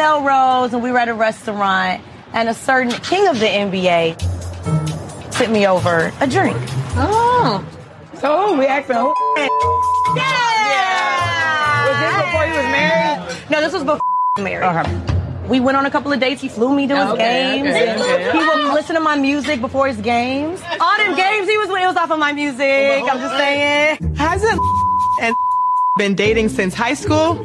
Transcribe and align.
Melrose 0.00 0.72
and 0.72 0.82
we 0.82 0.90
were 0.90 0.96
at 0.98 1.10
a 1.10 1.14
restaurant, 1.14 2.00
and 2.32 2.48
a 2.48 2.54
certain 2.54 2.90
king 3.02 3.28
of 3.28 3.38
the 3.38 3.44
NBA 3.44 4.18
sent 5.34 5.52
me 5.52 5.66
over 5.66 6.10
a 6.20 6.26
drink. 6.26 6.56
Oh. 6.96 7.62
So 8.18 8.56
we 8.58 8.64
asking 8.64 8.96
who? 8.96 9.14
Yeah! 10.16 11.84
Was 11.86 11.98
this 12.00 12.16
before 12.24 12.44
he 12.44 12.52
was 12.56 12.68
married? 12.72 13.50
No, 13.50 13.60
this 13.60 13.72
was 13.74 13.84
before 13.84 14.00
married. 14.38 14.64
Okay. 14.64 15.48
We 15.48 15.60
went 15.60 15.76
on 15.76 15.84
a 15.84 15.90
couple 15.90 16.10
of 16.14 16.18
dates. 16.20 16.40
He 16.40 16.48
flew 16.48 16.74
me 16.74 16.86
to 16.86 16.96
his 16.96 17.08
Okay, 17.10 17.56
games. 17.62 17.68
okay, 17.68 17.94
okay. 17.94 18.32
He 18.38 18.38
would 18.38 18.72
listen 18.72 18.94
to 18.94 19.00
my 19.02 19.16
music 19.16 19.60
before 19.60 19.86
his 19.86 19.98
games. 19.98 20.62
All 20.80 20.96
them 20.96 21.14
games 21.14 21.46
he 21.46 21.58
was 21.58 21.68
with, 21.68 21.82
it 21.82 21.86
was 21.86 21.96
off 21.96 22.10
of 22.10 22.18
my 22.18 22.32
music. 22.32 23.02
I'm 23.02 23.18
just 23.18 23.36
saying. 23.36 24.14
Hasn't 24.16 24.58
and 25.22 25.34
been 25.98 26.14
dating 26.14 26.48
since 26.48 26.72
high 26.72 26.94
school? 26.94 27.44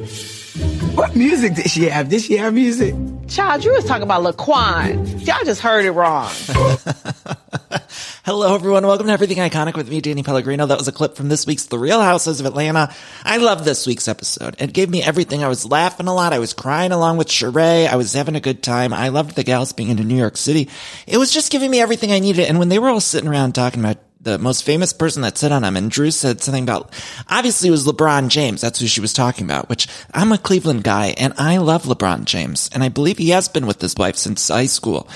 What 0.56 1.18
music 1.18 1.56
did 1.56 1.70
she 1.70 1.90
have? 1.90 2.08
Did 2.08 2.22
she 2.22 2.38
have 2.38 2.54
music? 2.54 2.96
Child, 3.28 3.66
you 3.66 3.74
was 3.74 3.84
talking 3.84 4.04
about 4.04 4.24
Laquan. 4.24 5.26
Y'all 5.28 5.44
just 5.44 5.60
heard 5.60 5.84
it 5.84 5.92
wrong. 5.92 6.32
Hello, 8.24 8.56
everyone. 8.56 8.88
Welcome 8.88 9.08
to 9.08 9.12
Everything 9.14 9.38
Iconic 9.38 9.76
with 9.76 9.90
me, 9.90 10.00
Danny 10.00 10.24
Pellegrino. 10.24 10.66
That 10.66 10.78
was 10.78 10.88
a 10.88 10.94
clip 10.94 11.18
from 11.18 11.28
this 11.28 11.46
week's 11.46 11.66
The 11.66 11.78
Real 11.78 12.00
Housewives 12.02 12.40
of 12.40 12.46
Atlanta. 12.46 12.94
I 13.26 13.36
love 13.38 13.66
this 13.66 13.86
week's 13.86 14.08
episode. 14.08 14.56
It 14.58 14.72
gave 14.72 14.90
me 14.90 15.04
everything. 15.04 15.44
I 15.44 15.50
was 15.50 15.66
laughing 15.66 16.08
a 16.08 16.14
lot. 16.14 16.32
I 16.32 16.40
was 16.40 16.54
crying 16.54 16.94
along 16.94 17.18
with 17.18 17.28
Sheree. 17.28 17.88
I 17.90 17.98
was 17.98 18.14
having 18.14 18.36
a 18.36 18.40
good 18.40 18.64
time. 18.64 18.94
I 18.94 19.10
loved 19.10 19.36
the 19.36 19.44
gals 19.44 19.74
being 19.74 19.90
into 19.90 20.06
New 20.06 20.16
York 20.16 20.38
City. 20.38 20.70
It 21.06 21.18
was 21.18 21.32
just 21.32 21.52
giving 21.52 21.70
me 21.70 21.82
everything 21.82 22.14
I 22.14 22.20
needed. 22.20 22.48
And 22.48 22.60
when 22.60 22.70
they 22.70 22.80
were 22.80 22.88
all 22.88 23.02
sitting 23.02 23.30
around 23.30 23.56
talking 23.56 23.82
about 23.82 23.98
the 24.26 24.38
most 24.38 24.64
famous 24.64 24.92
person 24.92 25.22
that 25.22 25.38
sit 25.38 25.52
on 25.52 25.64
him. 25.64 25.78
And 25.78 25.90
Drew 25.90 26.12
said 26.12 26.42
something 26.42 26.64
about, 26.64 26.92
obviously 27.30 27.70
it 27.70 27.72
was 27.72 27.88
LeBron 27.88 28.28
James. 28.28 28.60
That's 28.60 28.80
who 28.80 28.88
she 28.88 29.00
was 29.00 29.14
talking 29.14 29.46
about, 29.46 29.70
which 29.70 29.88
I'm 30.14 30.34
a 30.34 30.38
Cleveland 30.38 30.84
guy 30.84 31.16
and 31.18 31.34
I 31.38 31.58
love 31.58 31.84
LeBron 31.84 32.26
James. 32.26 32.70
And 32.74 32.84
I 32.84 32.90
believe 32.90 33.18
he 33.18 33.30
has 33.30 33.48
been 33.48 33.66
with 33.66 33.80
his 33.80 33.96
wife 33.96 34.18
since 34.18 34.50
high 34.50 34.66
school. 34.66 35.08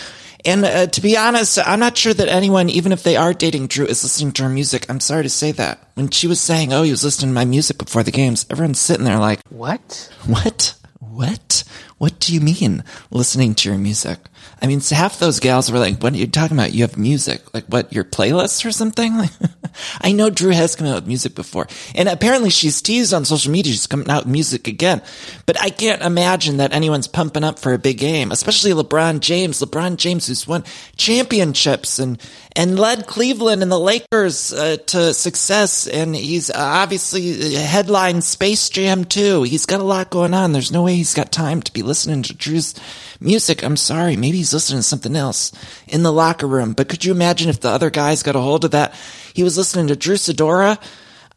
And 0.46 0.64
uh, 0.64 0.88
to 0.88 1.02
be 1.02 1.18
honest, 1.18 1.60
I'm 1.66 1.82
not 1.82 1.98
sure 1.98 2.14
that 2.14 2.30
anyone, 2.30 2.70
even 2.70 2.94
if 2.94 3.04
they 3.04 3.18
are 3.18 3.34
dating 3.34 3.68
Drew, 3.68 3.86
is 3.86 4.04
listening 4.04 4.32
to 4.34 4.44
her 4.44 4.50
music. 4.50 4.90
I'm 4.90 5.02
sorry 5.02 5.24
to 5.24 5.30
say 5.30 5.52
that. 5.54 5.80
When 5.96 6.10
she 6.10 6.28
was 6.28 6.40
saying, 6.40 6.72
oh, 6.72 6.84
he 6.84 6.92
was 6.92 7.04
listening 7.04 7.32
to 7.32 7.36
my 7.36 7.44
music 7.44 7.78
before 7.78 8.04
the 8.04 8.12
games, 8.12 8.46
everyone's 8.50 8.80
sitting 8.80 9.04
there 9.04 9.20
like, 9.20 9.42
What? 9.50 10.10
what? 10.26 10.76
What? 11.00 11.66
What 11.98 12.20
do 12.20 12.34
you 12.34 12.40
mean 12.40 12.86
listening 13.12 13.54
to 13.56 13.70
your 13.70 13.78
music? 13.78 14.20
I 14.62 14.68
mean, 14.68 14.82
so 14.82 14.96
half 14.96 15.20
those 15.20 15.40
gals 15.40 15.72
were 15.72 15.80
like, 15.80 16.02
what 16.04 16.14
are 16.14 16.18
you 16.18 16.28
talking 16.28 16.58
about? 16.58 16.74
You 16.74 16.84
have 16.84 16.98
music. 16.98 17.54
Like 17.54 17.66
what, 17.66 17.94
your 17.94 18.04
playlists 18.04 18.66
or 18.66 18.72
something? 18.72 19.16
Like, 19.18 19.32
I 20.02 20.12
know 20.12 20.30
Drew 20.30 20.52
has 20.52 20.76
come 20.76 20.88
out 20.88 20.96
with 20.96 21.08
music 21.08 21.34
before. 21.34 21.68
And 21.96 22.10
apparently 22.10 22.50
she's 22.50 22.82
teased 22.82 23.14
on 23.14 23.24
social 23.24 23.52
media. 23.52 23.72
She's 23.72 23.88
coming 23.88 24.10
out 24.10 24.26
with 24.26 24.34
music 24.34 24.68
again. 24.68 25.02
But 25.46 25.62
I 25.62 25.70
can't 25.70 26.02
imagine 26.02 26.58
that 26.58 26.74
anyone's 26.74 27.08
pumping 27.08 27.44
up 27.44 27.60
for 27.60 27.74
a 27.74 27.80
big 27.80 28.00
game, 28.00 28.32
especially 28.32 28.72
LeBron 28.72 29.22
James. 29.22 29.62
LeBron 29.62 29.96
James 29.96 30.28
who's 30.28 30.46
won 30.46 30.66
championships 30.98 32.00
and, 32.00 32.22
and 32.60 32.78
led 32.78 33.08
Cleveland 33.08 33.64
and 33.64 33.72
the 33.72 33.80
Lakers 33.80 34.52
uh, 34.52 34.76
to 34.88 35.14
success. 35.14 35.88
And 35.88 36.14
he's 36.14 36.52
obviously 36.52 37.56
headlined 37.56 38.26
Space 38.26 38.70
Jam 38.70 39.06
too. 39.06 39.44
He's 39.44 39.66
got 39.66 39.80
a 39.80 39.86
lot 39.86 40.10
going 40.10 40.34
on. 40.34 40.52
There's 40.52 40.70
no 40.70 40.84
way 40.84 40.96
he's 40.96 41.14
got 41.14 41.32
time 41.32 41.62
to 41.62 41.72
be 41.72 41.84
listening 41.84 42.22
to 42.24 42.36
Drew's 42.36 42.76
music. 43.22 43.64
I'm 43.64 43.78
sorry. 43.78 44.18
Maybe 44.18 44.40
he's 44.40 44.54
listening 44.54 44.80
to 44.80 44.84
something 44.84 45.16
else 45.16 45.54
in 45.88 46.04
the 46.04 46.12
locker 46.12 46.48
room. 46.48 46.74
But 46.74 46.90
could 46.90 47.06
you 47.06 47.14
imagine 47.14 47.48
if 47.48 47.62
the 47.62 47.70
other 47.70 47.90
guys 47.90 48.24
got 48.24 48.36
a 48.36 48.42
hold 48.42 48.66
of 48.66 48.72
that? 48.72 48.94
He 49.34 49.42
was 49.42 49.58
listening 49.58 49.88
to 49.88 49.96
Drew 49.96 50.16
Sidora. 50.16 50.82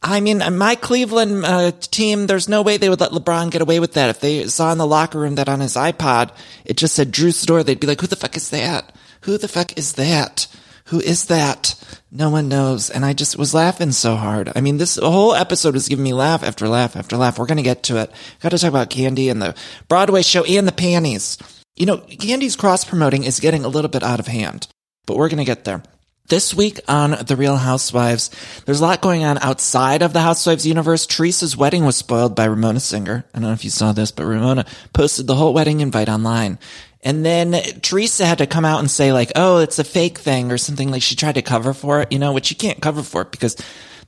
I 0.02 0.18
mean, 0.18 0.42
my 0.58 0.74
Cleveland 0.74 1.44
uh, 1.44 1.70
team, 1.70 2.26
there's 2.26 2.48
no 2.48 2.62
way 2.62 2.78
they 2.78 2.88
would 2.88 3.00
let 3.00 3.12
LeBron 3.12 3.52
get 3.52 3.62
away 3.62 3.78
with 3.78 3.92
that. 3.92 4.10
If 4.10 4.18
they 4.18 4.48
saw 4.48 4.72
in 4.72 4.78
the 4.78 4.86
locker 4.88 5.20
room 5.20 5.36
that 5.36 5.48
on 5.48 5.60
his 5.60 5.76
iPod, 5.76 6.32
it 6.64 6.78
just 6.78 6.96
said 6.96 7.12
Drew 7.12 7.30
Sidora, 7.30 7.64
they'd 7.64 7.78
be 7.78 7.86
like, 7.86 8.00
who 8.00 8.08
the 8.08 8.16
fuck 8.16 8.36
is 8.36 8.50
that? 8.50 8.92
Who 9.20 9.38
the 9.38 9.46
fuck 9.46 9.78
is 9.78 9.92
that? 9.92 10.48
Who 10.92 11.00
is 11.00 11.24
that? 11.24 11.74
No 12.10 12.28
one 12.28 12.50
knows. 12.50 12.90
And 12.90 13.02
I 13.02 13.14
just 13.14 13.38
was 13.38 13.54
laughing 13.54 13.92
so 13.92 14.14
hard. 14.14 14.52
I 14.54 14.60
mean, 14.60 14.76
this 14.76 14.96
whole 14.96 15.34
episode 15.34 15.72
was 15.72 15.88
giving 15.88 16.04
me 16.04 16.12
laugh 16.12 16.42
after 16.42 16.68
laugh 16.68 16.96
after 16.96 17.16
laugh. 17.16 17.38
We're 17.38 17.46
going 17.46 17.56
to 17.56 17.62
get 17.62 17.84
to 17.84 17.96
it. 17.96 18.12
Got 18.40 18.50
to 18.50 18.58
talk 18.58 18.68
about 18.68 18.90
Kandi 18.90 19.30
and 19.30 19.40
the 19.40 19.54
Broadway 19.88 20.20
show 20.20 20.44
and 20.44 20.68
the 20.68 20.72
panties. 20.72 21.38
You 21.76 21.86
know, 21.86 21.96
Kandi's 21.96 22.56
cross 22.56 22.84
promoting 22.84 23.24
is 23.24 23.40
getting 23.40 23.64
a 23.64 23.68
little 23.68 23.88
bit 23.88 24.02
out 24.02 24.20
of 24.20 24.26
hand, 24.26 24.68
but 25.06 25.16
we're 25.16 25.30
going 25.30 25.38
to 25.38 25.44
get 25.44 25.64
there. 25.64 25.82
This 26.28 26.52
week 26.52 26.78
on 26.86 27.16
The 27.26 27.36
Real 27.36 27.56
Housewives, 27.56 28.30
there's 28.66 28.80
a 28.80 28.84
lot 28.84 29.00
going 29.00 29.24
on 29.24 29.38
outside 29.38 30.02
of 30.02 30.12
the 30.12 30.20
Housewives 30.20 30.66
universe. 30.66 31.06
Teresa's 31.06 31.56
wedding 31.56 31.86
was 31.86 31.96
spoiled 31.96 32.36
by 32.36 32.44
Ramona 32.44 32.80
Singer. 32.80 33.24
I 33.32 33.38
don't 33.38 33.48
know 33.48 33.54
if 33.54 33.64
you 33.64 33.70
saw 33.70 33.92
this, 33.92 34.12
but 34.12 34.26
Ramona 34.26 34.66
posted 34.92 35.26
the 35.26 35.36
whole 35.36 35.54
wedding 35.54 35.80
invite 35.80 36.10
online. 36.10 36.58
And 37.02 37.24
then 37.24 37.52
Teresa 37.80 38.24
had 38.24 38.38
to 38.38 38.46
come 38.46 38.64
out 38.64 38.80
and 38.80 38.90
say 38.90 39.12
like, 39.12 39.32
oh, 39.34 39.58
it's 39.58 39.78
a 39.78 39.84
fake 39.84 40.18
thing 40.18 40.52
or 40.52 40.58
something 40.58 40.90
like 40.90 41.02
she 41.02 41.16
tried 41.16 41.34
to 41.34 41.42
cover 41.42 41.74
for 41.74 42.00
it, 42.00 42.12
you 42.12 42.18
know, 42.18 42.32
which 42.32 42.50
you 42.50 42.56
can't 42.56 42.80
cover 42.80 43.02
for 43.02 43.22
it 43.22 43.32
because 43.32 43.56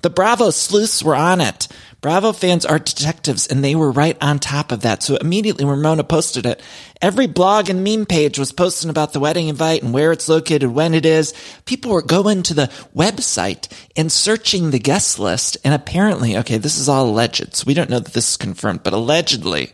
the 0.03 0.11
Bravo 0.11 0.51
sleuths 0.51 1.03
were 1.03 1.17
on 1.17 1.41
it. 1.41 1.67
Bravo 2.03 2.33
fans 2.33 2.67
are 2.67 2.79
detectives 2.79 3.47
and 3.47 3.65
they 3.65 3.75
were 3.75 3.91
right 3.91 4.19
on 4.21 4.39
top 4.39 4.71
of 4.71 4.83
that. 4.83 5.03
So 5.03 5.17
immediately 5.17 5.65
Ramona 5.65 6.05
posted 6.05 6.45
it. 6.45 6.61
Every 7.01 7.27
blog 7.27 7.71
and 7.71 7.83
meme 7.83 8.05
page 8.05 8.39
was 8.39 8.53
posting 8.53 8.91
about 8.91 9.15
the 9.15 9.21
wedding 9.21 9.49
invite 9.49 9.83
and 9.83 9.95
where 9.95 10.13
it's 10.13 10.29
located, 10.29 10.69
when 10.71 10.93
it 10.93 11.07
is. 11.07 11.33
People 11.65 11.93
were 11.93 12.03
going 12.03 12.43
to 12.43 12.53
the 12.55 12.71
website 12.95 13.67
and 13.97 14.13
searching 14.13 14.71
the 14.71 14.79
guest 14.79 15.19
list. 15.19 15.57
And 15.65 15.73
apparently, 15.73 16.37
okay, 16.37 16.59
this 16.59 16.79
is 16.79 16.89
all 16.89 17.09
alleged. 17.09 17.57
So 17.57 17.65
we 17.67 17.73
don't 17.73 17.89
know 17.89 18.01
that 18.01 18.13
this 18.13 18.33
is 18.33 18.37
confirmed, 18.37 18.83
but 18.83 18.93
allegedly, 18.93 19.73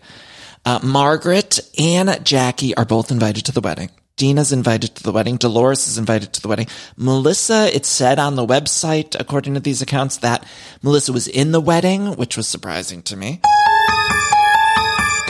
uh, 0.65 0.81
Margaret 0.83 1.61
and 1.79 2.25
Jackie 2.25 2.75
are 2.77 2.85
both 2.85 3.11
invited 3.11 3.47
to 3.47 3.53
the 3.53 3.61
wedding. 3.61 3.91
Dina's 4.17 4.53
invited 4.53 4.97
to 4.97 5.03
the 5.03 5.13
wedding. 5.13 5.39
Dolores 5.39 5.89
is 5.89 5.97
invited 5.97 6.35
to 6.35 6.43
the 6.43 6.49
wedding. 6.49 6.67
Melissa, 6.97 7.75
it 7.75 7.87
said 7.87 8.19
on 8.19 8.37
the 8.37 8.47
website, 8.47 9.19
according 9.19 9.55
to 9.55 9.61
these 9.61 9.81
accounts, 9.81 10.19
that 10.19 10.47
Melissa 10.83 11.13
was 11.13 11.27
in 11.27 11.53
the 11.53 11.61
wedding, 11.61 12.17
which 12.17 12.37
was 12.37 12.47
surprising 12.47 13.01
to 13.05 13.17
me. 13.17 13.41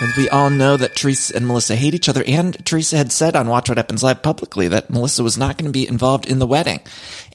Because 0.01 0.17
we 0.17 0.31
all 0.31 0.49
know 0.49 0.79
that 0.79 0.97
Teresa 0.97 1.37
and 1.37 1.47
Melissa 1.47 1.77
hate 1.77 1.93
each 1.93 2.09
other. 2.09 2.25
And 2.27 2.65
Teresa 2.65 2.97
had 2.97 3.13
said 3.13 3.37
on 3.37 3.49
Watch 3.49 3.69
What 3.69 3.77
Happens 3.77 4.03
Live 4.03 4.23
publicly 4.23 4.67
that 4.69 4.89
Melissa 4.89 5.23
was 5.23 5.37
not 5.37 5.59
going 5.59 5.67
to 5.67 5.79
be 5.79 5.87
involved 5.87 6.25
in 6.25 6.39
the 6.39 6.47
wedding. 6.47 6.81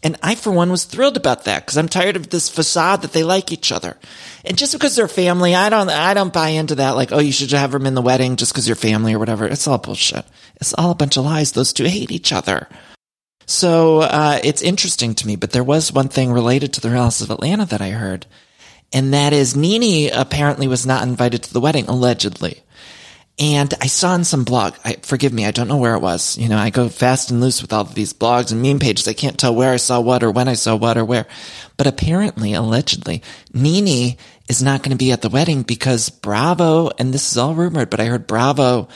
And 0.02 0.18
I, 0.24 0.34
for 0.34 0.50
one, 0.50 0.72
was 0.72 0.84
thrilled 0.84 1.16
about 1.16 1.44
that 1.44 1.64
because 1.64 1.78
I'm 1.78 1.88
tired 1.88 2.16
of 2.16 2.32
this 2.32 2.50
facade 2.50 3.04
that 3.04 3.14
they 3.14 3.22
like 3.22 3.52
each 3.52 3.72
other. 3.72 3.98
And 4.44 4.58
just 4.58 4.74
because 4.74 4.96
they're 4.96 5.08
family, 5.08 5.54
I 5.54 5.70
don't, 5.70 5.92
I 5.92 6.16
don't 6.16 6.34
buy 6.34 6.50
into 6.50 6.74
that. 6.76 6.96
Like, 6.96 7.12
oh, 7.12 7.20
you 7.20 7.32
should 7.32 7.52
have 7.52 7.72
them 7.72 7.86
in 7.86 7.94
the 7.94 8.02
wedding 8.02 8.36
just 8.36 8.52
because 8.52 8.68
you're 8.68 8.76
family 8.76 9.14
or 9.14 9.20
whatever. 9.20 9.46
It's 9.46 9.68
all 9.68 9.78
bullshit. 9.78 10.26
It's 10.56 10.74
all 10.74 10.90
a 10.90 10.96
bunch 10.96 11.18
of 11.18 11.26
lies. 11.26 11.52
Those 11.52 11.72
two 11.72 11.86
hate 11.86 12.10
each 12.10 12.34
other. 12.34 12.68
So, 13.46 14.00
uh, 14.00 14.40
it's 14.44 14.64
interesting 14.64 15.14
to 15.14 15.28
me, 15.28 15.36
but 15.36 15.52
there 15.52 15.64
was 15.64 15.94
one 15.94 16.08
thing 16.08 16.32
related 16.32 16.74
to 16.74 16.82
the 16.82 16.90
Real 16.90 17.04
Housewives 17.04 17.30
of 17.30 17.36
Atlanta 17.36 17.66
that 17.66 17.82
I 17.82 17.92
heard. 17.92 18.26
And 18.96 19.14
that 19.14 19.34
is 19.34 19.58
Nene 19.58 20.10
apparently 20.14 20.70
was 20.70 20.86
not 20.86 21.04
invited 21.04 21.44
to 21.44 21.54
the 21.54 21.60
wedding, 21.60 21.88
allegedly. 21.88 22.64
And 23.38 23.74
I 23.82 23.88
saw 23.88 24.16
in 24.16 24.24
some 24.24 24.46
blog, 24.46 24.76
I, 24.86 24.96
forgive 25.02 25.34
me, 25.34 25.46
I 25.46 25.52
don't 25.52 25.68
know 25.68 25.76
where 25.76 25.96
it 25.96 26.02
was. 26.02 26.38
You 26.38 26.48
know, 26.48 26.58
I 26.58 26.70
go 26.70 26.88
fast 26.88 27.30
and 27.30 27.42
loose 27.42 27.62
with 27.62 27.74
all 27.74 27.82
of 27.82 27.94
these 27.94 28.14
blogs 28.14 28.54
and 28.54 28.62
meme 28.62 28.80
pages. 28.80 29.10
I 29.10 29.14
can't 29.14 29.38
tell 29.38 29.54
where 29.54 29.74
I 29.74 29.76
saw 29.76 30.00
what 30.00 30.24
or 30.24 30.32
when 30.32 30.48
I 30.48 30.54
saw 30.54 30.78
what 30.78 30.98
or 30.98 31.04
where. 31.04 31.28
But 31.76 31.88
apparently, 31.88 32.54
allegedly, 32.54 33.22
Nene 33.54 34.16
is 34.48 34.64
not 34.64 34.82
going 34.82 34.92
to 34.92 34.98
be 35.04 35.12
at 35.12 35.22
the 35.22 35.28
wedding 35.28 35.64
because 35.64 36.10
Bravo, 36.10 36.90
and 36.98 37.14
this 37.14 37.30
is 37.30 37.38
all 37.38 37.54
rumored, 37.54 37.90
but 37.90 38.00
I 38.00 38.06
heard 38.06 38.28
Bravo 38.28 38.88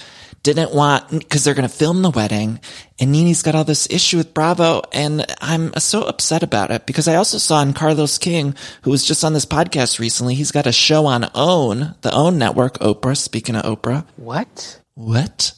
didn't 0.44 0.74
want, 0.74 1.10
because 1.10 1.44
they're 1.44 1.54
going 1.54 1.68
to 1.68 1.74
film 1.74 2.02
the 2.02 2.10
wedding, 2.10 2.60
and 3.00 3.12
Nene's 3.12 3.44
got 3.44 3.56
all 3.56 3.64
this 3.64 3.88
issue 3.90 4.18
with 4.18 4.34
Bravo, 4.34 4.82
and 4.92 5.26
I'm 5.42 5.74
so 5.76 6.04
upset 6.04 6.44
about 6.44 6.72
it 6.72 6.86
because 6.86 7.08
I 7.08 7.16
also 7.16 7.38
saw 7.38 7.62
in 7.62 7.74
Carlos 7.74 8.18
King, 8.18 8.56
who 8.84 8.92
was 8.92 9.06
just 9.06 9.24
on 9.24 9.34
this 9.34 9.46
podcast 9.46 10.00
recently, 10.00 10.36
he's 10.36 10.52
got 10.52 10.68
a 10.68 10.72
show 10.72 11.06
on 11.06 11.30
OWN, 11.36 11.96
the 12.02 12.14
OWN 12.14 12.38
network, 12.38 12.78
Oprah, 12.80 13.18
speaking 13.18 13.56
of 13.56 13.64
Oprah. 13.64 14.06
What? 14.16 14.82
What? 14.96 15.54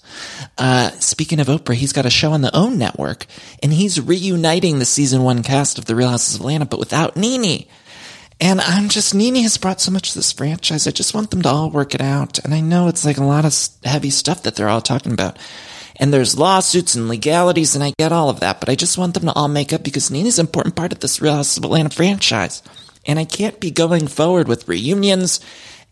uh, 0.57 0.89
speaking 0.91 1.39
of 1.39 1.47
Oprah, 1.47 1.75
he's 1.75 1.93
got 1.93 2.05
a 2.05 2.09
show 2.09 2.31
on 2.31 2.41
the 2.41 2.55
OWN 2.55 2.77
network 2.77 3.25
and 3.61 3.73
he's 3.73 3.99
reuniting 3.99 4.79
the 4.79 4.85
season 4.85 5.23
one 5.23 5.43
cast 5.43 5.77
of 5.77 5.85
The 5.85 5.95
Real 5.95 6.09
Housewives 6.09 6.35
of 6.35 6.41
Atlanta, 6.41 6.65
but 6.65 6.79
without 6.79 7.17
Nene. 7.17 7.65
And 8.41 8.59
I'm 8.59 8.89
just, 8.89 9.13
Nene 9.13 9.43
has 9.43 9.59
brought 9.59 9.79
so 9.79 9.91
much 9.91 10.11
to 10.11 10.17
this 10.17 10.31
franchise. 10.31 10.87
I 10.87 10.91
just 10.91 11.13
want 11.13 11.29
them 11.29 11.43
to 11.43 11.49
all 11.49 11.69
work 11.69 11.93
it 11.93 12.01
out. 12.01 12.39
And 12.39 12.55
I 12.55 12.59
know 12.59 12.87
it's 12.87 13.05
like 13.05 13.17
a 13.17 13.23
lot 13.23 13.45
of 13.45 13.55
heavy 13.83 14.09
stuff 14.09 14.41
that 14.43 14.55
they're 14.55 14.67
all 14.67 14.81
talking 14.81 15.13
about. 15.13 15.37
And 15.97 16.11
there's 16.11 16.39
lawsuits 16.39 16.95
and 16.95 17.07
legalities, 17.07 17.75
and 17.75 17.83
I 17.83 17.93
get 17.99 18.11
all 18.11 18.29
of 18.29 18.39
that, 18.39 18.59
but 18.59 18.69
I 18.69 18.75
just 18.75 18.97
want 18.97 19.13
them 19.13 19.25
to 19.25 19.33
all 19.33 19.47
make 19.47 19.71
up 19.71 19.83
because 19.83 20.09
Nene's 20.09 20.39
an 20.39 20.47
important 20.47 20.75
part 20.75 20.91
of 20.91 20.99
this 20.99 21.21
Real 21.21 21.33
Housewives 21.33 21.57
of 21.57 21.65
Atlanta 21.65 21.91
franchise. 21.91 22.63
And 23.05 23.19
I 23.19 23.25
can't 23.25 23.59
be 23.59 23.69
going 23.69 24.07
forward 24.07 24.47
with 24.47 24.67
reunions 24.67 25.39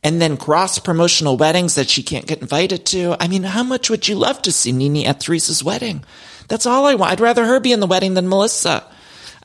and 0.03 0.19
then 0.19 0.35
cross 0.35 0.79
promotional 0.79 1.37
weddings 1.37 1.75
that 1.75 1.89
she 1.89 2.01
can't 2.01 2.25
get 2.25 2.41
invited 2.41 2.87
to. 2.87 3.15
I 3.19 3.27
mean, 3.27 3.43
how 3.43 3.63
much 3.63 3.91
would 3.91 4.07
you 4.07 4.15
love 4.15 4.41
to 4.43 4.51
see 4.51 4.71
Nene 4.71 5.05
at 5.05 5.19
Teresa's 5.19 5.63
wedding? 5.63 6.03
That's 6.47 6.65
all 6.65 6.87
I 6.87 6.95
want. 6.95 7.11
I'd 7.11 7.19
rather 7.19 7.45
her 7.45 7.59
be 7.59 7.73
in 7.73 7.79
the 7.79 7.85
wedding 7.85 8.15
than 8.15 8.27
Melissa. 8.27 8.83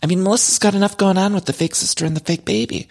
I 0.05 0.07
mean, 0.07 0.23
Melissa's 0.23 0.59
got 0.59 0.75
enough 0.75 0.99
going 0.99 1.17
on 1.17 1.33
with 1.33 1.47
the 1.47 1.55
fake 1.55 1.75
sister 1.75 2.05
and 2.05 2.15
the 2.15 2.21
fake 2.21 2.45
baby. 2.45 2.89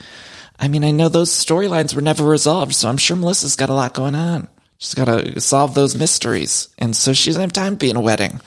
I 0.59 0.67
mean, 0.67 0.83
I 0.83 0.89
know 0.89 1.09
those 1.09 1.29
storylines 1.29 1.93
were 1.93 2.01
never 2.01 2.23
resolved, 2.23 2.73
so 2.73 2.89
I'm 2.89 2.97
sure 2.97 3.15
Melissa's 3.15 3.55
got 3.55 3.69
a 3.69 3.75
lot 3.75 3.93
going 3.93 4.15
on. 4.15 4.47
She's 4.79 4.95
got 4.95 5.05
to 5.05 5.39
solve 5.39 5.75
those 5.75 5.95
mysteries. 5.95 6.69
And 6.79 6.95
so 6.95 7.13
she 7.13 7.29
doesn't 7.29 7.39
have 7.39 7.53
time 7.53 7.73
to 7.73 7.77
be 7.77 7.91
in 7.91 7.97
a 7.97 8.01
wedding. 8.01 8.41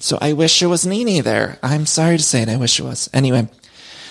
So 0.00 0.18
I 0.20 0.34
wish 0.34 0.60
it 0.60 0.66
was 0.66 0.84
Nene 0.84 1.24
there. 1.24 1.58
I'm 1.62 1.86
sorry 1.86 2.18
to 2.18 2.22
say 2.22 2.42
it. 2.42 2.50
I 2.50 2.56
wish 2.56 2.78
it 2.78 2.82
was. 2.82 3.08
Anyway, 3.14 3.48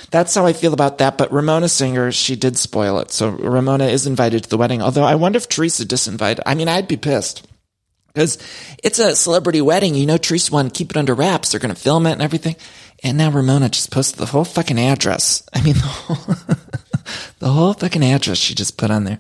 that's 0.10 0.34
how 0.34 0.48
I 0.48 0.54
feel 0.54 0.74
about 0.74 0.98
that. 0.98 1.20
But 1.20 1.32
Ramona 1.32 1.70
Singer, 1.70 2.12
she 2.12 2.36
did 2.36 2.58
spoil 2.58 2.98
it. 2.98 3.12
So 3.12 3.30
Ramona 3.30 3.86
is 3.90 4.08
invited 4.08 4.42
to 4.42 4.50
the 4.50 4.58
wedding. 4.58 4.82
Although 4.82 5.04
I 5.04 5.14
wonder 5.14 5.38
if 5.38 5.48
Teresa 5.48 5.86
disinvited. 5.86 6.40
I 6.48 6.56
mean, 6.56 6.68
I'd 6.68 6.88
be 6.88 6.98
pissed 6.98 7.48
because 8.20 8.38
it's 8.84 9.00
a 9.00 9.16
celebrity 9.16 9.62
wedding. 9.62 9.96
You 9.96 10.06
know, 10.06 10.18
Teresa 10.18 10.52
wanted 10.52 10.74
to 10.74 10.78
keep 10.78 10.92
it 10.92 10.98
under 10.98 11.16
wraps. 11.16 11.52
They're 11.52 11.60
going 11.62 11.74
to 11.74 11.80
film 11.80 12.06
it 12.06 12.12
and 12.12 12.22
everything. 12.22 12.58
And 13.02 13.18
now 13.18 13.32
Ramona 13.32 13.70
just 13.70 13.92
posted 13.92 14.20
the 14.20 14.26
whole 14.26 14.44
fucking 14.44 14.78
address. 14.78 15.42
I 15.54 15.62
mean, 15.62 15.76
the 15.76 15.80
whole, 15.80 16.36
the 17.40 17.48
whole 17.48 17.74
fucking 17.74 18.04
address 18.04 18.38
she 18.38 18.56
just 18.56 18.78
put 18.78 18.92
on 18.92 19.06
there. 19.06 19.20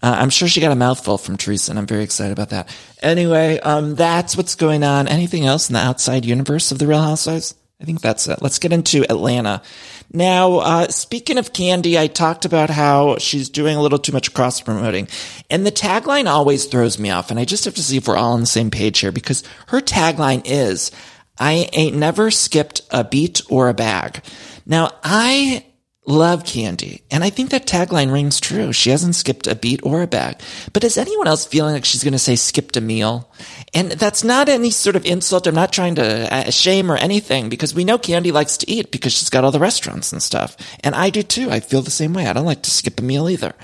Uh, 0.00 0.14
I'm 0.20 0.30
sure 0.30 0.46
she 0.46 0.60
got 0.60 0.70
a 0.70 0.76
mouthful 0.76 1.18
from 1.18 1.36
Teresa, 1.36 1.72
and 1.72 1.78
I'm 1.80 1.86
very 1.88 2.04
excited 2.04 2.30
about 2.30 2.50
that. 2.50 2.68
Anyway, 3.02 3.58
um, 3.58 3.96
that's 3.96 4.36
what's 4.36 4.54
going 4.54 4.84
on. 4.84 5.08
Anything 5.08 5.44
else 5.44 5.68
in 5.68 5.72
the 5.72 5.80
outside 5.80 6.24
universe 6.24 6.70
of 6.70 6.78
the 6.78 6.86
Real 6.86 7.02
Housewives? 7.02 7.56
I 7.80 7.84
think 7.84 8.00
that's 8.00 8.28
it. 8.28 8.40
Let's 8.40 8.60
get 8.60 8.72
into 8.72 9.02
Atlanta. 9.10 9.62
Now, 10.10 10.58
uh, 10.58 10.88
speaking 10.88 11.36
of 11.36 11.52
Kandi, 11.52 11.98
I 11.98 12.06
talked 12.06 12.44
about 12.44 12.70
how 12.70 13.18
she's 13.18 13.50
doing 13.50 13.76
a 13.76 13.82
little 13.82 13.98
too 13.98 14.12
much 14.12 14.32
cross 14.32 14.60
promoting. 14.60 15.06
And 15.50 15.66
the 15.66 15.72
tagline 15.72 16.26
always 16.26 16.64
throws 16.64 16.98
me 16.98 17.10
off. 17.10 17.30
And 17.30 17.38
I 17.38 17.44
just 17.44 17.66
have 17.66 17.74
to 17.74 17.82
see 17.82 17.98
if 17.98 18.08
we're 18.08 18.16
all 18.16 18.32
on 18.32 18.40
the 18.40 18.46
same 18.46 18.70
page 18.70 19.00
here 19.00 19.12
because 19.12 19.44
her 19.68 19.80
tagline 19.80 20.42
is, 20.46 20.90
I 21.38 21.68
ain't 21.72 21.96
never 21.96 22.30
skipped 22.30 22.80
a 22.90 23.04
beat 23.04 23.42
or 23.50 23.68
a 23.68 23.74
bag. 23.74 24.22
Now, 24.64 24.92
I 25.04 25.64
love 26.08 26.42
Kandi. 26.42 27.02
And 27.10 27.22
I 27.22 27.30
think 27.30 27.50
that 27.50 27.66
tagline 27.66 28.10
rings 28.10 28.40
true. 28.40 28.72
She 28.72 28.90
hasn't 28.90 29.14
skipped 29.14 29.46
a 29.46 29.54
beat 29.54 29.80
or 29.84 30.02
a 30.02 30.06
bag. 30.06 30.40
But 30.72 30.82
is 30.82 30.96
anyone 30.96 31.28
else 31.28 31.44
feeling 31.44 31.74
like 31.74 31.84
she's 31.84 32.02
going 32.02 32.12
to 32.12 32.18
say 32.18 32.34
skipped 32.34 32.76
a 32.76 32.80
meal? 32.80 33.30
And 33.74 33.92
that's 33.92 34.24
not 34.24 34.48
any 34.48 34.70
sort 34.70 34.96
of 34.96 35.04
insult. 35.04 35.46
I'm 35.46 35.54
not 35.54 35.72
trying 35.72 35.96
to 35.96 36.34
uh, 36.34 36.50
shame 36.50 36.90
or 36.90 36.96
anything 36.96 37.50
because 37.50 37.74
we 37.74 37.84
know 37.84 37.98
Kandi 37.98 38.32
likes 38.32 38.56
to 38.58 38.70
eat 38.70 38.90
because 38.90 39.12
she's 39.12 39.30
got 39.30 39.44
all 39.44 39.50
the 39.50 39.60
restaurants 39.60 40.10
and 40.10 40.22
stuff. 40.22 40.56
And 40.80 40.94
I 40.94 41.10
do 41.10 41.22
too. 41.22 41.50
I 41.50 41.60
feel 41.60 41.82
the 41.82 41.90
same 41.90 42.14
way. 42.14 42.26
I 42.26 42.32
don't 42.32 42.46
like 42.46 42.62
to 42.62 42.70
skip 42.70 42.98
a 42.98 43.02
meal 43.02 43.28
either. 43.28 43.54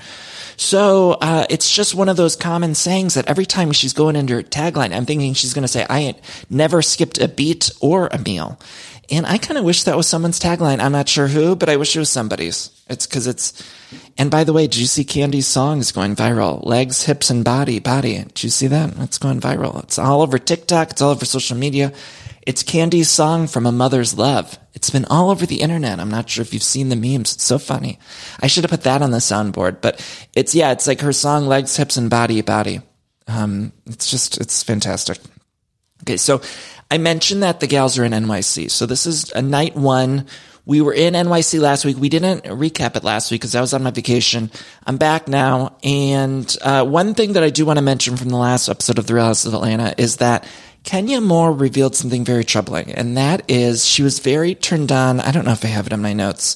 So 0.57 1.13
uh, 1.13 1.45
it's 1.49 1.73
just 1.73 1.95
one 1.95 2.07
of 2.07 2.15
those 2.15 2.35
common 2.35 2.75
sayings 2.75 3.15
that 3.15 3.27
every 3.27 3.45
time 3.45 3.71
she's 3.71 3.91
going 3.91 4.15
into 4.15 4.35
her 4.35 4.43
tagline, 4.43 4.95
I'm 4.95 5.05
thinking 5.05 5.33
she's 5.33 5.53
going 5.53 5.63
to 5.63 5.67
say, 5.67 5.85
"I 5.89 5.99
ain't 5.99 6.19
never 6.49 6.81
skipped 6.81 7.19
a 7.19 7.27
beat 7.27 7.71
or 7.81 8.07
a 8.07 8.19
meal." 8.19 8.57
And 9.11 9.25
I 9.25 9.37
kind 9.37 9.57
of 9.57 9.63
wish 9.63 9.83
that 9.83 9.97
was 9.97 10.07
someone's 10.07 10.39
tagline. 10.39 10.79
I'm 10.79 10.91
not 10.91 11.07
sure 11.07 11.27
who, 11.27 11.55
but 11.55 11.69
I 11.69 11.77
wish 11.77 11.95
it 11.95 11.99
was 11.99 12.09
somebody's. 12.09 12.71
It's 12.87 13.05
because 13.05 13.27
it's. 13.27 13.63
And 14.17 14.31
by 14.31 14.43
the 14.43 14.53
way, 14.53 14.67
Juicy 14.67 15.05
Kandi's 15.05 15.47
song 15.47 15.79
is 15.79 15.91
going 15.91 16.15
viral? 16.15 16.65
Legs, 16.65 17.03
hips, 17.03 17.29
and 17.29 17.43
body, 17.43 17.79
body. 17.79 18.17
Did 18.17 18.43
you 18.43 18.49
see 18.49 18.67
that? 18.67 18.93
It's 18.99 19.17
going 19.17 19.39
viral. 19.39 19.83
It's 19.83 19.99
all 19.99 20.21
over 20.21 20.37
TikTok. 20.37 20.91
It's 20.91 21.01
all 21.01 21.11
over 21.11 21.25
social 21.25 21.57
media. 21.57 21.93
It's 22.45 22.63
Kandi's 22.63 23.09
song 23.09 23.47
from 23.47 23.65
A 23.65 23.71
Mother's 23.71 24.17
Love. 24.17 24.57
It's 24.73 24.89
been 24.89 25.05
all 25.05 25.31
over 25.31 25.45
the 25.45 25.61
internet. 25.61 25.99
I'm 25.99 26.11
not 26.11 26.29
sure 26.29 26.43
if 26.43 26.53
you've 26.53 26.61
seen 26.63 26.89
the 26.89 26.95
memes. 26.95 27.33
It's 27.33 27.43
so 27.43 27.57
funny. 27.57 27.97
I 28.39 28.47
should 28.47 28.63
have 28.63 28.71
put 28.71 28.83
that 28.83 29.01
on 29.01 29.11
the 29.11 29.17
soundboard, 29.17 29.81
but 29.81 29.99
it's, 30.35 30.53
yeah, 30.53 30.71
it's 30.71 30.85
like 30.85 31.01
her 31.01 31.13
song, 31.13 31.47
Legs, 31.47 31.75
Hips, 31.75 31.97
and 31.97 32.09
Body, 32.09 32.41
Body. 32.41 32.81
Um, 33.27 33.71
it's 33.87 34.11
just, 34.11 34.39
it's 34.39 34.61
fantastic. 34.61 35.17
Okay. 36.03 36.17
So 36.17 36.41
I 36.91 36.97
mentioned 36.97 37.43
that 37.43 37.59
the 37.59 37.67
gals 37.67 37.97
are 37.97 38.05
in 38.05 38.11
NYC. 38.11 38.69
So 38.69 38.85
this 38.85 39.05
is 39.05 39.31
a 39.31 39.41
night 39.41 39.75
one. 39.75 40.27
We 40.65 40.81
were 40.81 40.93
in 40.93 41.13
NYC 41.13 41.59
last 41.59 41.85
week. 41.85 41.97
We 41.97 42.09
didn't 42.09 42.45
recap 42.45 42.95
it 42.95 43.03
last 43.03 43.31
week 43.31 43.41
because 43.41 43.55
I 43.55 43.61
was 43.61 43.73
on 43.73 43.83
my 43.83 43.91
vacation. 43.91 44.51
I'm 44.85 44.97
back 44.97 45.27
now. 45.27 45.77
And 45.83 46.55
uh, 46.61 46.85
one 46.85 47.13
thing 47.13 47.33
that 47.33 47.43
I 47.43 47.49
do 47.49 47.65
want 47.65 47.77
to 47.77 47.83
mention 47.83 48.17
from 48.17 48.29
the 48.29 48.37
last 48.37 48.67
episode 48.69 48.97
of 48.97 49.07
The 49.07 49.13
Real 49.13 49.25
Housewives 49.25 49.53
of 49.53 49.53
Atlanta 49.53 49.93
is 49.97 50.17
that 50.17 50.47
Kenya 50.83 51.21
Moore 51.21 51.51
revealed 51.51 51.95
something 51.95 52.23
very 52.23 52.43
troubling. 52.43 52.91
And 52.91 53.17
that 53.17 53.43
is 53.49 53.85
she 53.85 54.03
was 54.03 54.19
very 54.19 54.55
turned 54.55 54.91
on. 54.91 55.19
I 55.19 55.31
don't 55.31 55.45
know 55.45 55.51
if 55.51 55.65
I 55.65 55.69
have 55.69 55.87
it 55.87 55.93
in 55.93 56.01
my 56.01 56.13
notes. 56.13 56.55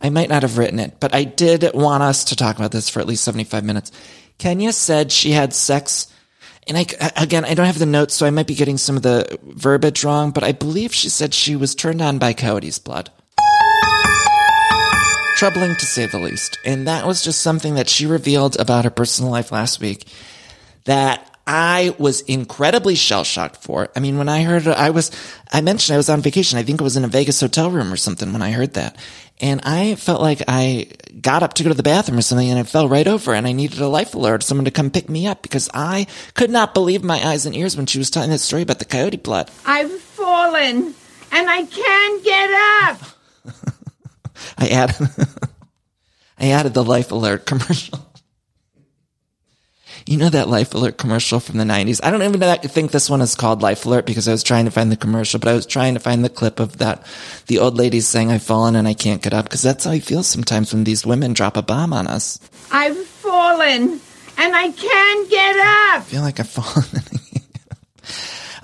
I 0.00 0.10
might 0.10 0.28
not 0.28 0.42
have 0.42 0.58
written 0.58 0.78
it, 0.78 1.00
but 1.00 1.14
I 1.14 1.24
did 1.24 1.68
want 1.74 2.02
us 2.02 2.24
to 2.26 2.36
talk 2.36 2.56
about 2.56 2.70
this 2.70 2.88
for 2.88 3.00
at 3.00 3.06
least 3.06 3.24
75 3.24 3.64
minutes. 3.64 3.90
Kenya 4.38 4.72
said 4.72 5.10
she 5.10 5.32
had 5.32 5.52
sex 5.52 6.06
and 6.68 6.76
I, 6.76 6.86
again, 7.16 7.44
I 7.44 7.54
don't 7.54 7.66
have 7.66 7.78
the 7.78 7.86
notes, 7.86 8.14
so 8.14 8.26
I 8.26 8.30
might 8.30 8.46
be 8.46 8.54
getting 8.54 8.76
some 8.76 8.96
of 8.96 9.02
the 9.02 9.38
verbiage 9.42 10.04
wrong, 10.04 10.30
but 10.30 10.44
I 10.44 10.52
believe 10.52 10.94
she 10.94 11.08
said 11.08 11.32
she 11.32 11.56
was 11.56 11.74
turned 11.74 12.02
on 12.02 12.18
by 12.18 12.34
Cody's 12.34 12.78
blood. 12.78 13.10
Troubling 15.36 15.74
to 15.76 15.86
say 15.86 16.06
the 16.06 16.18
least. 16.18 16.58
And 16.64 16.86
that 16.86 17.06
was 17.06 17.22
just 17.22 17.40
something 17.40 17.74
that 17.76 17.88
she 17.88 18.06
revealed 18.06 18.58
about 18.60 18.84
her 18.84 18.90
personal 18.90 19.30
life 19.30 19.50
last 19.50 19.80
week 19.80 20.06
that 20.84 21.27
I 21.50 21.94
was 21.96 22.20
incredibly 22.20 22.94
shell 22.94 23.24
shocked 23.24 23.56
for. 23.62 23.88
I 23.96 24.00
mean, 24.00 24.18
when 24.18 24.28
I 24.28 24.42
heard, 24.42 24.68
I 24.68 24.90
was, 24.90 25.10
I 25.50 25.62
mentioned 25.62 25.94
I 25.94 25.96
was 25.96 26.10
on 26.10 26.20
vacation. 26.20 26.58
I 26.58 26.62
think 26.62 26.78
it 26.78 26.84
was 26.84 26.98
in 26.98 27.04
a 27.04 27.08
Vegas 27.08 27.40
hotel 27.40 27.70
room 27.70 27.90
or 27.90 27.96
something 27.96 28.34
when 28.34 28.42
I 28.42 28.50
heard 28.50 28.74
that. 28.74 28.98
And 29.40 29.62
I 29.64 29.94
felt 29.94 30.20
like 30.20 30.42
I 30.46 30.88
got 31.22 31.42
up 31.42 31.54
to 31.54 31.62
go 31.62 31.70
to 31.70 31.74
the 31.74 31.82
bathroom 31.82 32.18
or 32.18 32.22
something 32.22 32.50
and 32.50 32.58
I 32.58 32.64
fell 32.64 32.86
right 32.86 33.08
over 33.08 33.32
and 33.32 33.46
I 33.46 33.52
needed 33.52 33.80
a 33.80 33.88
life 33.88 34.14
alert, 34.14 34.42
someone 34.42 34.66
to 34.66 34.70
come 34.70 34.90
pick 34.90 35.08
me 35.08 35.26
up 35.26 35.40
because 35.40 35.70
I 35.72 36.06
could 36.34 36.50
not 36.50 36.74
believe 36.74 37.02
my 37.02 37.26
eyes 37.26 37.46
and 37.46 37.56
ears 37.56 37.78
when 37.78 37.86
she 37.86 37.98
was 37.98 38.10
telling 38.10 38.28
that 38.28 38.40
story 38.40 38.60
about 38.60 38.78
the 38.78 38.84
coyote 38.84 39.16
blood. 39.16 39.50
I've 39.64 39.90
fallen 39.90 40.94
and 41.32 41.50
I 41.50 41.64
can't 41.64 42.24
get 42.24 42.50
up. 42.84 43.64
I 44.58 44.68
added, 44.68 45.08
I 46.38 46.50
added 46.50 46.74
the 46.74 46.84
life 46.84 47.10
alert 47.10 47.46
commercial. 47.46 48.07
You 50.08 50.16
know 50.16 50.30
that 50.30 50.48
Life 50.48 50.72
Alert 50.72 50.96
commercial 50.96 51.38
from 51.38 51.58
the 51.58 51.64
90s? 51.64 52.00
I 52.02 52.10
don't 52.10 52.22
even 52.22 52.40
think 52.60 52.92
this 52.92 53.10
one 53.10 53.20
is 53.20 53.34
called 53.34 53.60
Life 53.60 53.84
Alert 53.84 54.06
because 54.06 54.26
I 54.26 54.32
was 54.32 54.42
trying 54.42 54.64
to 54.64 54.70
find 54.70 54.90
the 54.90 54.96
commercial, 54.96 55.38
but 55.38 55.50
I 55.50 55.52
was 55.52 55.66
trying 55.66 55.92
to 55.92 56.00
find 56.00 56.24
the 56.24 56.30
clip 56.30 56.60
of 56.60 56.78
that, 56.78 57.04
the 57.48 57.58
old 57.58 57.76
lady 57.76 58.00
saying, 58.00 58.30
I've 58.30 58.42
fallen 58.42 58.74
and 58.74 58.88
I 58.88 58.94
can't 58.94 59.20
get 59.20 59.34
up 59.34 59.44
because 59.44 59.60
that's 59.60 59.84
how 59.84 59.90
I 59.90 60.00
feel 60.00 60.22
sometimes 60.22 60.72
when 60.72 60.84
these 60.84 61.04
women 61.04 61.34
drop 61.34 61.58
a 61.58 61.62
bomb 61.62 61.92
on 61.92 62.06
us. 62.06 62.40
I've 62.72 62.96
fallen 62.96 64.00
and 64.38 64.56
I 64.56 64.70
can't 64.70 65.28
get 65.28 65.56
up. 65.56 66.00
I 66.00 66.04
feel 66.06 66.22
like 66.22 66.40
I've 66.40 66.48
fallen. 66.48 67.02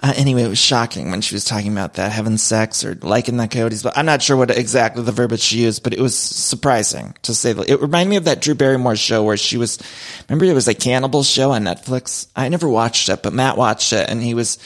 Uh, 0.04 0.12
anyway, 0.16 0.42
it 0.42 0.48
was 0.48 0.58
shocking 0.58 1.10
when 1.10 1.22
she 1.22 1.34
was 1.34 1.46
talking 1.46 1.72
about 1.72 1.94
that, 1.94 2.12
having 2.12 2.36
sex 2.36 2.84
or 2.84 2.94
liking 3.00 3.38
the 3.38 3.48
coyotes. 3.48 3.82
But 3.82 3.96
I'm 3.96 4.04
not 4.04 4.20
sure 4.20 4.36
what 4.36 4.50
exactly 4.50 5.02
the 5.02 5.12
verbiage 5.12 5.40
she 5.40 5.62
used, 5.62 5.82
but 5.82 5.94
it 5.94 5.98
was 5.98 6.14
surprising 6.14 7.14
to 7.22 7.34
say. 7.34 7.52
It 7.52 7.80
reminded 7.80 8.10
me 8.10 8.16
of 8.16 8.24
that 8.24 8.42
Drew 8.42 8.54
Barrymore 8.54 8.96
show 8.96 9.22
where 9.22 9.38
she 9.38 9.56
was. 9.56 9.78
Remember, 10.28 10.44
it 10.44 10.52
was 10.52 10.68
a 10.68 10.74
cannibal 10.74 11.22
show 11.22 11.52
on 11.52 11.64
Netflix. 11.64 12.26
I 12.36 12.50
never 12.50 12.68
watched 12.68 13.08
it, 13.08 13.22
but 13.22 13.32
Matt 13.32 13.56
watched 13.56 13.94
it, 13.94 14.10
and 14.10 14.22
he 14.22 14.34
was. 14.34 14.58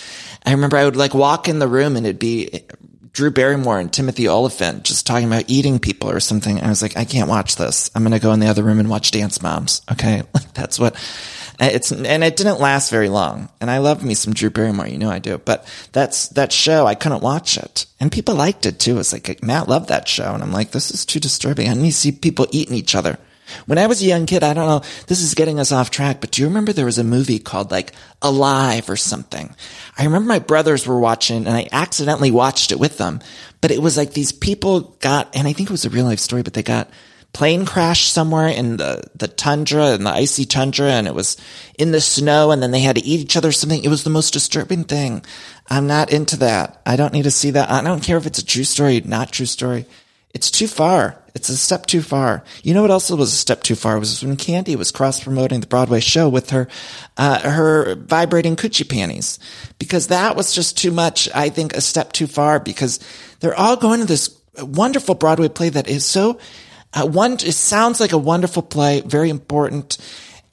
I 0.45 0.51
remember 0.51 0.77
I 0.77 0.85
would 0.85 0.97
like 0.97 1.15
walk 1.15 1.47
in 1.47 1.61
the 1.61 1.69
room 1.69 1.97
and 1.97 2.05
it'd 2.05 2.19
be 2.19 2.65
Drew 3.13 3.31
Barrymore 3.31 3.79
and 3.79 3.93
Timothy 3.93 4.27
Olyphant 4.27 4.83
just 4.83 5.07
talking 5.07 5.29
about 5.29 5.45
eating 5.47 5.79
people 5.79 6.11
or 6.11 6.19
something. 6.19 6.61
I 6.61 6.69
was 6.69 6.83
like, 6.83 6.97
I 6.97 7.05
can't 7.05 7.29
watch 7.29 7.55
this. 7.55 7.93
I'm 7.95 8.03
going 8.03 8.13
to 8.13 8.19
go 8.19 8.33
in 8.33 8.41
the 8.41 8.49
other 8.49 8.65
room 8.65 8.81
and 8.81 8.91
watch 8.91 9.13
Dance 9.13 9.41
Moms. 9.41 9.83
Okay. 9.93 10.23
That's 10.55 10.81
what 10.81 10.97
it's, 11.61 11.91
and 11.91 12.25
it 12.25 12.37
didn't 12.37 12.61
last 12.61 12.91
very 12.91 13.09
long. 13.09 13.49
And 13.61 13.71
I 13.71 13.79
love 13.79 14.05
me 14.05 14.15
some 14.15 14.33
Drew 14.33 14.51
Barrymore. 14.51 14.87
You 14.87 14.99
know 14.99 15.11
I 15.11 15.19
do. 15.19 15.39
But 15.39 15.67
that's, 15.93 16.29
that 16.29 16.53
show, 16.53 16.87
I 16.87 16.95
couldn't 16.95 17.23
watch 17.23 17.57
it. 17.57 17.87
And 17.99 18.13
people 18.13 18.35
liked 18.35 18.67
it 18.67 18.79
too. 18.79 18.99
It's 18.99 19.13
like, 19.13 19.43
Matt 19.43 19.69
loved 19.69 19.89
that 19.89 20.07
show. 20.07 20.33
And 20.35 20.43
I'm 20.43 20.53
like, 20.53 20.71
this 20.71 20.91
is 20.91 21.05
too 21.05 21.21
disturbing. 21.21 21.69
I 21.69 21.75
need 21.75 21.91
to 21.91 21.97
see 21.97 22.13
people 22.13 22.47
eating 22.53 22.77
each 22.77 22.95
other. 22.95 23.19
When 23.67 23.79
I 23.79 23.87
was 23.87 24.03
a 24.03 24.07
young 24.07 24.27
kid, 24.27 24.45
I 24.45 24.55
don't 24.55 24.69
know, 24.69 24.89
this 25.07 25.23
is 25.23 25.35
getting 25.35 25.59
us 25.59 25.73
off 25.73 25.91
track, 25.91 26.21
but 26.21 26.31
do 26.31 26.43
you 26.43 26.49
remember 26.49 26.73
there 26.73 26.85
was 26.85 26.99
a 26.99 27.05
movie 27.05 27.39
called 27.39 27.71
like 27.71 27.93
Alive 28.21 28.91
or 28.91 28.97
something? 28.97 29.55
I 29.97 30.05
remember 30.05 30.29
my 30.29 30.39
brothers 30.39 30.87
were 30.87 31.01
watching 31.01 31.47
and 31.47 31.57
I 31.57 31.69
accidentally 31.73 32.31
watched 32.31 32.73
it 32.73 32.79
with 32.79 32.99
them, 32.99 33.21
but 33.61 33.71
it 33.71 33.81
was 33.81 33.97
like 33.97 34.13
these 34.13 34.33
people 34.33 34.95
got, 35.01 35.35
and 35.35 35.49
I 35.49 35.53
think 35.53 35.71
it 35.71 35.73
was 35.73 35.87
a 35.87 35.91
real 35.91 36.05
life 36.05 36.21
story, 36.21 36.43
but 36.43 36.53
they 36.53 36.63
got 36.63 36.91
plane 37.33 37.67
crash 37.67 38.11
somewhere 38.11 38.49
in 38.49 38.79
the, 38.79 39.03
the 39.15 39.29
tundra 39.29 39.89
and 39.89 40.05
the 40.07 40.11
icy 40.11 40.45
tundra 40.45 40.91
and 40.91 41.07
it 41.07 41.15
was 41.15 41.37
in 41.79 41.93
the 41.93 42.01
snow 42.01 42.51
and 42.51 42.63
then 42.63 42.71
they 42.71 42.81
had 42.81 42.97
to 42.97 43.05
eat 43.05 43.21
each 43.21 43.37
other 43.37 43.53
something. 43.53 43.83
It 43.83 43.89
was 43.89 44.05
the 44.05 44.11
most 44.11 44.33
disturbing 44.33 44.85
thing. 44.85 45.25
I'm 45.69 45.87
not 45.87 46.13
into 46.13 46.37
that. 46.39 46.81
I 46.87 46.97
don't 46.97 47.13
need 47.13 47.25
to 47.25 47.31
see 47.31 47.51
that. 47.51 47.71
I 47.71 47.83
don't 47.83 48.03
care 48.03 48.17
if 48.17 48.27
it's 48.27 48.39
a 48.39 48.45
true 48.45 48.65
story, 48.65 49.01
not 49.03 49.31
true 49.31 49.47
story. 49.47 49.87
It's 50.35 50.51
too 50.51 50.67
far. 50.67 51.19
It's 51.35 51.49
a 51.49 51.57
step 51.57 51.87
too 51.87 52.03
far. 52.03 52.45
You 52.63 52.75
know 52.75 52.83
what 52.83 52.91
else 52.91 53.11
was 53.11 53.33
a 53.33 53.37
step 53.37 53.63
too 53.63 53.77
far 53.77 53.99
was 53.99 54.25
when 54.25 54.37
Kandi 54.37 54.77
was 54.77 54.91
cross 54.91 55.23
promoting 55.23 55.61
the 55.61 55.67
Broadway 55.67 56.01
show 56.01 56.29
with 56.29 56.51
her, 56.51 56.69
uh, 57.17 57.49
her 57.49 57.95
vibrating 57.95 58.57
coochie 58.57 58.89
panties, 58.89 59.39
because 59.79 60.09
that 60.09 60.37
was 60.37 60.53
just 60.53 60.77
too 60.77 60.91
much. 60.91 61.29
I 61.35 61.49
think 61.49 61.75
a 61.75 61.81
step 61.81 62.13
too 62.13 62.27
far 62.27 62.59
because 62.59 63.01
they're 63.41 63.55
all 63.55 63.77
going 63.77 64.01
to 64.01 64.07
this 64.07 64.37
wonderful 64.59 65.15
Broadway 65.15 65.49
play 65.49 65.69
that 65.69 65.89
is 65.89 66.05
so, 66.05 66.39
one, 66.95 67.33
it 67.35 67.55
sounds 67.55 68.01
like 68.01 68.13
a 68.13 68.19
wonderful 68.19 68.63
play, 68.63 69.01
very 69.03 69.31
important. 69.31 69.99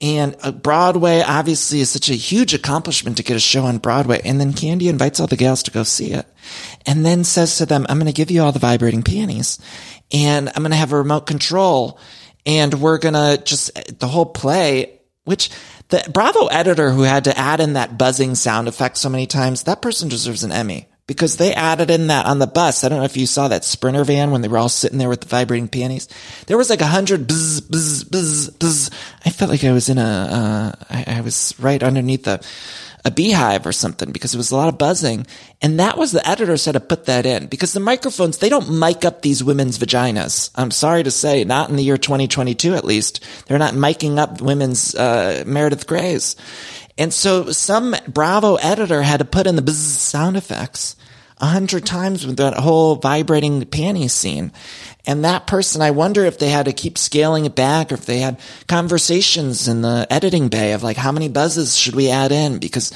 And 0.01 0.35
uh, 0.41 0.51
Broadway 0.51 1.21
obviously 1.21 1.79
is 1.79 1.89
such 1.89 2.09
a 2.09 2.15
huge 2.15 2.53
accomplishment 2.53 3.17
to 3.17 3.23
get 3.23 3.37
a 3.37 3.39
show 3.39 3.63
on 3.63 3.77
Broadway. 3.77 4.21
And 4.25 4.39
then 4.39 4.51
Kandi 4.53 4.89
invites 4.89 5.19
all 5.19 5.27
the 5.27 5.37
gals 5.37 5.63
to 5.63 5.71
go 5.71 5.83
see 5.83 6.11
it 6.11 6.25
and 6.85 7.05
then 7.05 7.23
says 7.23 7.57
to 7.57 7.65
them, 7.65 7.85
I'm 7.87 7.97
going 7.97 8.07
to 8.07 8.13
give 8.13 8.29
you 8.29 8.41
all 8.41 8.51
the 8.51 8.59
vibrating 8.59 9.03
panties 9.03 9.57
and 10.11 10.49
I'm 10.49 10.63
going 10.63 10.71
to 10.71 10.77
have 10.77 10.91
a 10.91 10.97
remote 10.97 11.25
control 11.25 11.99
and 12.45 12.73
we're 12.75 12.97
going 12.97 13.13
to 13.13 13.41
just 13.43 13.99
the 13.99 14.07
whole 14.07 14.25
play, 14.25 14.99
which 15.23 15.49
the 15.89 16.07
Bravo 16.11 16.47
editor 16.47 16.91
who 16.91 17.03
had 17.03 17.23
to 17.23 17.37
add 17.37 17.59
in 17.59 17.73
that 17.73 17.97
buzzing 17.97 18.35
sound 18.35 18.67
effect 18.67 18.97
so 18.97 19.09
many 19.09 19.27
times, 19.27 19.63
that 19.63 19.81
person 19.81 20.09
deserves 20.09 20.43
an 20.43 20.51
Emmy 20.51 20.87
because 21.07 21.37
they 21.37 21.53
added 21.53 21.91
in 21.91 22.07
that 22.07 22.25
on 22.25 22.39
the 22.39 22.47
bus. 22.47 22.83
I 22.83 22.89
don't 22.89 22.99
know 22.99 23.05
if 23.05 23.17
you 23.17 23.27
saw 23.27 23.47
that 23.47 23.63
Sprinter 23.63 24.03
van 24.03 24.31
when 24.31 24.41
they 24.41 24.47
were 24.47 24.57
all 24.57 24.69
sitting 24.69 24.97
there 24.97 25.09
with 25.09 25.21
the 25.21 25.27
vibrating 25.27 25.67
panties. 25.67 26.07
There 26.47 26.57
was 26.57 26.69
like 26.69 26.81
a 26.81 26.87
hundred 26.87 27.27
buzz, 27.27 27.61
buzz, 27.61 28.03
buzz, 28.03 28.49
buzz. 28.49 28.89
I 29.23 29.29
felt 29.29 29.51
like 29.51 29.63
I 29.63 29.71
was 29.71 29.89
in 29.89 29.99
a, 29.99 30.01
uh, 30.01 30.71
I, 30.89 31.17
I 31.17 31.21
was 31.21 31.53
right 31.59 31.81
underneath 31.83 32.25
a, 32.27 32.41
a 33.03 33.11
beehive 33.11 33.67
or 33.67 33.71
something 33.71 34.11
because 34.11 34.33
it 34.33 34.37
was 34.37 34.49
a 34.49 34.55
lot 34.55 34.67
of 34.67 34.79
buzzing. 34.79 35.27
And 35.61 35.79
that 35.79 35.95
was 35.95 36.11
the 36.11 36.27
editors 36.27 36.65
had 36.65 36.71
to 36.71 36.79
put 36.79 37.05
that 37.05 37.27
in 37.27 37.45
because 37.47 37.73
the 37.73 37.79
microphones, 37.79 38.39
they 38.39 38.49
don't 38.49 38.79
mic 38.79 39.05
up 39.05 39.21
these 39.21 39.43
women's 39.43 39.77
vaginas. 39.77 40.49
I'm 40.55 40.71
sorry 40.71 41.03
to 41.03 41.11
say, 41.11 41.43
not 41.43 41.69
in 41.69 41.75
the 41.75 41.83
year 41.83 41.97
2022 41.97 42.73
at 42.73 42.83
least. 42.83 43.23
They're 43.45 43.59
not 43.59 43.75
miking 43.75 44.17
up 44.17 44.41
women's, 44.41 44.95
uh, 44.95 45.43
Meredith 45.45 45.85
Grey's. 45.85 46.35
And 46.97 47.13
so 47.13 47.51
some 47.51 47.95
Bravo 48.07 48.55
editor 48.55 49.01
had 49.01 49.17
to 49.17 49.25
put 49.25 49.47
in 49.47 49.55
the 49.55 49.61
buzz 49.61 49.77
sound 49.77 50.37
effects 50.37 50.95
a 51.39 51.47
hundred 51.47 51.85
times 51.85 52.25
with 52.25 52.37
that 52.37 52.53
whole 52.53 52.95
vibrating 52.95 53.61
panty 53.63 54.09
scene. 54.09 54.51
And 55.05 55.25
that 55.25 55.47
person, 55.47 55.81
I 55.81 55.91
wonder 55.91 56.23
if 56.23 56.39
they 56.39 56.49
had 56.49 56.65
to 56.65 56.73
keep 56.73 56.97
scaling 56.97 57.45
it 57.45 57.55
back 57.55 57.91
or 57.91 57.95
if 57.95 58.05
they 58.05 58.19
had 58.19 58.39
conversations 58.67 59.67
in 59.67 59.81
the 59.81 60.07
editing 60.09 60.47
bay 60.47 60.71
of 60.71 60.83
like, 60.83 60.97
how 60.97 61.11
many 61.11 61.27
buzzes 61.27 61.75
should 61.75 61.95
we 61.95 62.09
add 62.09 62.31
in? 62.31 62.59
Because 62.59 62.91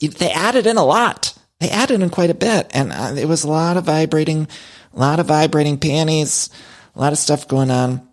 they 0.00 0.30
added 0.30 0.66
in 0.66 0.76
a 0.76 0.84
lot. 0.84 1.36
They 1.58 1.68
added 1.68 2.00
in 2.00 2.10
quite 2.10 2.30
a 2.30 2.34
bit. 2.34 2.70
And 2.72 2.92
uh, 2.92 3.14
it 3.18 3.26
was 3.26 3.44
a 3.44 3.50
lot 3.50 3.76
of 3.76 3.84
vibrating, 3.84 4.46
a 4.94 4.98
lot 4.98 5.18
of 5.18 5.26
vibrating 5.26 5.78
panties, 5.78 6.48
a 6.94 7.00
lot 7.00 7.12
of 7.12 7.18
stuff 7.18 7.48
going 7.48 7.70
on. 7.70 8.08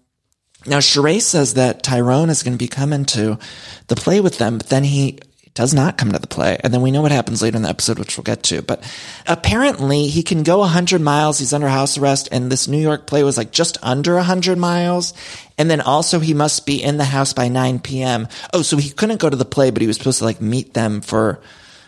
Now, 0.67 0.79
Sheree 0.79 1.21
says 1.21 1.53
that 1.53 1.81
Tyrone 1.81 2.29
is 2.29 2.43
going 2.43 2.53
to 2.53 2.57
be 2.57 2.67
coming 2.67 3.05
to 3.05 3.39
the 3.87 3.95
play 3.95 4.19
with 4.19 4.37
them, 4.37 4.57
but 4.57 4.67
then 4.67 4.83
he 4.83 5.19
does 5.57 5.73
not 5.73 5.97
come 5.97 6.11
to 6.11 6.19
the 6.19 6.27
play. 6.27 6.55
And 6.63 6.71
then 6.71 6.83
we 6.83 6.91
know 6.91 7.01
what 7.01 7.11
happens 7.11 7.41
later 7.41 7.57
in 7.57 7.63
the 7.63 7.69
episode, 7.69 7.97
which 7.97 8.15
we'll 8.15 8.23
get 8.23 8.43
to. 8.43 8.61
But 8.61 8.83
apparently 9.25 10.05
he 10.05 10.21
can 10.21 10.43
go 10.43 10.59
100 10.59 11.01
miles. 11.01 11.39
He's 11.39 11.51
under 11.51 11.67
house 11.67 11.97
arrest. 11.97 12.29
And 12.31 12.51
this 12.51 12.67
New 12.67 12.77
York 12.77 13.07
play 13.07 13.23
was 13.23 13.37
like 13.37 13.51
just 13.51 13.75
under 13.81 14.13
100 14.15 14.55
miles. 14.59 15.15
And 15.57 15.71
then 15.71 15.81
also 15.81 16.19
he 16.19 16.35
must 16.35 16.67
be 16.67 16.83
in 16.83 16.97
the 16.97 17.05
house 17.05 17.33
by 17.33 17.47
9 17.47 17.79
p.m. 17.79 18.27
Oh, 18.53 18.61
so 18.61 18.77
he 18.77 18.91
couldn't 18.91 19.19
go 19.19 19.31
to 19.31 19.35
the 19.35 19.45
play, 19.45 19.71
but 19.71 19.81
he 19.81 19.87
was 19.87 19.97
supposed 19.97 20.19
to 20.19 20.25
like 20.25 20.41
meet 20.41 20.75
them 20.75 21.01
for, 21.01 21.39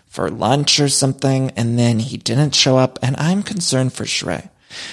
for 0.07 0.31
lunch 0.31 0.79
or 0.79 0.89
something. 0.89 1.51
And 1.51 1.77
then 1.77 1.99
he 1.99 2.17
didn't 2.17 2.55
show 2.55 2.75
up. 2.75 2.97
And 3.03 3.15
I'm 3.17 3.43
concerned 3.43 3.93
for 3.93 4.05
Sheree. 4.05 4.49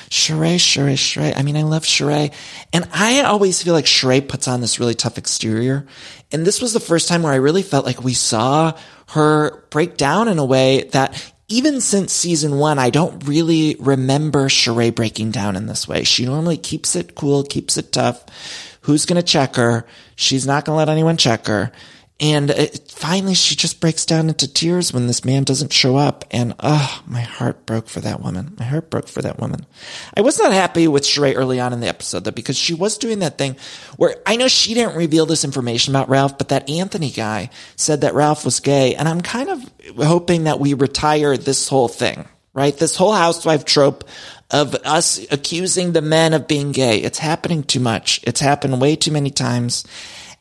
Sheree, 0.08 0.56
Sheree, 0.56 0.94
Sheree. 0.94 1.36
I 1.36 1.42
mean, 1.42 1.56
I 1.56 1.62
love 1.62 1.84
Sheree. 1.84 2.32
And 2.72 2.88
I 2.92 3.22
always 3.22 3.62
feel 3.62 3.74
like 3.74 3.84
Sheree 3.84 4.26
puts 4.26 4.48
on 4.48 4.60
this 4.60 4.80
really 4.80 4.94
tough 4.94 5.18
exterior. 5.18 5.86
And 6.32 6.46
this 6.46 6.60
was 6.60 6.72
the 6.72 6.80
first 6.80 7.08
time 7.08 7.22
where 7.22 7.32
I 7.32 7.36
really 7.36 7.62
felt 7.62 7.86
like 7.86 8.02
we 8.02 8.14
saw 8.14 8.76
her 9.08 9.64
break 9.70 9.96
down 9.96 10.28
in 10.28 10.38
a 10.38 10.44
way 10.44 10.84
that 10.92 11.32
even 11.48 11.80
since 11.80 12.12
season 12.12 12.58
one, 12.58 12.78
I 12.78 12.90
don't 12.90 13.26
really 13.26 13.76
remember 13.78 14.48
Sheree 14.48 14.94
breaking 14.94 15.30
down 15.30 15.54
in 15.54 15.66
this 15.66 15.86
way. 15.86 16.02
She 16.02 16.26
normally 16.26 16.56
keeps 16.56 16.96
it 16.96 17.14
cool, 17.14 17.44
keeps 17.44 17.76
it 17.76 17.92
tough. 17.92 18.24
Who's 18.82 19.06
going 19.06 19.20
to 19.20 19.26
check 19.26 19.56
her? 19.56 19.86
She's 20.16 20.46
not 20.46 20.64
going 20.64 20.74
to 20.74 20.78
let 20.78 20.88
anyone 20.88 21.16
check 21.16 21.46
her. 21.46 21.70
And 22.18 22.48
it, 22.48 22.90
finally, 22.90 23.34
she 23.34 23.54
just 23.56 23.78
breaks 23.78 24.06
down 24.06 24.28
into 24.28 24.50
tears 24.50 24.90
when 24.90 25.06
this 25.06 25.22
man 25.22 25.44
doesn't 25.44 25.72
show 25.72 25.96
up. 25.96 26.24
And 26.30 26.54
oh, 26.60 27.02
my 27.06 27.20
heart 27.20 27.66
broke 27.66 27.88
for 27.88 28.00
that 28.00 28.22
woman. 28.22 28.56
My 28.58 28.64
heart 28.64 28.88
broke 28.88 29.06
for 29.06 29.20
that 29.20 29.38
woman. 29.38 29.66
I 30.16 30.22
was 30.22 30.38
not 30.38 30.52
happy 30.52 30.88
with 30.88 31.02
Sheree 31.02 31.36
early 31.36 31.60
on 31.60 31.74
in 31.74 31.80
the 31.80 31.88
episode 31.88 32.24
though, 32.24 32.30
because 32.30 32.56
she 32.56 32.72
was 32.72 32.96
doing 32.96 33.18
that 33.18 33.36
thing 33.36 33.56
where 33.98 34.16
I 34.24 34.36
know 34.36 34.48
she 34.48 34.72
didn't 34.72 34.96
reveal 34.96 35.26
this 35.26 35.44
information 35.44 35.94
about 35.94 36.08
Ralph, 36.08 36.38
but 36.38 36.48
that 36.48 36.70
Anthony 36.70 37.10
guy 37.10 37.50
said 37.76 38.00
that 38.00 38.14
Ralph 38.14 38.46
was 38.46 38.60
gay. 38.60 38.94
And 38.94 39.06
I'm 39.08 39.20
kind 39.20 39.50
of 39.50 39.70
hoping 39.98 40.44
that 40.44 40.58
we 40.58 40.72
retire 40.72 41.36
this 41.36 41.68
whole 41.68 41.88
thing, 41.88 42.26
right? 42.54 42.74
This 42.74 42.96
whole 42.96 43.12
housewife 43.12 43.66
trope 43.66 44.04
of 44.50 44.74
us 44.86 45.20
accusing 45.30 45.92
the 45.92 46.00
men 46.00 46.32
of 46.32 46.48
being 46.48 46.72
gay. 46.72 46.98
It's 46.98 47.18
happening 47.18 47.62
too 47.62 47.80
much. 47.80 48.20
It's 48.22 48.40
happened 48.40 48.80
way 48.80 48.96
too 48.96 49.10
many 49.10 49.30
times. 49.30 49.84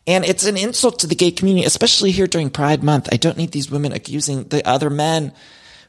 And 0.08 0.24
it's 0.24 0.46
an 0.46 0.58
insult 0.58 1.00
to 1.00 1.08
the 1.08 1.16
gay 1.16 1.32
community, 1.32 1.66
especially 1.66 2.12
here 2.12 2.28
during 2.28 2.50
Pride 2.50 2.84
Month. 2.84 3.10
I 3.12 3.18
don't 3.18 3.38
need 3.38 3.52
these 3.52 3.72
women 3.72 3.92
accusing 3.92 4.44
the 4.44 4.68
other 4.68 4.90
men 4.90 5.34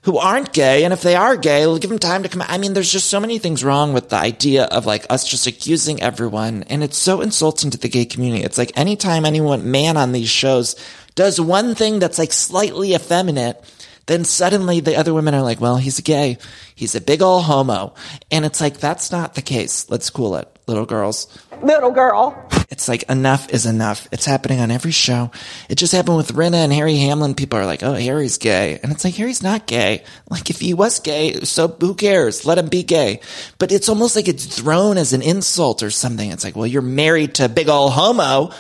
who 0.03 0.19
aren't 0.19 0.53
gay. 0.53 0.85
And 0.85 0.93
if 0.93 1.03
they 1.03 1.17
are 1.17 1.37
gay, 1.37 1.67
we'll 1.67 1.79
give 1.79 1.91
them 1.91 1.99
time 1.99 2.23
to 2.23 2.29
come. 2.29 2.43
I 2.47 2.59
mean, 2.59 2.75
there's 2.75 2.93
just 2.93 3.09
so 3.09 3.19
many 3.19 3.39
things 3.39 3.65
wrong 3.65 3.93
with 3.93 4.09
the 4.09 4.17
idea 4.17 4.65
of 4.65 4.87
like 4.87 5.05
us 5.11 5.27
just 5.27 5.47
accusing 5.47 6.01
everyone. 6.01 6.63
And 6.65 6.85
it's 6.85 6.97
so 6.97 7.21
insulting 7.21 7.71
to 7.73 7.79
the 7.79 7.89
gay 7.89 8.05
community. 8.05 8.45
It's 8.45 8.57
like 8.57 8.71
anytime 8.79 9.25
anyone, 9.25 9.71
man 9.71 9.97
on 9.97 10.13
these 10.13 10.31
shows 10.31 10.77
does 11.17 11.41
one 11.41 11.75
thing 11.75 11.99
that's 11.99 12.19
like 12.19 12.33
slightly 12.33 12.95
effeminate, 12.95 13.63
then 14.07 14.25
suddenly 14.25 14.81
the 14.81 14.97
other 14.97 15.13
women 15.13 15.35
are 15.35 15.43
like, 15.43 15.61
well, 15.61 15.77
he's 15.77 16.01
gay. 16.01 16.39
He's 16.75 16.95
a 16.95 17.01
big 17.01 17.23
ol' 17.23 17.43
homo. 17.43 17.95
And 18.31 18.45
it's 18.45 18.61
like, 18.61 18.79
that's 18.79 19.11
not 19.11 19.35
the 19.35 19.43
case. 19.43 19.91
Let's 19.91 20.11
cool 20.11 20.37
it, 20.37 20.49
little 20.67 20.87
girls. 20.87 21.27
Little 21.63 21.91
girl. 21.91 22.49
It's 22.71 22.89
like 22.89 23.05
enough 23.05 23.51
is 23.51 23.67
enough. 23.67 24.07
It's 24.13 24.27
happening 24.27 24.61
on 24.61 24.71
every 24.71 24.91
show. 24.91 25.31
It 25.69 25.77
just 25.77 25.93
happened 25.93 26.19
with 26.19 26.35
Rinna 26.35 26.65
and 26.65 26.73
Harry 26.73 26.97
Hamlin. 26.97 27.35
People 27.35 27.59
are 27.59 27.67
like, 27.67 27.83
oh, 27.83 27.95
Harry's 27.95 28.39
gay. 28.39 28.79
And 28.83 28.93
it's 28.93 29.05
like, 29.05 29.15
Harry's 29.15 29.43
not 29.43 29.67
gay. 29.67 30.05
Like, 30.29 30.51
if 30.51 30.61
he 30.61 30.75
was 30.75 31.01
gay, 31.01 31.41
so 31.41 31.69
who 31.69 31.95
cares? 31.95 32.45
Let 32.45 32.59
him 32.59 32.69
be 32.69 32.83
gay. 32.83 33.21
But 33.59 33.73
it's 33.73 33.89
almost 33.89 34.17
like 34.17 34.29
it's 34.29 34.45
thrown 34.45 34.99
as 34.99 35.13
an 35.13 35.23
insult 35.23 35.83
or 35.83 35.91
something. 35.91 36.31
It's 36.31 36.45
like, 36.45 36.57
well, 36.57 36.67
you're 36.67 36.83
married 36.83 37.35
to 37.37 37.47
a 37.47 37.49
big 37.49 37.69
ol' 37.69 37.91
homo. 37.91 38.53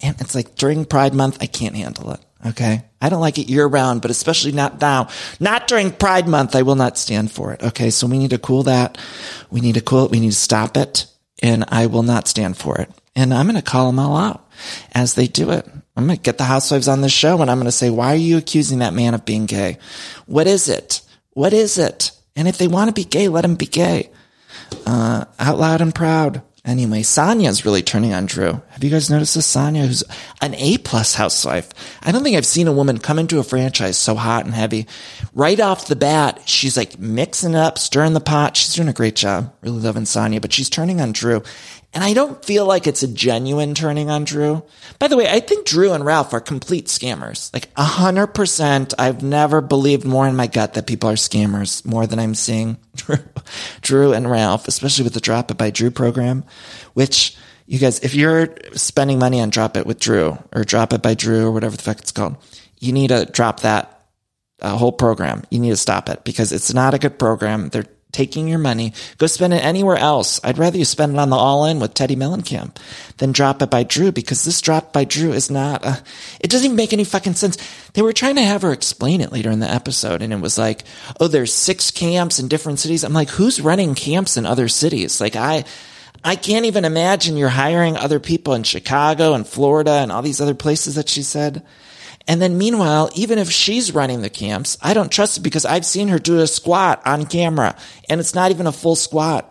And 0.00 0.20
it's 0.20 0.34
like 0.34 0.56
during 0.56 0.84
Pride 0.84 1.14
Month, 1.14 1.38
I 1.40 1.46
can't 1.46 1.76
handle 1.76 2.12
it. 2.12 2.20
Okay. 2.44 2.82
I 3.00 3.08
don't 3.08 3.20
like 3.20 3.38
it 3.38 3.48
year 3.48 3.66
round, 3.66 4.02
but 4.02 4.10
especially 4.10 4.52
not 4.52 4.80
now. 4.80 5.08
Not 5.38 5.68
during 5.68 5.92
Pride 5.92 6.26
Month. 6.26 6.56
I 6.56 6.62
will 6.62 6.74
not 6.74 6.98
stand 6.98 7.30
for 7.30 7.52
it. 7.52 7.62
Okay. 7.62 7.90
So 7.90 8.06
we 8.06 8.18
need 8.18 8.30
to 8.30 8.38
cool 8.38 8.64
that. 8.64 8.98
We 9.50 9.60
need 9.60 9.74
to 9.74 9.80
cool 9.80 10.06
it. 10.06 10.10
We 10.10 10.20
need 10.20 10.32
to 10.32 10.36
stop 10.36 10.76
it. 10.76 11.06
And 11.42 11.64
I 11.68 11.86
will 11.86 12.02
not 12.02 12.28
stand 12.28 12.56
for 12.56 12.78
it. 12.78 12.90
And 13.14 13.34
I'm 13.34 13.46
going 13.46 13.56
to 13.56 13.62
call 13.62 13.86
them 13.86 13.98
all 13.98 14.16
out 14.16 14.48
as 14.92 15.14
they 15.14 15.26
do 15.26 15.50
it. 15.50 15.68
I'm 15.96 16.06
going 16.06 16.16
to 16.16 16.22
get 16.22 16.38
the 16.38 16.44
housewives 16.44 16.88
on 16.88 17.00
the 17.00 17.08
show 17.08 17.42
and 17.42 17.50
I'm 17.50 17.58
going 17.58 17.66
to 17.66 17.72
say, 17.72 17.90
why 17.90 18.12
are 18.12 18.16
you 18.16 18.38
accusing 18.38 18.78
that 18.78 18.94
man 18.94 19.14
of 19.14 19.24
being 19.24 19.46
gay? 19.46 19.78
What 20.26 20.46
is 20.46 20.68
it? 20.68 21.02
What 21.32 21.52
is 21.52 21.78
it? 21.78 22.12
And 22.34 22.48
if 22.48 22.58
they 22.58 22.68
want 22.68 22.88
to 22.88 22.94
be 22.94 23.04
gay, 23.04 23.28
let 23.28 23.42
them 23.42 23.56
be 23.56 23.66
gay. 23.66 24.10
Uh, 24.86 25.26
out 25.38 25.58
loud 25.58 25.80
and 25.82 25.94
proud. 25.94 26.42
Anyway, 26.64 27.02
Sanya's 27.02 27.64
really 27.64 27.82
turning 27.82 28.14
on 28.14 28.24
Drew. 28.24 28.62
Have 28.68 28.84
you 28.84 28.90
guys 28.90 29.10
noticed 29.10 29.34
this? 29.34 29.52
Sanya, 29.52 29.84
who's 29.84 30.04
an 30.40 30.54
A 30.54 30.78
plus 30.78 31.14
housewife. 31.14 31.68
I 32.00 32.12
don't 32.12 32.22
think 32.22 32.36
I've 32.36 32.46
seen 32.46 32.68
a 32.68 32.72
woman 32.72 32.98
come 32.98 33.18
into 33.18 33.40
a 33.40 33.42
franchise 33.42 33.98
so 33.98 34.14
hot 34.14 34.44
and 34.44 34.54
heavy. 34.54 34.86
Right 35.34 35.58
off 35.58 35.88
the 35.88 35.96
bat, 35.96 36.40
she's 36.44 36.76
like 36.76 37.00
mixing 37.00 37.56
up, 37.56 37.78
stirring 37.78 38.12
the 38.12 38.20
pot. 38.20 38.56
She's 38.56 38.74
doing 38.74 38.88
a 38.88 38.92
great 38.92 39.16
job. 39.16 39.52
Really 39.60 39.80
loving 39.80 40.04
Sanya, 40.04 40.40
but 40.40 40.52
she's 40.52 40.70
turning 40.70 41.00
on 41.00 41.10
Drew. 41.10 41.42
And 41.94 42.02
I 42.02 42.14
don't 42.14 42.42
feel 42.42 42.64
like 42.64 42.86
it's 42.86 43.02
a 43.02 43.08
genuine 43.08 43.74
turning 43.74 44.08
on 44.08 44.24
Drew. 44.24 44.62
By 44.98 45.08
the 45.08 45.16
way, 45.16 45.28
I 45.28 45.40
think 45.40 45.66
Drew 45.66 45.92
and 45.92 46.04
Ralph 46.04 46.32
are 46.32 46.40
complete 46.40 46.86
scammers. 46.86 47.52
Like 47.52 47.68
a 47.76 47.84
hundred 47.84 48.28
percent. 48.28 48.94
I've 48.98 49.22
never 49.22 49.60
believed 49.60 50.04
more 50.06 50.26
in 50.26 50.34
my 50.34 50.46
gut 50.46 50.74
that 50.74 50.86
people 50.86 51.10
are 51.10 51.14
scammers 51.14 51.84
more 51.84 52.06
than 52.06 52.18
I'm 52.18 52.34
seeing 52.34 52.78
Drew, 52.96 53.18
Drew 53.82 54.12
and 54.14 54.30
Ralph, 54.30 54.68
especially 54.68 55.04
with 55.04 55.14
the 55.14 55.20
Drop 55.20 55.50
It 55.50 55.58
by 55.58 55.70
Drew 55.70 55.90
program, 55.90 56.44
which 56.94 57.36
you 57.66 57.78
guys, 57.78 58.00
if 58.00 58.14
you're 58.14 58.56
spending 58.72 59.18
money 59.18 59.40
on 59.40 59.50
Drop 59.50 59.76
It 59.76 59.86
with 59.86 60.00
Drew 60.00 60.38
or 60.52 60.64
Drop 60.64 60.92
It 60.92 61.02
by 61.02 61.14
Drew 61.14 61.46
or 61.46 61.52
whatever 61.52 61.76
the 61.76 61.82
fuck 61.82 61.98
it's 61.98 62.12
called, 62.12 62.36
you 62.80 62.92
need 62.92 63.08
to 63.08 63.26
drop 63.26 63.60
that 63.60 64.02
uh, 64.60 64.76
whole 64.76 64.92
program. 64.92 65.42
You 65.50 65.58
need 65.58 65.70
to 65.70 65.76
stop 65.76 66.08
it 66.08 66.24
because 66.24 66.52
it's 66.52 66.72
not 66.72 66.94
a 66.94 66.98
good 66.98 67.18
program. 67.18 67.68
They're 67.68 67.86
taking 68.12 68.46
your 68.46 68.58
money. 68.58 68.92
Go 69.18 69.26
spend 69.26 69.54
it 69.54 69.64
anywhere 69.64 69.96
else. 69.96 70.40
I'd 70.44 70.58
rather 70.58 70.78
you 70.78 70.84
spend 70.84 71.14
it 71.14 71.18
on 71.18 71.30
the 71.30 71.36
all 71.36 71.64
in 71.64 71.80
with 71.80 71.94
Teddi 71.94 72.16
Mellencamp 72.16 72.76
than 73.16 73.32
drop 73.32 73.62
it 73.62 73.70
by 73.70 73.82
Drew 73.82 74.12
because 74.12 74.44
this 74.44 74.60
drop 74.60 74.92
by 74.92 75.04
Drew 75.04 75.32
is 75.32 75.50
not, 75.50 75.84
uh, 75.84 75.96
it 76.40 76.50
doesn't 76.50 76.66
even 76.66 76.76
make 76.76 76.92
any 76.92 77.04
fucking 77.04 77.34
sense. 77.34 77.56
They 77.94 78.02
were 78.02 78.12
trying 78.12 78.36
to 78.36 78.42
have 78.42 78.62
her 78.62 78.72
explain 78.72 79.20
it 79.20 79.32
later 79.32 79.50
in 79.50 79.60
the 79.60 79.70
episode 79.70 80.22
and 80.22 80.32
it 80.32 80.40
was 80.40 80.58
like, 80.58 80.84
oh, 81.18 81.28
there's 81.28 81.52
six 81.52 81.90
camps 81.90 82.38
in 82.38 82.48
different 82.48 82.78
cities. 82.78 83.02
I'm 83.02 83.12
like, 83.12 83.30
who's 83.30 83.60
running 83.60 83.94
camps 83.94 84.36
in 84.36 84.46
other 84.46 84.68
cities? 84.68 85.20
Like 85.20 85.36
I, 85.36 85.64
I 86.24 86.36
can't 86.36 86.66
even 86.66 86.84
imagine 86.84 87.36
you're 87.36 87.48
hiring 87.48 87.96
other 87.96 88.20
people 88.20 88.54
in 88.54 88.62
Chicago 88.62 89.34
and 89.34 89.46
Florida 89.46 89.92
and 89.92 90.12
all 90.12 90.22
these 90.22 90.40
other 90.40 90.54
places 90.54 90.94
that 90.94 91.08
she 91.08 91.22
said. 91.22 91.64
And 92.28 92.40
then 92.40 92.58
meanwhile, 92.58 93.10
even 93.14 93.38
if 93.38 93.50
she's 93.50 93.94
running 93.94 94.22
the 94.22 94.30
camps, 94.30 94.78
I 94.80 94.94
don't 94.94 95.10
trust 95.10 95.38
it 95.38 95.42
because 95.42 95.64
I've 95.64 95.86
seen 95.86 96.08
her 96.08 96.18
do 96.18 96.40
a 96.40 96.46
squat 96.46 97.02
on 97.04 97.26
camera 97.26 97.76
and 98.08 98.20
it's 98.20 98.34
not 98.34 98.50
even 98.50 98.66
a 98.66 98.72
full 98.72 98.96
squat. 98.96 99.48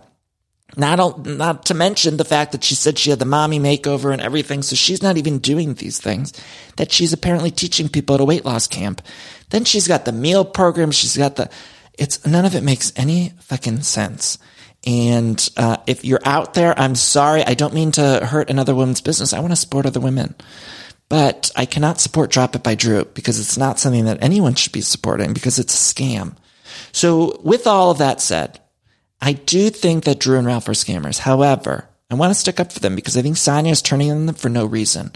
Not, 0.77 1.25
not 1.25 1.65
to 1.65 1.73
mention 1.73 2.15
the 2.15 2.23
fact 2.23 2.53
that 2.53 2.63
she 2.63 2.75
said 2.75 2.97
she 2.97 3.09
had 3.09 3.19
the 3.19 3.25
mommy 3.25 3.59
makeover 3.59 4.13
and 4.13 4.21
everything. 4.21 4.61
So 4.61 4.77
she's 4.77 5.03
not 5.03 5.17
even 5.17 5.39
doing 5.39 5.73
these 5.73 5.99
things 5.99 6.31
that 6.77 6.93
she's 6.93 7.11
apparently 7.11 7.51
teaching 7.51 7.89
people 7.89 8.15
at 8.15 8.21
a 8.21 8.25
weight 8.25 8.45
loss 8.45 8.67
camp. 8.67 9.01
Then 9.49 9.65
she's 9.65 9.87
got 9.87 10.05
the 10.05 10.13
meal 10.13 10.45
program. 10.45 10.91
She's 10.91 11.17
got 11.17 11.35
the, 11.35 11.49
it's 11.97 12.25
none 12.25 12.45
of 12.45 12.55
it 12.55 12.63
makes 12.63 12.93
any 12.95 13.33
fucking 13.41 13.81
sense. 13.81 14.37
And, 14.87 15.47
uh, 15.57 15.77
if 15.87 16.05
you're 16.05 16.21
out 16.25 16.53
there, 16.53 16.73
I'm 16.79 16.95
sorry. 16.95 17.43
I 17.43 17.53
don't 17.53 17.73
mean 17.73 17.91
to 17.93 18.25
hurt 18.25 18.49
another 18.49 18.73
woman's 18.73 19.01
business. 19.01 19.33
I 19.33 19.39
want 19.41 19.51
to 19.51 19.57
support 19.57 19.85
other 19.85 19.99
women 19.99 20.35
but 21.11 21.51
I 21.57 21.65
cannot 21.65 21.99
support 21.99 22.31
Drop 22.31 22.55
It 22.55 22.63
by 22.63 22.73
Drew 22.73 23.03
because 23.03 23.37
it's 23.37 23.57
not 23.57 23.79
something 23.79 24.05
that 24.05 24.23
anyone 24.23 24.55
should 24.55 24.71
be 24.71 24.79
supporting 24.79 25.33
because 25.33 25.59
it's 25.59 25.73
a 25.73 25.93
scam. 25.93 26.37
So 26.93 27.37
with 27.43 27.67
all 27.67 27.91
of 27.91 27.97
that 27.97 28.21
said, 28.21 28.61
I 29.19 29.33
do 29.33 29.69
think 29.71 30.05
that 30.05 30.21
Drew 30.21 30.37
and 30.37 30.47
Ralph 30.47 30.69
are 30.69 30.71
scammers. 30.71 31.19
However, 31.19 31.89
I 32.09 32.15
want 32.15 32.31
to 32.31 32.39
stick 32.39 32.61
up 32.61 32.71
for 32.71 32.79
them 32.79 32.95
because 32.95 33.17
I 33.17 33.23
think 33.23 33.35
Sanya 33.35 33.71
is 33.71 33.81
turning 33.81 34.09
on 34.09 34.25
them 34.25 34.35
for 34.35 34.47
no 34.47 34.65
reason. 34.65 35.11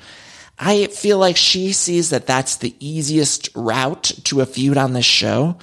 I 0.60 0.88
feel 0.88 1.18
like 1.18 1.38
she 1.38 1.72
sees 1.72 2.10
that 2.10 2.28
that's 2.28 2.58
the 2.58 2.75
easiest 2.82 3.48
route 3.56 4.12
to 4.25 4.42
a 4.42 4.46
feud 4.46 4.78
on 4.78 4.92
this 4.92 5.06
show. 5.06 5.58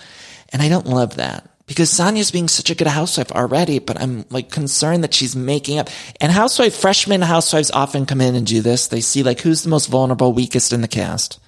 And 0.49 0.63
I 0.63 0.71
don't 0.71 0.87
love 0.87 1.17
that 1.17 1.47
because 1.67 1.91
Sanya's 1.91 2.31
being 2.31 2.49
such 2.49 2.71
a 2.71 2.75
good 2.75 2.87
housewife 2.87 3.33
already, 3.33 3.79
but 3.79 4.01
I'm 4.01 4.25
like 4.31 4.51
concerned 4.51 5.05
that 5.05 5.15
she's 5.15 5.37
making 5.37 5.79
up. 5.79 5.89
And 6.21 6.33
housewife, 6.33 6.75
freshman 6.75 7.23
housewives 7.23 7.71
often 7.71 8.07
come 8.07 8.21
in 8.21 8.35
and 8.35 8.47
do 8.47 8.61
this. 8.61 8.89
They 8.89 9.01
see 9.01 9.23
like 9.23 9.41
who's 9.41 9.63
the 9.63 9.71
most 9.71 9.87
vulnerable, 9.87 10.33
weakest 10.33 10.73
in 10.73 10.81
the 10.81 10.89
cast. 10.89 11.39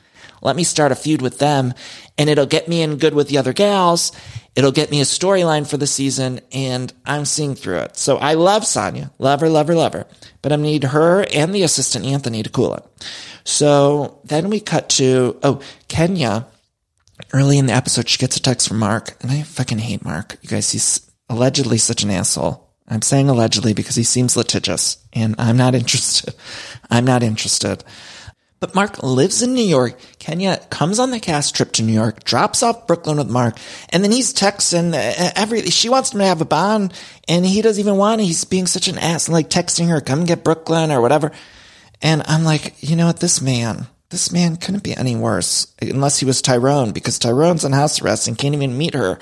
Let 0.40 0.56
me 0.56 0.64
start 0.64 0.92
a 0.92 0.94
feud 0.94 1.22
with 1.22 1.38
them 1.38 1.72
and 2.18 2.28
it'll 2.28 2.46
get 2.46 2.68
me 2.68 2.82
in 2.82 2.98
good 2.98 3.14
with 3.14 3.28
the 3.28 3.38
other 3.38 3.52
gals. 3.52 4.12
It'll 4.54 4.72
get 4.72 4.90
me 4.90 5.00
a 5.00 5.04
storyline 5.04 5.68
for 5.68 5.78
the 5.78 5.86
season 5.86 6.40
and 6.52 6.92
I'm 7.04 7.24
seeing 7.24 7.54
through 7.54 7.78
it. 7.78 7.96
So 7.96 8.18
I 8.18 8.34
love 8.34 8.62
Sanya. 8.62 9.10
Love 9.18 9.40
her, 9.40 9.48
love 9.48 9.68
her, 9.68 9.74
love 9.74 9.94
her. 9.94 10.06
But 10.42 10.52
I 10.52 10.56
need 10.56 10.84
her 10.84 11.24
and 11.32 11.54
the 11.54 11.62
assistant 11.62 12.04
Anthony 12.04 12.42
to 12.42 12.50
cool 12.50 12.74
it. 12.74 12.84
So 13.44 14.20
then 14.24 14.50
we 14.50 14.60
cut 14.60 14.90
to, 14.90 15.38
oh, 15.42 15.60
Kenya 15.88 16.46
early 17.34 17.58
in 17.58 17.66
the 17.66 17.72
episode, 17.72 18.08
she 18.08 18.18
gets 18.18 18.36
a 18.36 18.40
text 18.40 18.68
from 18.68 18.78
Marc, 18.78 19.16
and 19.20 19.30
I 19.30 19.42
fucking 19.42 19.78
hate 19.78 20.04
Marc. 20.04 20.38
You 20.40 20.48
guys, 20.48 20.70
he's 20.70 21.10
allegedly 21.28 21.78
such 21.78 22.04
an 22.04 22.10
asshole. 22.10 22.72
I'm 22.86 23.02
saying 23.02 23.28
allegedly 23.28 23.74
because 23.74 23.96
he 23.96 24.04
seems 24.04 24.36
litigious, 24.36 25.04
and 25.12 25.34
I'm 25.36 25.56
not 25.56 25.74
interested. 25.74 26.34
I'm 26.90 27.04
not 27.04 27.22
interested. 27.22 27.82
But 28.60 28.74
Marc 28.74 29.02
lives 29.02 29.42
in 29.42 29.52
New 29.52 29.64
York. 29.64 29.98
Kenya 30.18 30.58
comes 30.70 30.98
on 30.98 31.10
the 31.10 31.20
cast 31.20 31.54
trip 31.54 31.72
to 31.72 31.82
New 31.82 31.92
York, 31.92 32.24
drops 32.24 32.62
off 32.62 32.86
Brooklyn 32.86 33.18
with 33.18 33.28
Marc, 33.28 33.58
and 33.90 34.02
then 34.02 34.12
he's 34.12 34.32
texting 34.32 34.94
uh, 34.94 35.32
every, 35.36 35.62
she 35.62 35.88
wants 35.88 36.14
him 36.14 36.20
to 36.20 36.26
have 36.26 36.40
a 36.40 36.46
bond, 36.46 36.94
and 37.28 37.44
he 37.44 37.60
doesn't 37.60 37.80
even 37.80 37.96
want 37.96 38.20
it. 38.20 38.24
He's 38.24 38.44
being 38.44 38.66
such 38.66 38.86
an 38.86 38.96
ass, 38.96 39.26
and 39.26 39.34
like 39.34 39.50
texting 39.50 39.88
her, 39.88 40.00
come 40.00 40.24
get 40.24 40.44
Brooklyn 40.44 40.92
or 40.92 41.00
whatever. 41.00 41.32
And 42.00 42.22
I'm 42.26 42.44
like, 42.44 42.74
you 42.80 42.96
know 42.96 43.06
what, 43.06 43.20
this 43.20 43.42
man, 43.42 43.86
this 44.14 44.30
man 44.30 44.56
couldn't 44.56 44.84
be 44.84 44.96
any 44.96 45.16
worse 45.16 45.74
unless 45.82 46.20
he 46.20 46.24
was 46.24 46.40
Tyrone 46.40 46.92
because 46.92 47.18
Tyrone's 47.18 47.64
on 47.64 47.72
house 47.72 48.00
arrest 48.00 48.28
and 48.28 48.38
can't 48.38 48.54
even 48.54 48.78
meet 48.78 48.94
her 48.94 49.18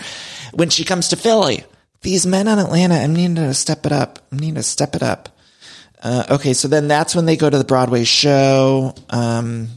when 0.52 0.68
she 0.68 0.84
comes 0.84 1.08
to 1.08 1.16
Philly. 1.16 1.64
These 2.02 2.26
men 2.26 2.46
on 2.46 2.58
Atlanta, 2.58 2.96
I'm 2.96 3.14
needing 3.14 3.37
to 3.37 3.54
step 3.54 3.87
it 3.87 3.92
up. 3.92 4.18
I'm 4.30 4.38
needing 4.38 4.56
to 4.56 4.62
step 4.62 4.94
it 4.94 5.02
up. 5.02 5.30
Uh, 6.02 6.24
okay, 6.33 6.52
so 6.52 6.68
then 6.68 6.88
that's 6.88 7.14
when 7.14 7.24
they 7.24 7.37
go 7.37 7.48
to 7.48 7.57
the 7.57 7.64
Broadway 7.64 8.05
show. 8.05 8.94
Um, 9.09 9.68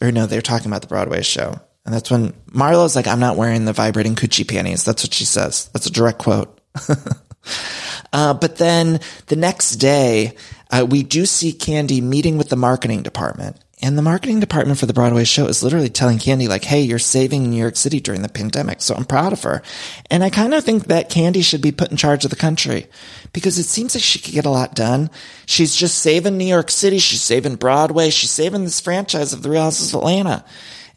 or 0.00 0.10
no, 0.10 0.26
they're 0.26 0.42
talking 0.42 0.66
about 0.66 0.82
the 0.82 0.88
Broadway 0.88 1.22
show. 1.22 1.60
And 1.84 1.94
that's 1.94 2.10
when 2.10 2.34
Marlo's 2.50 2.96
like, 2.96 3.06
I'm 3.06 3.20
not 3.20 3.36
wearing 3.36 3.66
the 3.66 3.72
vibrating 3.72 4.16
coochie 4.16 4.48
panties. 4.48 4.84
That's 4.84 5.04
what 5.04 5.14
she 5.14 5.24
says. 5.24 5.70
That's 5.72 5.86
a 5.86 5.92
direct 5.92 6.18
quote. 6.18 6.60
uh, 8.12 8.34
but 8.34 8.56
then 8.56 8.98
the 9.26 9.36
next 9.36 9.76
day, 9.76 10.34
uh, 10.70 10.84
we 10.88 11.04
do 11.04 11.26
see 11.26 11.52
Kandi 11.52 12.02
meeting 12.02 12.38
with 12.38 12.48
the 12.48 12.56
marketing 12.56 13.02
department. 13.02 13.56
And 13.82 13.98
the 13.98 14.02
marketing 14.02 14.40
department 14.40 14.78
for 14.78 14.86
the 14.86 14.92
Broadway 14.92 15.24
show 15.24 15.46
is 15.46 15.62
literally 15.62 15.88
telling 15.88 16.18
Kandi, 16.18 16.48
like, 16.48 16.64
hey, 16.64 16.80
you're 16.80 16.98
saving 16.98 17.50
New 17.50 17.56
York 17.56 17.76
City 17.76 18.00
during 18.00 18.22
the 18.22 18.28
pandemic. 18.28 18.80
So 18.80 18.94
I'm 18.94 19.04
proud 19.04 19.32
of 19.32 19.42
her. 19.42 19.62
And 20.10 20.22
I 20.22 20.30
kind 20.30 20.54
of 20.54 20.64
think 20.64 20.86
that 20.86 21.10
Kandi 21.10 21.42
should 21.42 21.60
be 21.60 21.72
put 21.72 21.90
in 21.90 21.96
charge 21.96 22.24
of 22.24 22.30
the 22.30 22.36
country 22.36 22.86
because 23.32 23.58
it 23.58 23.64
seems 23.64 23.94
like 23.94 24.04
she 24.04 24.20
could 24.20 24.32
get 24.32 24.46
a 24.46 24.50
lot 24.50 24.74
done. 24.74 25.10
She's 25.46 25.74
just 25.74 25.98
saving 25.98 26.38
New 26.38 26.46
York 26.46 26.70
City. 26.70 26.98
She's 26.98 27.22
saving 27.22 27.56
Broadway. 27.56 28.10
She's 28.10 28.30
saving 28.30 28.64
this 28.64 28.80
franchise 28.80 29.32
of 29.32 29.42
the 29.42 29.50
Real 29.50 29.62
Housewives 29.62 29.92
of 29.92 29.98
Atlanta. 29.98 30.44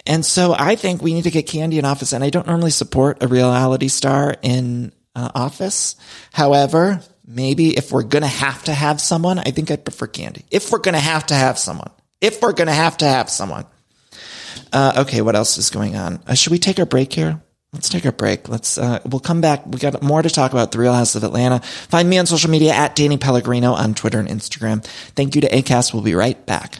And 0.06 0.26
so 0.26 0.56
I 0.58 0.76
think 0.76 1.02
we 1.02 1.14
need 1.14 1.24
to 1.24 1.32
get 1.32 1.48
Kandi 1.48 1.80
in 1.80 1.86
office. 1.86 2.14
And 2.14 2.24
I 2.24 2.30
don't 2.30 2.48
normally 2.48 2.72
support 2.72 3.24
a 3.24 3.28
reality 3.28 3.88
star 3.88 4.36
in 4.42 4.94
uh, 5.16 5.32
office. 5.34 5.96
However, 6.32 7.02
maybe 7.26 7.76
if 7.76 7.92
we're 7.92 8.04
going 8.04 8.22
to 8.22 8.28
have 8.28 8.64
to 8.66 8.74
have 8.74 9.02
someone, 9.02 9.40
I 9.40 9.52
think 9.52 9.72
I'd 9.72 9.84
prefer 9.84 10.08
Kandi. 10.08 10.44
If 10.52 10.72
we're 10.72 10.80
going 10.80 10.94
to 10.94 11.00
have 11.00 11.26
to 11.28 11.36
have 11.36 11.58
someone 11.58 11.92
if 12.22 12.42
we're 12.42 12.54
going 12.54 12.68
to 12.68 12.74
have 12.74 12.98
to 12.98 13.06
have 13.06 13.30
someone. 13.30 13.66
Uh, 14.74 14.94
okay, 15.06 15.22
what 15.22 15.36
else 15.36 15.58
is 15.58 15.70
going 15.70 15.96
on? 15.96 16.20
Uh, 16.28 16.34
should 16.34 16.52
we 16.52 16.60
take 16.60 16.80
our 16.80 16.86
break 16.86 17.14
here? 17.14 17.42
Let's 17.74 17.90
take 17.90 18.06
a 18.06 18.12
break. 18.12 18.48
Let's, 18.48 18.78
uh, 18.78 19.00
we'll 19.06 19.20
come 19.20 19.42
back. 19.42 19.66
We 19.66 19.78
got 19.78 20.02
more 20.02 20.22
to 20.22 20.30
talk 20.30 20.52
about 20.52 20.72
the 20.72 20.80
Real 20.80 20.94
Housewives 20.94 21.24
of 21.24 21.24
Atlanta. 21.26 21.60
Find 21.60 22.10
me 22.10 22.18
on 22.18 22.26
social 22.26 22.50
media 22.50 22.74
at 22.74 22.96
Danny 22.96 23.18
Pellegrino 23.18 23.74
on 23.74 23.94
Twitter 23.94 24.20
and 24.20 24.28
Instagram. 24.30 24.84
Thank 25.16 25.36
you 25.36 25.42
to 25.42 25.50
ACAST. 25.50 25.94
We'll 25.94 26.04
be 26.04 26.16
right 26.16 26.44
back. 26.46 26.80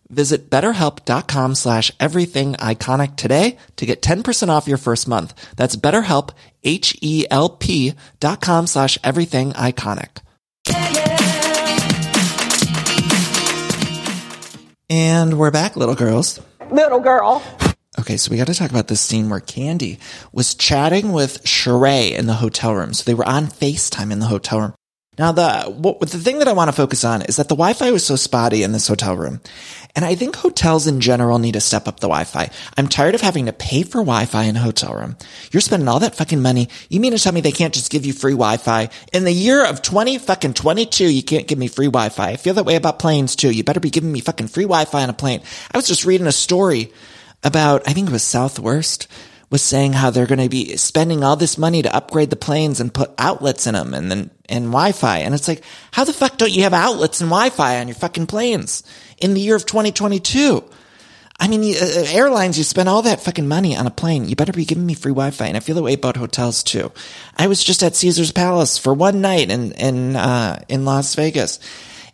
Visit 0.11 0.49
betterhelp.com 0.49 1.55
slash 1.55 1.91
everything 1.99 2.53
iconic 2.55 3.15
today 3.15 3.57
to 3.77 3.85
get 3.85 4.01
10% 4.01 4.49
off 4.49 4.67
your 4.67 4.77
first 4.77 5.07
month. 5.07 5.33
That's 5.55 5.75
betterhelp, 5.75 6.31
H-E-L-P 6.63 7.93
dot 8.19 8.41
com 8.41 8.67
slash 8.67 8.97
everything 9.03 9.53
iconic. 9.53 10.19
And 14.89 15.39
we're 15.39 15.51
back, 15.51 15.77
little 15.77 15.95
girls. 15.95 16.41
Little 16.69 16.99
girl. 16.99 17.41
Okay, 17.99 18.17
so 18.17 18.31
we 18.31 18.37
got 18.37 18.47
to 18.47 18.53
talk 18.53 18.71
about 18.71 18.87
this 18.87 19.01
scene 19.01 19.29
where 19.29 19.39
Kandi 19.39 19.99
was 20.33 20.55
chatting 20.55 21.13
with 21.13 21.43
Sheree 21.43 22.11
in 22.11 22.25
the 22.25 22.33
hotel 22.35 22.73
room. 22.75 22.93
So 22.93 23.03
they 23.03 23.13
were 23.13 23.27
on 23.27 23.47
FaceTime 23.47 24.11
in 24.11 24.19
the 24.19 24.25
hotel 24.27 24.59
room. 24.59 24.73
Now, 25.19 25.33
the 25.33 25.69
what, 25.69 25.99
the 25.99 26.17
thing 26.17 26.39
that 26.39 26.47
I 26.47 26.53
want 26.53 26.69
to 26.69 26.75
focus 26.75 27.03
on 27.03 27.21
is 27.23 27.35
that 27.35 27.49
the 27.49 27.55
Wi-Fi 27.55 27.91
was 27.91 28.05
so 28.05 28.15
spotty 28.15 28.63
in 28.63 28.71
this 28.71 28.87
hotel 28.87 29.17
room, 29.17 29.41
and 29.93 30.05
I 30.05 30.15
think 30.15 30.37
hotels 30.37 30.87
in 30.87 31.01
general 31.01 31.37
need 31.37 31.51
to 31.55 31.59
step 31.59 31.85
up 31.85 31.99
the 31.99 32.07
Wi-Fi. 32.07 32.49
I'm 32.77 32.87
tired 32.87 33.13
of 33.13 33.19
having 33.19 33.47
to 33.47 33.51
pay 33.51 33.83
for 33.83 33.97
Wi-Fi 33.97 34.43
in 34.43 34.55
a 34.55 34.61
hotel 34.61 34.93
room. 34.95 35.17
You're 35.51 35.59
spending 35.59 35.89
all 35.89 35.99
that 35.99 36.15
fucking 36.15 36.41
money. 36.41 36.69
You 36.87 37.01
mean 37.01 37.11
to 37.11 37.19
tell 37.19 37.33
me 37.33 37.41
they 37.41 37.51
can't 37.51 37.73
just 37.73 37.91
give 37.91 38.05
you 38.05 38.13
free 38.13 38.31
Wi-Fi 38.31 38.87
in 39.11 39.25
the 39.25 39.33
year 39.33 39.65
of 39.65 39.81
20 39.81 40.17
fucking 40.17 40.53
22? 40.53 41.13
You 41.13 41.23
can't 41.23 41.47
give 41.47 41.59
me 41.59 41.67
free 41.67 41.87
Wi-Fi. 41.87 42.29
I 42.29 42.37
feel 42.37 42.53
that 42.53 42.65
way 42.65 42.77
about 42.77 42.99
planes 42.99 43.35
too. 43.35 43.51
You 43.51 43.65
better 43.65 43.81
be 43.81 43.89
giving 43.89 44.13
me 44.13 44.21
fucking 44.21 44.47
free 44.47 44.63
Wi-Fi 44.63 45.03
on 45.03 45.09
a 45.09 45.13
plane. 45.13 45.41
I 45.73 45.77
was 45.77 45.87
just 45.87 46.05
reading 46.05 46.27
a 46.27 46.31
story 46.31 46.89
about 47.43 47.85
I 47.85 47.91
think 47.91 48.07
it 48.07 48.13
was 48.13 48.23
Southwest 48.23 49.09
was 49.51 49.61
saying 49.61 49.93
how 49.93 50.09
they're 50.09 50.25
going 50.25 50.39
to 50.39 50.49
be 50.49 50.77
spending 50.77 51.23
all 51.23 51.35
this 51.35 51.57
money 51.57 51.81
to 51.81 51.93
upgrade 51.93 52.29
the 52.29 52.37
planes 52.37 52.79
and 52.79 52.93
put 52.93 53.13
outlets 53.17 53.67
in 53.67 53.73
them 53.73 53.93
and 53.93 54.09
then 54.09 54.31
and 54.47 54.65
Wi-Fi. 54.65 55.19
And 55.19 55.35
it's 55.35 55.47
like, 55.47 55.63
how 55.91 56.05
the 56.05 56.13
fuck 56.13 56.37
don't 56.37 56.51
you 56.51 56.63
have 56.63 56.73
outlets 56.73 57.21
and 57.21 57.29
Wi-Fi 57.29 57.79
on 57.79 57.87
your 57.87 57.95
fucking 57.95 58.27
planes 58.27 58.83
in 59.17 59.33
the 59.33 59.41
year 59.41 59.55
of 59.55 59.65
2022? 59.65 60.63
I 61.39 61.47
mean, 61.47 61.75
uh, 61.75 62.05
airlines, 62.09 62.57
you 62.57 62.63
spend 62.63 62.87
all 62.87 63.01
that 63.01 63.21
fucking 63.21 63.47
money 63.47 63.75
on 63.75 63.87
a 63.87 63.91
plane. 63.91 64.29
You 64.29 64.35
better 64.35 64.53
be 64.53 64.65
giving 64.65 64.85
me 64.85 64.93
free 64.93 65.11
Wi-Fi. 65.11 65.47
And 65.47 65.57
I 65.57 65.59
feel 65.59 65.75
the 65.75 65.83
way 65.83 65.93
about 65.93 66.15
hotels 66.15 66.63
too. 66.63 66.91
I 67.37 67.47
was 67.47 67.63
just 67.63 67.83
at 67.83 67.95
Caesar's 67.95 68.31
Palace 68.31 68.77
for 68.77 68.93
one 68.93 69.21
night 69.21 69.49
in, 69.49 69.73
in, 69.73 70.15
uh, 70.15 70.63
in 70.69 70.85
Las 70.85 71.15
Vegas 71.15 71.59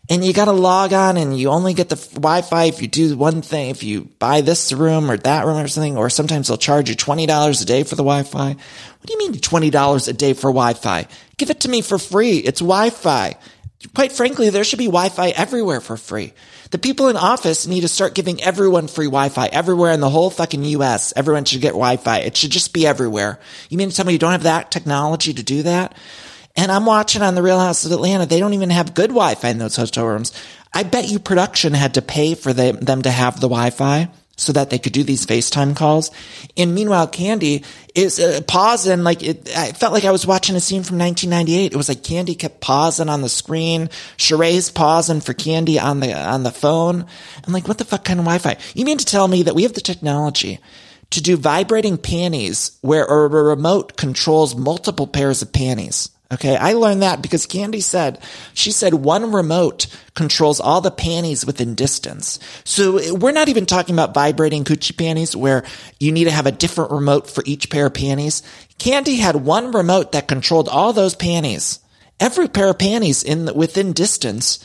and 0.09 0.23
you 0.23 0.33
got 0.33 0.45
to 0.45 0.53
log 0.53 0.93
on 0.93 1.17
and 1.17 1.37
you 1.37 1.49
only 1.49 1.73
get 1.73 1.89
the 1.89 1.95
Wi-Fi 2.13 2.65
if 2.65 2.81
you 2.81 2.87
do 2.87 3.17
one 3.17 3.41
thing, 3.41 3.69
if 3.69 3.83
you 3.83 4.05
buy 4.19 4.41
this 4.41 4.71
room 4.71 5.11
or 5.11 5.17
that 5.17 5.45
room 5.45 5.57
or 5.57 5.67
something, 5.67 5.97
or 5.97 6.09
sometimes 6.09 6.47
they'll 6.47 6.57
charge 6.57 6.89
you 6.89 6.95
$20 6.95 7.61
a 7.61 7.65
day 7.65 7.83
for 7.83 7.95
the 7.95 8.03
Wi-Fi. 8.03 8.47
What 8.49 9.05
do 9.05 9.13
you 9.13 9.19
mean 9.19 9.33
$20 9.33 10.07
a 10.07 10.13
day 10.13 10.33
for 10.33 10.49
Wi-Fi? 10.49 11.07
Give 11.37 11.49
it 11.49 11.61
to 11.61 11.69
me 11.69 11.81
for 11.81 11.97
free. 11.97 12.37
It's 12.37 12.61
Wi-Fi. 12.61 13.37
Quite 13.93 14.11
frankly, 14.11 14.49
there 14.49 14.63
should 14.63 14.79
be 14.79 14.85
Wi-Fi 14.85 15.29
everywhere 15.29 15.81
for 15.81 15.97
free. 15.97 16.33
The 16.71 16.77
people 16.77 17.09
in 17.09 17.15
office 17.15 17.67
need 17.67 17.81
to 17.81 17.87
start 17.87 18.15
giving 18.15 18.41
everyone 18.41 18.87
free 18.87 19.05
Wi-Fi 19.05 19.47
everywhere 19.47 19.91
in 19.91 19.99
the 19.99 20.09
whole 20.09 20.29
fucking 20.29 20.63
US. 20.65 21.13
Everyone 21.15 21.45
should 21.45 21.61
get 21.61 21.69
Wi-Fi. 21.69 22.19
It 22.19 22.35
should 22.35 22.51
just 22.51 22.73
be 22.73 22.87
everywhere. 22.87 23.39
You 23.69 23.77
mean 23.77 23.89
to 23.89 23.95
tell 23.95 24.05
me 24.05 24.13
you 24.13 24.19
don't 24.19 24.31
have 24.31 24.43
that 24.43 24.71
technology 24.71 25.33
to 25.33 25.43
do 25.43 25.63
that? 25.63 25.95
And 26.57 26.71
I'm 26.71 26.87
watching 26.87 27.21
on 27.21 27.35
the 27.35 27.43
Real 27.43 27.59
Housewives 27.59 27.85
of 27.85 27.91
Atlanta. 27.93 28.25
They 28.25 28.39
don't 28.39 28.55
even 28.55 28.71
have 28.71 28.95
good 28.95 29.11
Wi-Fi 29.11 29.47
in 29.49 29.59
those 29.59 29.75
hotel 29.75 30.07
rooms. 30.07 30.33
I 30.73 30.83
bet 30.83 31.07
you 31.07 31.19
production 31.19 31.73
had 31.73 31.93
to 31.93 32.01
pay 32.01 32.33
for 32.33 32.51
them, 32.51 32.77
them 32.77 33.03
to 33.03 33.11
have 33.11 33.35
the 33.35 33.47
Wi-Fi 33.47 34.09
so 34.37 34.53
that 34.53 34.69
they 34.69 34.77
could 34.77 34.93
do 34.93 35.03
these 35.03 35.25
FaceTime 35.25 35.75
calls. 35.75 36.11
And 36.55 36.73
meanwhile, 36.73 37.07
Kandi 37.07 37.65
is 37.95 38.19
uh, 38.19 38.41
pausing 38.47 39.03
like 39.03 39.23
it, 39.23 39.49
I 39.55 39.71
felt 39.71 39.93
like 39.93 40.05
I 40.05 40.11
was 40.11 40.27
watching 40.27 40.55
a 40.55 40.59
scene 40.59 40.83
from 40.83 40.99
1998. 40.99 41.73
It 41.73 41.77
was 41.77 41.89
like 41.89 42.03
Kandi 42.03 42.37
kept 42.37 42.61
pausing 42.61 43.09
on 43.09 43.21
the 43.21 43.29
screen. 43.29 43.89
Sheree's 44.17 44.71
pausing 44.71 45.21
for 45.21 45.33
Kandi 45.33 45.81
on 45.81 45.99
the, 45.99 46.13
on 46.13 46.43
the 46.43 46.51
phone. 46.51 47.05
I'm 47.45 47.53
like, 47.53 47.67
what 47.67 47.79
the 47.79 47.85
fuck 47.85 48.03
kind 48.03 48.19
of 48.19 48.25
Wi-Fi? 48.25 48.57
You 48.75 48.85
mean 48.85 48.99
to 48.99 49.05
tell 49.05 49.27
me 49.27 49.43
that 49.43 49.55
we 49.55 49.63
have 49.63 49.73
the 49.73 49.81
technology 49.81 50.59
to 51.09 51.21
do 51.21 51.37
vibrating 51.37 51.97
panties 51.97 52.77
where 52.81 53.05
a 53.05 53.27
remote 53.27 53.95
controls 53.95 54.55
multiple 54.55 55.07
pairs 55.07 55.41
of 55.41 55.51
panties? 55.51 56.09
Okay. 56.31 56.57
I 56.57 56.73
learned 56.73 57.03
that 57.03 57.21
because 57.21 57.47
Kandi 57.47 57.81
said, 57.81 58.19
she 58.53 58.71
said 58.71 58.93
one 58.93 59.31
remote 59.31 59.87
controls 60.13 60.59
all 60.59 60.81
the 60.81 60.91
panties 60.91 61.45
within 61.45 61.73
distance. 61.73 62.39
So 62.65 62.97
eh, 62.97 63.11
we're 63.11 63.31
not 63.31 63.47
even 63.47 63.65
talking 63.65 63.95
about 63.95 64.13
vibrating 64.13 64.65
coochie 64.65 64.97
panties 64.97 65.35
where 65.35 65.63
you 65.99 66.11
need 66.11 66.25
to 66.25 66.31
have 66.31 66.45
a 66.45 66.51
different 66.51 66.91
remote 66.91 67.29
for 67.29 67.43
each 67.45 67.69
pair 67.69 67.85
of 67.85 67.93
panties. 67.93 68.43
Kandi 68.77 69.17
had 69.17 69.37
one 69.37 69.71
remote 69.71 70.11
that 70.11 70.27
controlled 70.27 70.67
all 70.67 70.91
those 70.91 71.15
panties. 71.15 71.79
Every 72.19 72.47
pair 72.47 72.69
of 72.69 72.79
panties 72.79 73.23
in 73.23 73.53
within 73.55 73.93
distance 73.93 74.59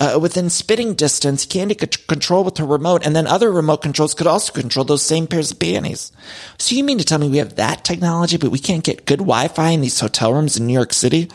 uh, 0.00 0.18
within 0.18 0.48
spitting 0.48 0.94
distance, 0.94 1.44
Kandi 1.44 1.78
could 1.78 2.06
control 2.08 2.42
with 2.42 2.56
her 2.56 2.64
remote, 2.64 3.04
and 3.04 3.14
then 3.14 3.26
other 3.26 3.52
remote 3.52 3.82
controls 3.82 4.14
could 4.14 4.26
also 4.26 4.52
control 4.52 4.84
those 4.84 5.02
same 5.04 5.26
pairs 5.26 5.52
of 5.52 5.58
panties. 5.58 6.10
So 6.58 6.74
you 6.74 6.82
mean 6.82 6.98
to 6.98 7.04
tell 7.04 7.18
me 7.18 7.28
we 7.28 7.36
have 7.36 7.56
that 7.56 7.84
technology, 7.84 8.38
but 8.38 8.50
we 8.50 8.58
can't 8.58 8.82
get 8.82 9.04
good 9.04 9.18
Wi-Fi 9.18 9.70
in 9.70 9.82
these 9.82 10.00
hotel 10.00 10.32
rooms 10.32 10.56
in 10.56 10.66
New 10.66 10.72
York 10.72 10.94
City? 10.94 11.30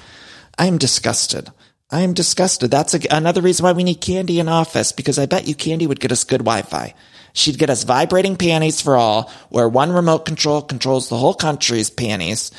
I 0.58 0.65
am 0.65 0.80
disgusted. 0.80 1.51
I 1.91 2.01
am 2.01 2.13
disgusted. 2.13 2.71
That's 2.71 2.95
a, 2.95 2.99
another 3.12 3.41
reason 3.41 3.63
why 3.63 3.73
we 3.73 3.84
need 3.84 4.01
Kandi 4.01 4.39
in 4.39 4.49
office, 4.49 4.91
because 4.91 5.19
I 5.19 5.28
bet 5.28 5.47
you 5.47 5.54
Kandi 5.54 5.88
would 5.88 5.99
get 5.99 6.12
us 6.12 6.23
good 6.23 6.39
Wi-Fi. 6.39 6.95
She'd 7.34 7.60
get 7.60 7.69
us 7.69 7.84
vibrating 7.84 8.36
panties 8.36 8.82
for 8.82 8.95
all, 8.95 9.32
where 9.49 9.69
one 9.69 9.91
remote 9.91 10.25
control 10.25 10.63
controls 10.63 11.10
the 11.10 11.17
whole 11.17 11.36
country's 11.36 11.91
panties, 11.91 12.51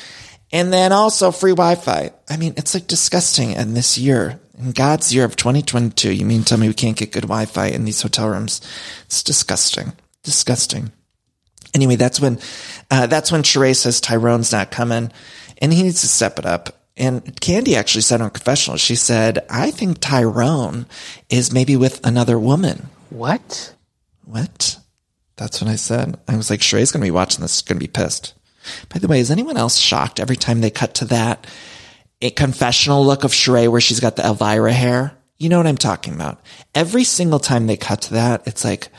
and 0.53 0.71
then 0.71 0.93
also 0.93 1.31
free 1.31 1.51
Wi-Fi. 1.51 2.11
I 2.29 2.37
mean, 2.37 2.53
it's 2.55 2.73
like 2.73 2.87
disgusting. 2.87 3.55
And 3.55 3.75
this 3.75 3.97
year, 3.97 4.39
in 4.57 4.71
God's 4.71 5.13
year 5.13 5.25
of 5.25 5.35
2022, 5.35 6.11
you 6.11 6.25
mean 6.25 6.43
tell 6.43 6.57
me 6.57 6.67
we 6.67 6.73
can't 6.73 6.97
get 6.97 7.11
good 7.11 7.23
Wi-Fi 7.23 7.67
in 7.67 7.85
these 7.85 8.01
hotel 8.01 8.29
rooms? 8.29 8.61
It's 9.05 9.23
disgusting. 9.23 9.93
Disgusting. 10.23 10.91
Anyway, 11.73 11.95
that's 11.95 12.19
when, 12.19 12.39
uh, 12.89 13.07
that's 13.07 13.31
when 13.31 13.43
Sheree 13.43 13.75
says 13.75 14.01
Tyrone's 14.01 14.51
not 14.51 14.71
coming 14.71 15.11
and 15.61 15.73
he 15.73 15.83
needs 15.83 16.01
to 16.01 16.07
step 16.07 16.39
it 16.39 16.45
up. 16.45 16.77
And 16.95 17.23
Kandi 17.39 17.75
actually 17.75 18.01
said 18.01 18.21
on 18.21 18.31
confessional, 18.31 18.77
she 18.77 18.95
said, 18.95 19.45
I 19.49 19.69
think 19.69 19.99
Tyrone 19.99 20.87
is 21.29 21.53
maybe 21.53 21.75
with 21.75 22.05
another 22.05 22.39
woman. 22.39 22.89
What? 23.11 23.75
What? 24.25 24.79
That's 25.35 25.61
what 25.61 25.69
I 25.69 25.75
said. 25.75 26.19
I 26.27 26.35
was 26.35 26.49
like, 26.49 26.61
Sheree's 26.61 26.91
going 26.91 27.01
to 27.01 27.07
be 27.07 27.11
watching 27.11 27.41
this, 27.41 27.61
going 27.61 27.79
to 27.79 27.85
be 27.85 27.91
pissed. 27.91 28.33
By 28.89 28.99
the 28.99 29.07
way, 29.07 29.19
is 29.19 29.29
anyone 29.29 29.57
else 29.57 29.77
shocked 29.77 30.19
every 30.19 30.35
time 30.35 30.61
they 30.61 30.71
cut 30.71 30.95
to 30.95 31.05
that? 31.05 31.45
A 32.21 32.29
confessional 32.31 33.05
look 33.05 33.23
of 33.23 33.31
Sheree 33.31 33.69
where 33.69 33.81
she's 33.81 33.99
got 33.99 34.15
the 34.15 34.25
Elvira 34.25 34.73
hair. 34.73 35.13
You 35.37 35.49
know 35.49 35.57
what 35.57 35.67
I'm 35.67 35.77
talking 35.77 36.13
about. 36.15 36.41
Every 36.73 37.03
single 37.03 37.39
time 37.39 37.67
they 37.67 37.77
cut 37.77 38.01
to 38.03 38.13
that, 38.15 38.47
it's 38.47 38.65
like, 38.65 38.89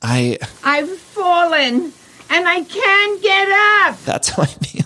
I. 0.00 0.38
I've 0.62 0.90
fallen 0.90 1.92
and 2.30 2.48
I 2.48 2.62
can't 2.62 3.22
get 3.22 3.48
up. 3.50 4.04
That's 4.04 4.30
how 4.30 4.42
I 4.44 4.46
feel. 4.46 4.84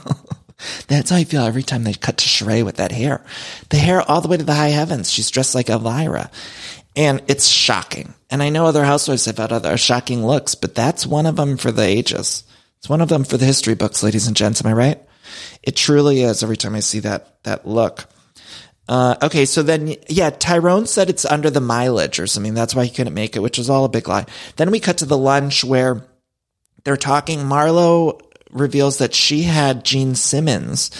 That's 0.88 1.10
how 1.10 1.16
I 1.16 1.24
feel 1.24 1.42
every 1.42 1.62
time 1.62 1.84
they 1.84 1.94
cut 1.94 2.16
to 2.18 2.28
Sheree 2.28 2.64
with 2.64 2.76
that 2.76 2.90
hair. 2.90 3.24
The 3.68 3.76
hair 3.76 4.02
all 4.02 4.20
the 4.20 4.28
way 4.28 4.36
to 4.36 4.44
the 4.44 4.54
high 4.54 4.68
heavens. 4.68 5.10
She's 5.10 5.30
dressed 5.30 5.54
like 5.54 5.70
Elvira. 5.70 6.30
And 6.96 7.22
it's 7.28 7.46
shocking. 7.46 8.14
And 8.28 8.42
I 8.42 8.48
know 8.48 8.66
other 8.66 8.84
housewives 8.84 9.26
have 9.26 9.38
had 9.38 9.52
other 9.52 9.76
shocking 9.76 10.26
looks, 10.26 10.56
but 10.56 10.74
that's 10.74 11.06
one 11.06 11.26
of 11.26 11.36
them 11.36 11.56
for 11.56 11.70
the 11.70 11.84
ages. 11.84 12.42
It's 12.78 12.88
one 12.88 13.00
of 13.00 13.08
them 13.08 13.22
for 13.22 13.36
the 13.36 13.46
history 13.46 13.74
books, 13.74 14.02
ladies 14.02 14.26
and 14.26 14.36
gents. 14.36 14.64
Am 14.64 14.70
I 14.70 14.74
right? 14.74 15.07
It 15.68 15.76
truly 15.76 16.22
is 16.22 16.42
every 16.42 16.56
time 16.56 16.74
I 16.74 16.80
see 16.80 17.00
that, 17.00 17.42
that 17.42 17.68
look. 17.68 18.06
Uh, 18.88 19.16
okay, 19.20 19.44
so 19.44 19.62
then, 19.62 19.96
yeah, 20.08 20.30
Tyrone 20.30 20.86
said 20.86 21.10
it's 21.10 21.26
under 21.26 21.50
the 21.50 21.60
mileage 21.60 22.18
or 22.18 22.26
something. 22.26 22.54
That's 22.54 22.74
why 22.74 22.86
he 22.86 22.90
couldn't 22.90 23.12
make 23.12 23.36
it, 23.36 23.40
which 23.40 23.58
was 23.58 23.68
all 23.68 23.84
a 23.84 23.90
big 23.90 24.08
lie. 24.08 24.24
Then 24.56 24.70
we 24.70 24.80
cut 24.80 24.96
to 24.98 25.04
the 25.04 25.18
lunch 25.18 25.62
where 25.64 26.06
they're 26.84 26.96
talking. 26.96 27.40
Marlo 27.40 28.18
reveals 28.50 28.96
that 28.96 29.14
she 29.14 29.42
had 29.42 29.84
Gene 29.84 30.14
Simmons 30.14 30.90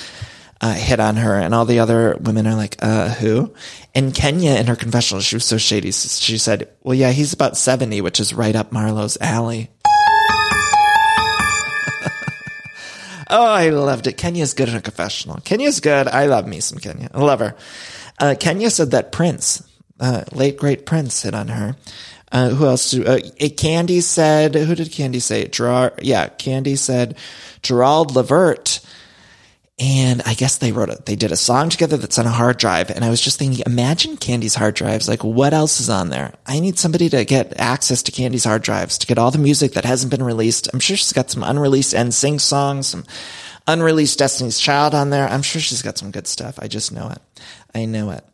uh, 0.61 0.75
hit 0.75 1.01
on 1.01 1.17
her, 1.17 1.35
and 1.35 1.55
all 1.55 1.65
the 1.65 1.79
other 1.79 2.19
women 2.21 2.47
are 2.47 2.55
like, 2.55 2.77
uh, 2.81 3.09
who? 3.09 3.55
And 3.95 4.15
Kenya, 4.15 4.51
in 4.57 4.67
her 4.67 4.77
confessional, 4.77 5.23
she 5.23 5.37
was 5.37 5.47
so 5.47 5.57
shady. 5.57 5.93
She 5.93 6.37
said, 6.37 6.69
well, 6.83 6.95
yeah, 6.95 7.13
he's 7.13 7.33
about 7.33 7.57
70, 7.57 8.03
which 8.03 8.21
is 8.21 8.35
right 8.35 8.55
up 8.55 8.71
Marlo's 8.71 9.17
alley. 9.23 9.71
Oh, 13.31 13.47
I 13.47 13.71
loved 13.71 14.07
it. 14.07 14.17
Kenya's 14.17 14.55
good 14.55 14.69
in 14.69 14.77
a 14.77 14.81
confessional. 14.81 15.39
Kenya's 15.45 15.81
good. 15.81 16.09
I 16.09 16.27
love 16.27 16.47
me 16.47 16.61
some 16.61 16.79
Kenya. 16.79 17.11
I 17.13 17.21
love 17.21 17.41
her. 17.41 17.55
Uh, 18.19 18.35
Kenya 18.39 18.71
said 18.71 18.93
that 18.93 19.13
Prince, 19.13 19.63
uh, 20.01 20.25
late 20.33 20.57
great 20.57 20.87
Prince, 20.87 21.23
hit 21.23 21.35
on 21.35 21.49
her. 21.49 21.77
Uh, 22.31 22.51
who 22.51 22.67
else? 22.67 22.91
Do, 22.91 23.05
uh, 23.05 23.19
Kandi 23.19 24.03
said, 24.03 24.55
who 24.55 24.75
did 24.75 24.89
Kandi 24.89 25.21
say? 25.21 25.47
Gerard, 25.49 26.01
yeah, 26.03 26.29
Kandi 26.29 26.77
said 26.77 27.17
Gerald 27.63 28.15
Levert 28.15 28.81
and 29.81 30.23
I 30.27 30.35
guess 30.35 30.59
they 30.59 30.73
wrote 30.73 30.89
it. 30.89 31.07
They 31.07 31.15
did 31.15 31.31
a 31.31 31.37
song 31.37 31.69
together 31.69 31.97
that's 31.97 32.19
on 32.19 32.27
a 32.27 32.31
hard 32.31 32.57
drive. 32.57 32.91
And 32.91 33.05
I 33.05 33.11
was 33.11 33.21
just 33.21 33.39
thinking, 33.39 33.63
imagine 33.65 34.17
Kandi's 34.17 34.57
hard 34.57 34.75
drives. 34.75 35.09
Like, 35.09 35.23
what 35.23 35.55
else 35.55 35.81
is 35.81 35.89
on 35.89 36.11
there? 36.11 36.35
I 36.47 36.59
need 36.59 36.79
somebody 36.79 37.09
to 37.11 37.25
get 37.25 37.59
access 37.61 38.03
to 38.05 38.13
Kandi's 38.13 38.45
hard 38.45 38.63
drives 38.63 38.99
to 38.99 39.07
get 39.07 39.19
all 39.19 39.31
the 39.31 39.39
music 39.39 39.73
that 39.73 39.85
hasn't 39.85 40.11
been 40.11 40.23
released. 40.23 40.69
I'm 40.73 40.81
sure 40.81 40.97
she's 40.97 41.13
got 41.13 41.31
some 41.31 41.45
unreleased 41.45 41.95
NSYNC 41.95 42.41
songs, 42.41 42.89
some 42.89 43.05
unreleased 43.69 44.19
Destiny's 44.19 44.59
Child 44.59 44.95
on 44.97 45.11
there. 45.11 45.29
I'm 45.29 45.43
sure 45.43 45.61
she's 45.61 45.83
got 45.83 45.97
some 45.97 46.11
good 46.11 46.27
stuff. 46.27 46.59
I 46.61 46.67
just 46.67 46.91
know 46.91 47.11
it. 47.11 47.23
I 47.73 47.85
know 47.85 48.11
it. 48.11 48.25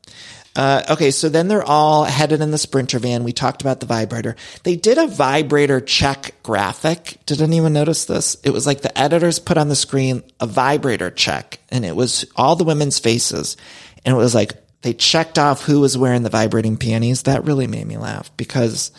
Uh, 0.57 0.83
okay, 0.90 1.11
so 1.11 1.29
then 1.29 1.49
they're 1.49 1.64
all 1.64 2.05
headed 2.05 2.40
in 2.40 2.53
the 2.53 2.59
Sprinter 2.59 3.01
van. 3.01 3.25
We 3.25 3.33
talked 3.33 3.61
about 3.61 3.81
the 3.81 3.87
vibrator. 3.87 4.37
They 4.62 4.77
did 4.77 4.99
a 4.99 5.09
vibrator 5.09 5.81
check 5.81 6.35
graphic. 6.45 7.19
Did 7.27 7.43
anyone 7.43 7.73
notice 7.73 8.05
this? 8.05 8.37
It 8.45 8.51
was 8.51 8.67
like 8.67 8.81
the 8.81 8.97
editors 8.97 9.40
put 9.40 9.59
on 9.59 9.69
the 9.69 9.75
screen 9.75 10.23
a 10.38 10.47
vibrator 10.47 11.11
check, 11.11 11.59
and 11.71 11.85
it 11.85 11.97
was 11.97 12.25
all 12.37 12.55
the 12.55 12.64
women's 12.64 13.01
faces. 13.01 13.57
And 14.05 14.14
it 14.14 14.19
was 14.19 14.35
like 14.35 14.53
they 14.83 14.95
checked 14.95 15.38
off 15.40 15.64
who 15.64 15.81
was 15.81 15.99
wearing 15.99 16.23
the 16.23 16.31
vibrating 16.31 16.77
panties. 16.77 17.25
That 17.25 17.45
really 17.45 17.67
made 17.67 17.87
me 17.87 17.97
laugh 17.97 18.31
because 18.37 18.93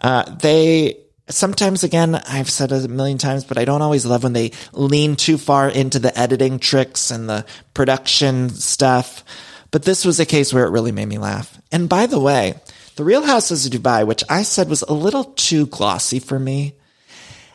uh, 0.00 0.34
they 0.36 0.96
sometimes 1.28 1.82
again 1.82 2.14
i've 2.14 2.48
said 2.48 2.70
it 2.70 2.84
a 2.84 2.88
million 2.88 3.18
times 3.18 3.44
but 3.44 3.58
i 3.58 3.64
don't 3.64 3.82
always 3.82 4.06
love 4.06 4.22
when 4.22 4.32
they 4.32 4.52
lean 4.72 5.16
too 5.16 5.36
far 5.36 5.68
into 5.68 5.98
the 5.98 6.16
editing 6.16 6.60
tricks 6.60 7.10
and 7.10 7.28
the 7.28 7.44
production 7.74 8.48
stuff 8.48 9.24
but 9.70 9.82
this 9.84 10.04
was 10.04 10.20
a 10.20 10.26
case 10.26 10.52
where 10.52 10.64
it 10.64 10.70
really 10.70 10.92
made 10.92 11.08
me 11.08 11.18
laugh. 11.18 11.60
And 11.72 11.88
by 11.88 12.06
the 12.06 12.20
way, 12.20 12.54
The 12.96 13.04
Real 13.04 13.24
Housewives 13.24 13.66
of 13.66 13.72
Dubai, 13.72 14.06
which 14.06 14.24
I 14.28 14.42
said 14.42 14.68
was 14.68 14.82
a 14.82 14.92
little 14.92 15.24
too 15.24 15.66
glossy 15.66 16.18
for 16.18 16.38
me, 16.38 16.74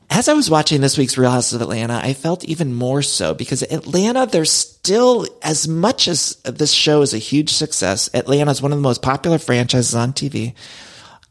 as 0.09 0.27
I 0.27 0.33
was 0.33 0.49
watching 0.49 0.81
this 0.81 0.97
week's 0.97 1.17
Real 1.17 1.31
Housewives 1.31 1.53
of 1.53 1.61
Atlanta, 1.61 2.01
I 2.03 2.13
felt 2.13 2.43
even 2.43 2.73
more 2.73 3.01
so 3.01 3.33
because 3.33 3.63
Atlanta, 3.63 4.25
there's 4.25 4.51
still, 4.51 5.25
as 5.41 5.69
much 5.69 6.09
as 6.09 6.35
this 6.43 6.73
show 6.73 7.01
is 7.01 7.13
a 7.13 7.17
huge 7.17 7.49
success, 7.49 8.09
Atlanta 8.13 8.51
is 8.51 8.61
one 8.61 8.73
of 8.73 8.77
the 8.77 8.83
most 8.83 9.01
popular 9.01 9.37
franchises 9.37 9.95
on 9.95 10.11
TV. 10.11 10.53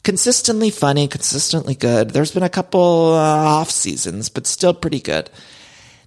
Consistently 0.03 0.71
funny, 0.71 1.09
consistently 1.09 1.75
good. 1.75 2.11
There's 2.11 2.33
been 2.33 2.43
a 2.43 2.49
couple 2.49 3.13
uh, 3.13 3.19
off 3.19 3.71
seasons, 3.71 4.31
but 4.31 4.47
still 4.47 4.73
pretty 4.73 5.01
good 5.01 5.29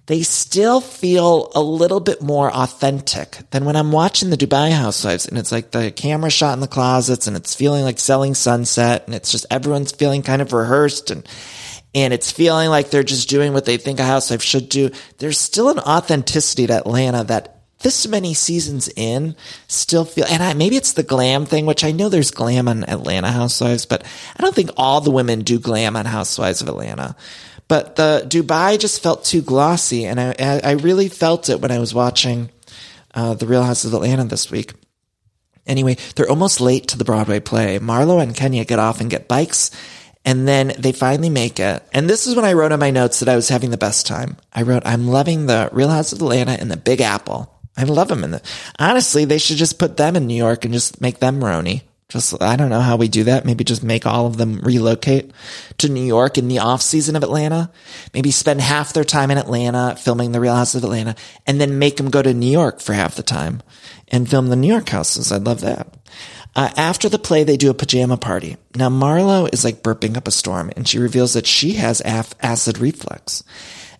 they 0.06 0.22
still 0.22 0.80
feel 0.80 1.50
a 1.54 1.62
little 1.62 2.00
bit 2.00 2.20
more 2.20 2.54
authentic 2.54 3.38
than 3.50 3.64
when 3.64 3.76
I'm 3.76 3.92
watching 3.92 4.30
the 4.30 4.36
Dubai 4.36 4.70
Housewives 4.70 5.26
and 5.26 5.38
it's 5.38 5.52
like 5.52 5.70
the 5.70 5.90
camera 5.90 6.30
shot 6.30 6.54
in 6.54 6.60
the 6.60 6.68
closets 6.68 7.26
and 7.26 7.36
it's 7.36 7.54
feeling 7.54 7.84
like 7.84 7.98
selling 7.98 8.34
sunset 8.34 9.04
and 9.06 9.14
it's 9.14 9.32
just 9.32 9.46
everyone's 9.50 9.92
feeling 9.92 10.22
kind 10.22 10.42
of 10.42 10.52
rehearsed 10.52 11.10
and 11.10 11.26
and 11.94 12.12
it's 12.12 12.32
feeling 12.32 12.70
like 12.70 12.90
they're 12.90 13.04
just 13.04 13.28
doing 13.28 13.52
what 13.52 13.64
they 13.64 13.76
think 13.76 14.00
a 14.00 14.04
housewife 14.04 14.42
should 14.42 14.68
do. 14.68 14.90
There's 15.18 15.38
still 15.38 15.70
an 15.70 15.78
authenticity 15.78 16.66
to 16.66 16.72
Atlanta 16.72 17.22
that 17.24 17.54
this 17.78 18.08
many 18.08 18.34
seasons 18.34 18.88
in 18.96 19.36
still 19.68 20.04
feel, 20.04 20.24
and 20.28 20.42
I, 20.42 20.54
maybe 20.54 20.76
it's 20.76 20.94
the 20.94 21.02
glam 21.02 21.44
thing, 21.46 21.66
which 21.66 21.84
I 21.84 21.92
know 21.92 22.08
there's 22.08 22.30
glam 22.30 22.66
on 22.66 22.82
Atlanta 22.88 23.30
Housewives, 23.30 23.86
but 23.86 24.02
I 24.36 24.42
don't 24.42 24.54
think 24.54 24.70
all 24.76 25.02
the 25.02 25.10
women 25.10 25.42
do 25.42 25.60
glam 25.60 25.94
on 25.94 26.06
Housewives 26.06 26.62
of 26.62 26.68
Atlanta. 26.68 27.14
But 27.66 27.96
the 27.96 28.24
Dubai 28.28 28.78
just 28.78 29.02
felt 29.02 29.24
too 29.24 29.42
glossy, 29.42 30.04
and 30.04 30.20
I 30.20 30.60
I 30.62 30.72
really 30.72 31.08
felt 31.08 31.48
it 31.48 31.60
when 31.60 31.70
I 31.70 31.78
was 31.78 31.94
watching 31.94 32.50
uh, 33.14 33.34
the 33.34 33.46
Real 33.46 33.62
Housewives 33.62 33.86
of 33.86 33.94
Atlanta 33.94 34.24
this 34.24 34.50
week. 34.50 34.74
Anyway, 35.66 35.96
they're 36.14 36.28
almost 36.28 36.60
late 36.60 36.88
to 36.88 36.98
the 36.98 37.04
Broadway 37.04 37.40
play. 37.40 37.78
Marlo 37.78 38.22
and 38.22 38.36
Kenya 38.36 38.66
get 38.66 38.78
off 38.78 39.00
and 39.00 39.08
get 39.08 39.28
bikes, 39.28 39.70
and 40.24 40.46
then 40.46 40.74
they 40.78 40.92
finally 40.92 41.30
make 41.30 41.58
it. 41.58 41.82
And 41.92 42.08
this 42.08 42.26
is 42.26 42.36
when 42.36 42.44
I 42.44 42.52
wrote 42.52 42.72
in 42.72 42.80
my 42.80 42.90
notes 42.90 43.20
that 43.20 43.30
I 43.30 43.36
was 43.36 43.48
having 43.48 43.70
the 43.70 43.78
best 43.78 44.06
time. 44.06 44.36
I 44.52 44.62
wrote, 44.62 44.82
"I'm 44.84 45.08
loving 45.08 45.46
the 45.46 45.70
Real 45.72 45.88
Housewives 45.88 46.12
of 46.12 46.20
Atlanta 46.20 46.52
and 46.60 46.70
the 46.70 46.76
Big 46.76 47.00
Apple. 47.00 47.50
I 47.78 47.84
love 47.84 48.08
them." 48.08 48.24
And 48.24 48.34
the, 48.34 48.42
honestly, 48.78 49.24
they 49.24 49.38
should 49.38 49.56
just 49.56 49.78
put 49.78 49.96
them 49.96 50.16
in 50.16 50.26
New 50.26 50.36
York 50.36 50.66
and 50.66 50.74
just 50.74 51.00
make 51.00 51.18
them 51.18 51.40
RHONY. 51.40 51.80
Just, 52.08 52.40
I 52.42 52.56
don't 52.56 52.68
know 52.68 52.80
how 52.80 52.96
we 52.96 53.08
do 53.08 53.24
that. 53.24 53.46
Maybe 53.46 53.64
just 53.64 53.82
make 53.82 54.06
all 54.06 54.26
of 54.26 54.36
them 54.36 54.60
relocate 54.60 55.32
to 55.78 55.88
New 55.88 56.04
York 56.04 56.36
in 56.36 56.48
the 56.48 56.58
off 56.58 56.82
season 56.82 57.16
of 57.16 57.22
Atlanta. 57.22 57.70
Maybe 58.12 58.30
spend 58.30 58.60
half 58.60 58.92
their 58.92 59.04
time 59.04 59.30
in 59.30 59.38
Atlanta 59.38 59.96
filming 59.96 60.32
the 60.32 60.40
Real 60.40 60.54
Housewives 60.54 60.84
of 60.84 60.84
Atlanta 60.84 61.16
and 61.46 61.60
then 61.60 61.78
make 61.78 61.96
them 61.96 62.10
go 62.10 62.20
to 62.22 62.34
New 62.34 62.50
York 62.50 62.80
for 62.80 62.92
half 62.92 63.14
the 63.14 63.22
time 63.22 63.62
and 64.08 64.28
film 64.28 64.48
the 64.48 64.56
New 64.56 64.68
York 64.68 64.88
houses. 64.90 65.32
I'd 65.32 65.44
love 65.44 65.62
that. 65.62 65.88
Uh, 66.54 66.70
after 66.76 67.08
the 67.08 67.18
play, 67.18 67.42
they 67.42 67.56
do 67.56 67.70
a 67.70 67.74
pajama 67.74 68.16
party. 68.16 68.56
Now, 68.76 68.88
Marlo 68.88 69.52
is 69.52 69.64
like 69.64 69.82
burping 69.82 70.16
up 70.16 70.28
a 70.28 70.30
storm 70.30 70.70
and 70.76 70.86
she 70.86 70.98
reveals 70.98 71.32
that 71.32 71.46
she 71.46 71.72
has 71.74 72.00
af- 72.04 72.34
acid 72.40 72.78
reflux. 72.78 73.42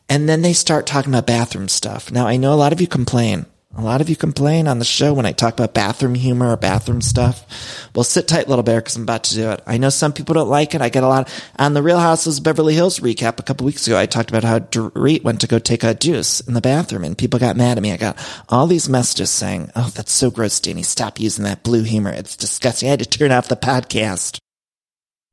And 0.08 0.28
then 0.28 0.42
they 0.42 0.52
start 0.52 0.86
talking 0.86 1.12
about 1.12 1.26
bathroom 1.26 1.68
stuff. 1.68 2.12
Now, 2.12 2.26
I 2.26 2.36
know 2.36 2.52
a 2.52 2.56
lot 2.56 2.72
of 2.72 2.80
you 2.80 2.86
complain 2.86 3.46
a 3.76 3.82
lot 3.82 4.00
of 4.00 4.08
you 4.08 4.16
complain 4.16 4.68
on 4.68 4.78
the 4.78 4.84
show 4.84 5.12
when 5.12 5.26
I 5.26 5.32
talk 5.32 5.54
about 5.54 5.74
bathroom 5.74 6.14
humor 6.14 6.50
or 6.50 6.56
bathroom 6.56 7.00
stuff. 7.00 7.90
Well, 7.94 8.04
sit 8.04 8.28
tight, 8.28 8.48
little 8.48 8.62
bear, 8.62 8.80
because 8.80 8.96
I'm 8.96 9.02
about 9.02 9.24
to 9.24 9.34
do 9.34 9.50
it. 9.50 9.62
I 9.66 9.78
know 9.78 9.90
some 9.90 10.12
people 10.12 10.34
don't 10.34 10.48
like 10.48 10.74
it. 10.74 10.82
I 10.82 10.88
get 10.88 11.02
a 11.02 11.08
lot 11.08 11.28
on 11.58 11.74
the 11.74 11.82
Real 11.82 11.98
Housewives 11.98 12.38
of 12.38 12.44
Beverly 12.44 12.74
Hills 12.74 13.00
recap 13.00 13.40
a 13.40 13.42
couple 13.42 13.66
weeks 13.66 13.86
ago. 13.86 13.98
I 13.98 14.06
talked 14.06 14.30
about 14.30 14.44
how 14.44 14.60
Dorit 14.60 15.24
went 15.24 15.40
to 15.40 15.46
go 15.46 15.58
take 15.58 15.82
a 15.82 15.94
deuce 15.94 16.40
in 16.40 16.54
the 16.54 16.60
bathroom, 16.60 17.04
and 17.04 17.18
people 17.18 17.40
got 17.40 17.56
mad 17.56 17.76
at 17.76 17.82
me. 17.82 17.92
I 17.92 17.96
got 17.96 18.18
all 18.48 18.66
these 18.66 18.88
messages 18.88 19.30
saying, 19.30 19.70
"Oh, 19.74 19.90
that's 19.94 20.12
so 20.12 20.30
gross, 20.30 20.60
Danny. 20.60 20.82
Stop 20.82 21.18
using 21.18 21.44
that 21.44 21.62
blue 21.62 21.82
humor. 21.82 22.10
It's 22.10 22.36
disgusting." 22.36 22.88
I 22.88 22.90
had 22.90 23.00
to 23.00 23.06
turn 23.06 23.32
off 23.32 23.48
the 23.48 23.56
podcast. 23.56 24.38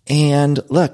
And 0.07 0.59
look, 0.69 0.93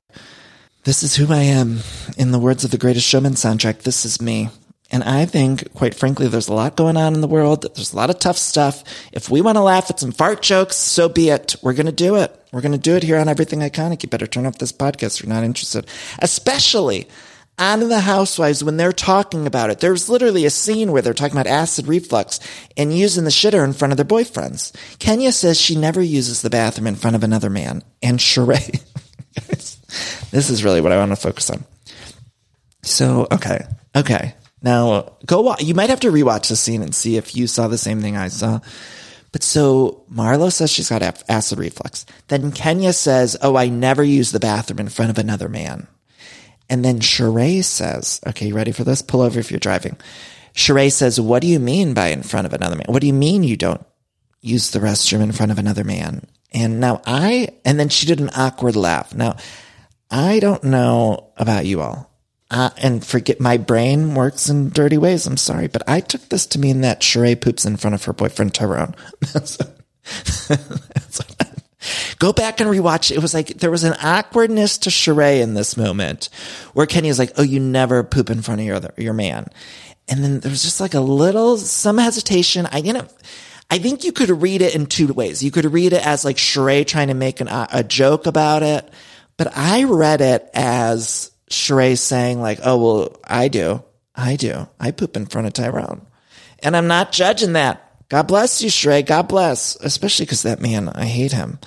this 0.84 1.02
is 1.02 1.16
who 1.16 1.32
I 1.34 1.44
am. 1.44 1.80
In 2.18 2.32
the 2.32 2.40
words 2.40 2.64
of 2.64 2.72
the 2.72 2.78
Greatest 2.78 3.08
Showman 3.08 3.34
soundtrack, 3.34 3.84
this 3.84 4.06
is 4.06 4.22
me. 4.22 4.50
And 4.89 5.04
I 5.04 5.26
think, 5.26 5.73
quite 5.73 5.93
frankly, 5.93 6.28
there's 6.28 6.47
a 6.47 6.54
lot 6.54 6.78
going 6.78 6.95
on 6.95 7.13
in 7.13 7.21
the 7.21 7.28
world. 7.28 7.65
There's 7.76 7.91
a 7.91 7.95
lot 7.97 8.10
of 8.10 8.19
tough 8.19 8.38
stuff. 8.38 8.84
If 9.12 9.30
we 9.30 9.41
want 9.41 9.58
to 9.58 9.62
laugh 9.62 9.89
at 9.89 10.00
some 10.00 10.13
fart 10.13 10.41
jokes, 10.41 10.78
so 10.78 11.10
be 11.10 11.30
it. 11.30 11.56
We're 11.62 11.73
going 11.73 11.88
to 11.88 11.91
do 11.91 12.15
it. 12.15 12.34
We're 12.54 12.62
going 12.62 12.71
to 12.71 12.78
do 12.78 12.95
it 12.95 13.04
here 13.04 13.17
on 13.17 13.28
Everything 13.28 13.60
Iconic. 13.60 14.04
You 14.04 14.10
better 14.10 14.28
turn 14.28 14.45
off 14.45 14.60
this 14.60 14.71
podcast 14.71 15.17
if 15.17 15.26
you're 15.26 15.34
not 15.34 15.43
interested. 15.43 15.88
Especially 16.19 17.08
on 17.60 17.80
the 17.80 18.00
housewives 18.00 18.63
when 18.63 18.78
they're 18.78 18.93
talking 18.93 19.47
about 19.47 19.69
it. 19.69 19.80
There's 19.80 20.10
literally 20.10 20.45
a 20.45 20.50
scene 20.50 20.91
where 20.91 21.02
they're 21.02 21.13
talking 21.13 21.36
about 21.36 21.47
acid 21.47 21.88
reflux 21.88 22.39
and 22.78 22.97
using 22.97 23.23
the 23.23 23.30
shitter 23.30 23.63
in 23.63 23.73
front 23.73 23.91
of 23.91 23.97
their 23.97 24.06
boyfriends. 24.06 24.73
Kenya 25.00 25.32
says 25.32 25.60
she 25.60 25.76
never 25.76 26.02
uses 26.02 26.41
the 26.41 26.50
bathroom 26.50 26.88
in 26.88 26.95
front 26.95 27.15
of 27.15 27.23
another 27.23 27.50
man. 27.50 27.84
And 28.02 28.19
Sheree, 28.19 28.82
this 30.32 30.50
is 30.50 30.63
really 30.63 30.82
what 30.82 30.91
I 30.91 30.97
want 30.97 31.12
to 31.12 31.15
focus 31.15 31.50
on. 31.50 31.65
So, 32.84 33.28
okay. 33.32 33.65
Okay. 33.95 34.36
Now, 34.62 35.17
go 35.26 35.56
You 35.60 35.76
might 35.76 35.89
have 35.89 36.00
to 36.02 36.12
rewatch 36.12 36.50
the 36.50 36.56
scene 36.56 36.82
and 36.82 36.93
see 36.93 37.17
if 37.17 37.36
you 37.36 37.48
saw 37.48 37.67
the 37.67 37.78
same 37.78 38.02
thing 38.02 38.17
I 38.17 38.28
saw. 38.28 38.60
But 39.32 39.43
so 39.43 40.04
Marlo 40.12 40.52
says 40.52 40.72
she's 40.72 40.89
got 40.89 41.04
acid 41.30 41.60
reflux. 41.60 42.06
Then 42.28 42.52
Kenya 42.52 42.93
says, 42.93 43.38
Oh, 43.41 43.56
I 43.56 43.67
never 43.67 44.04
use 44.04 44.32
the 44.32 44.39
bathroom 44.39 44.80
in 44.80 44.89
front 44.89 45.12
of 45.12 45.17
another 45.17 45.50
man. 45.50 45.88
And 46.70 46.84
then 46.84 47.00
Sheree 47.00 47.63
says, 47.63 48.20
Okay, 48.26 48.48
you 48.48 48.56
ready 48.56 48.72
for 48.72 48.84
this? 48.84 49.02
Pull 49.02 49.22
over 49.22 49.39
if 49.39 49.52
you're 49.52 49.60
driving. 49.60 49.98
Sheree 50.54 50.91
says, 50.91 51.22
What 51.22 51.41
do 51.41 51.48
you 51.48 51.60
mean 51.60 51.93
by 51.93 52.08
in 52.08 52.24
front 52.24 52.48
of 52.48 52.54
another 52.54 52.76
man? 52.76 52.88
What 52.88 53.02
do 53.02 53.08
you 53.08 53.13
mean 53.13 53.43
you 53.43 53.58
don't 53.58 53.86
use 54.41 54.72
the 54.72 54.80
restroom 54.80 55.22
in 55.22 55.34
front 55.34 55.52
of 55.52 55.60
another 55.60 55.84
man? 55.84 56.26
And 56.52 56.80
now 56.80 57.02
I, 57.06 57.50
and 57.65 57.80
then 57.80 57.89
she 57.89 58.06
did 58.06 58.20
an 58.20 58.32
awkward 58.36 58.76
laugh. 58.76 59.13
Now, 59.13 59.36
I 60.10 60.39
don't 60.39 60.63
know 60.63 61.32
about 61.38 61.65
you 61.65 61.82
all. 61.82 62.10
Uh, 62.50 62.70
and 62.78 63.06
forget 63.06 63.42
my 63.42 63.58
brain 63.58 64.16
works 64.16 64.50
in 64.50 64.70
dirty 64.70 64.98
ways. 64.98 65.28
I'm 65.28 65.36
sorry, 65.36 65.68
but 65.68 65.84
I 65.88 66.00
took 66.00 66.30
this 66.30 66.46
to 66.48 66.60
mean 66.60 66.80
that 66.82 67.02
Sheree 67.02 67.40
poops 67.40 67.66
in 67.66 67.76
front 67.76 67.94
of 67.94 68.06
her 68.06 68.14
boyfriend 68.14 68.54
Tyrone. 68.54 68.96
Go 72.20 72.34
back 72.34 72.60
and 72.60 72.70
rewatch. 72.70 73.12
It 73.12 73.22
was 73.22 73.34
like 73.34 73.48
there 73.48 73.72
was 73.72 73.84
an 73.84 73.96
awkwardness 74.02 74.78
to 74.80 74.90
Sheree 74.90 75.42
in 75.42 75.54
this 75.54 75.76
moment 75.78 76.30
where 76.74 76.86
Kenya 76.86 77.10
is 77.10 77.20
like, 77.20 77.34
"Oh, 77.38 77.44
you 77.44 77.60
never 77.60 78.04
poop 78.04 78.30
in 78.30 78.42
front 78.42 78.62
of 78.62 78.68
your 78.68 78.80
your 78.98 79.14
man," 79.14 79.48
and 80.08 80.24
then 80.24 80.40
there 80.40 80.50
was 80.50 80.64
just 80.64 80.80
like 80.80 80.94
a 80.94 81.02
little 81.02 81.58
some 81.58 81.98
hesitation. 81.98 82.66
I 82.72 82.78
you 82.80 82.94
know. 82.94 83.08
I 83.70 83.80
think 83.80 84.06
you 84.06 84.14
could 84.14 84.30
read 84.30 84.62
it 84.62 84.76
in 84.76 84.86
two 84.86 85.12
ways. 85.12 85.44
You 85.44 85.52
could 85.52 85.66
read 85.66 85.92
it 85.92 86.06
as 86.06 86.24
like 86.24 86.38
Sheree 86.38 86.88
trying 86.88 87.10
to 87.10 87.14
make 87.14 87.42
an, 87.42 87.50
a 87.50 87.84
joke 87.84 88.26
about 88.26 88.64
it, 88.64 88.90
but 89.36 89.52
I 89.58 89.84
read 89.84 90.22
it 90.22 90.50
as 90.54 91.32
Sheree 91.50 91.98
saying 91.98 92.42
like, 92.42 92.60
"Oh 92.64 92.78
well, 92.78 93.18
I 93.24 93.48
do. 93.48 93.84
I 94.18 94.36
do. 94.36 94.68
I 94.80 94.92
poop 94.92 95.16
in 95.16 95.28
front 95.28 95.48
of 95.48 95.54
Tyrone. 95.54 96.06
And 96.60 96.76
I'm 96.76 96.88
not 96.88 97.12
judging 97.12 97.54
that. 97.54 97.84
God 98.10 98.24
bless 98.24 98.62
you, 98.62 98.70
Sheree. 98.70 99.06
God 99.06 99.28
bless. 99.28 99.76
Especially 99.78 100.26
because 100.26 100.42
that 100.42 100.60
man, 100.60 100.90
I 100.90 101.06
hate 101.06 101.32
him. 101.32 101.60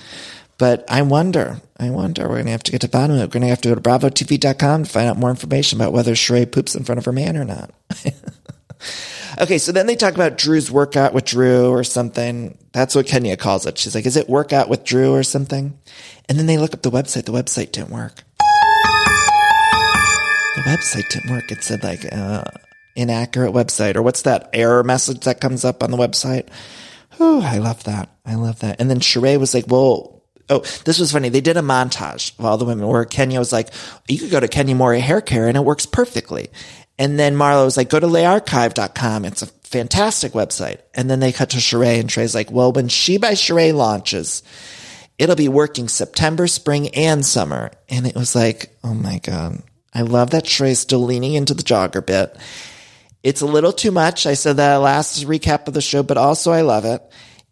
But 0.57 0.85
I 0.89 1.01
wonder, 1.01 1.59
I 1.79 1.89
wonder, 1.89 2.23
we're 2.23 2.35
going 2.35 2.45
to 2.45 2.51
have 2.51 2.61
to 2.63 2.71
get 2.71 2.81
to 2.81 2.87
the 2.87 2.91
bottom 2.91 3.15
of 3.15 3.21
it. 3.21 3.23
We're 3.23 3.39
going 3.39 3.41
to 3.41 3.47
have 3.47 3.61
to 3.61 3.69
go 3.69 3.75
to 3.75 3.81
bravotv.com 3.81 4.83
to 4.83 4.89
find 4.89 5.09
out 5.09 5.17
more 5.17 5.31
information 5.31 5.81
about 5.81 5.91
whether 5.91 6.13
Sheree 6.13 6.51
poops 6.51 6.75
in 6.75 6.83
front 6.83 6.99
of 6.99 7.05
her 7.05 7.11
man 7.11 7.35
or 7.35 7.45
not. 7.45 7.71
okay, 9.41 9.57
so 9.57 9.71
then 9.71 9.87
they 9.87 9.95
talk 9.95 10.13
about 10.13 10.37
Drew's 10.37 10.69
workout 10.69 11.13
with 11.13 11.25
Drew 11.25 11.69
or 11.69 11.83
something. 11.83 12.59
That's 12.73 12.93
what 12.93 13.07
Kenya 13.07 13.37
calls 13.37 13.65
it. 13.65 13.79
She's 13.79 13.95
like, 13.95 14.05
is 14.05 14.17
it 14.17 14.29
workout 14.29 14.69
with 14.69 14.83
Drew 14.83 15.13
or 15.13 15.23
something? 15.23 15.79
And 16.29 16.37
then 16.37 16.45
they 16.45 16.59
look 16.59 16.75
up 16.75 16.83
the 16.83 16.91
website. 16.91 17.25
The 17.25 17.31
website 17.31 17.71
didn't 17.71 17.89
work. 17.89 18.23
The 20.55 20.61
website 20.61 21.09
didn't 21.09 21.31
work. 21.31 21.51
It 21.51 21.63
said 21.63 21.83
like, 21.83 22.05
uh, 22.11 22.43
inaccurate 22.95 23.51
website 23.51 23.95
or 23.95 24.01
what's 24.01 24.23
that 24.23 24.49
error 24.53 24.83
message 24.83 25.21
that 25.21 25.41
comes 25.41 25.63
up 25.63 25.81
on 25.81 25.91
the 25.91 25.97
website? 25.97 26.47
Oh, 27.19 27.41
I 27.41 27.59
love 27.59 27.83
that. 27.85 28.09
I 28.25 28.35
love 28.35 28.59
that. 28.59 28.79
And 28.79 28.89
then 28.89 28.99
Sheree 28.99 29.39
was 29.39 29.53
like, 29.53 29.65
well, 29.67 30.21
Oh, 30.49 30.59
this 30.83 30.99
was 30.99 31.13
funny. 31.13 31.29
They 31.29 31.39
did 31.39 31.55
a 31.55 31.61
montage 31.61 32.37
of 32.37 32.43
all 32.43 32.57
the 32.57 32.65
women 32.65 32.85
where 32.85 33.05
Kenya 33.05 33.39
was 33.39 33.53
like, 33.53 33.69
you 34.09 34.19
could 34.19 34.31
go 34.31 34.39
to 34.41 34.49
Kenya 34.49 34.75
Moore 34.75 34.93
Hair 34.95 35.21
Care 35.21 35.47
and 35.47 35.55
it 35.55 35.63
works 35.63 35.85
perfectly. 35.85 36.49
And 36.99 37.17
then 37.17 37.35
Marlo 37.35 37.63
was 37.63 37.77
like, 37.77 37.89
go 37.89 38.01
to 38.01 38.07
layarchive.com. 38.07 39.23
It's 39.23 39.41
a 39.43 39.47
fantastic 39.47 40.33
website. 40.33 40.79
And 40.93 41.09
then 41.09 41.21
they 41.21 41.31
cut 41.31 41.51
to 41.51 41.57
Sheree 41.57 42.01
and 42.01 42.09
Trey's 42.09 42.35
like, 42.35 42.51
well, 42.51 42.73
when 42.73 42.89
She 42.89 43.17
by 43.17 43.31
Sheree 43.31 43.73
launches, 43.73 44.43
it'll 45.17 45.37
be 45.37 45.47
working 45.47 45.87
September, 45.87 46.47
spring, 46.47 46.89
and 46.89 47.25
summer. 47.25 47.71
And 47.87 48.05
it 48.05 48.15
was 48.15 48.35
like, 48.35 48.77
oh 48.83 48.93
my 48.93 49.19
God. 49.19 49.63
I 49.93 50.01
love 50.01 50.31
that 50.31 50.45
Sheree's 50.45 50.79
still 50.79 51.03
leaning 51.03 51.33
into 51.33 51.53
the 51.53 51.63
jogger 51.63 52.05
bit. 52.05 52.35
It's 53.23 53.41
a 53.41 53.45
little 53.45 53.73
too 53.73 53.91
much. 53.91 54.25
I 54.25 54.33
said 54.33 54.57
that 54.57 54.77
last 54.77 55.25
recap 55.25 55.67
of 55.67 55.73
the 55.73 55.81
show, 55.81 56.01
but 56.01 56.17
also 56.17 56.51
I 56.51 56.61
love 56.61 56.85
it 56.85 57.03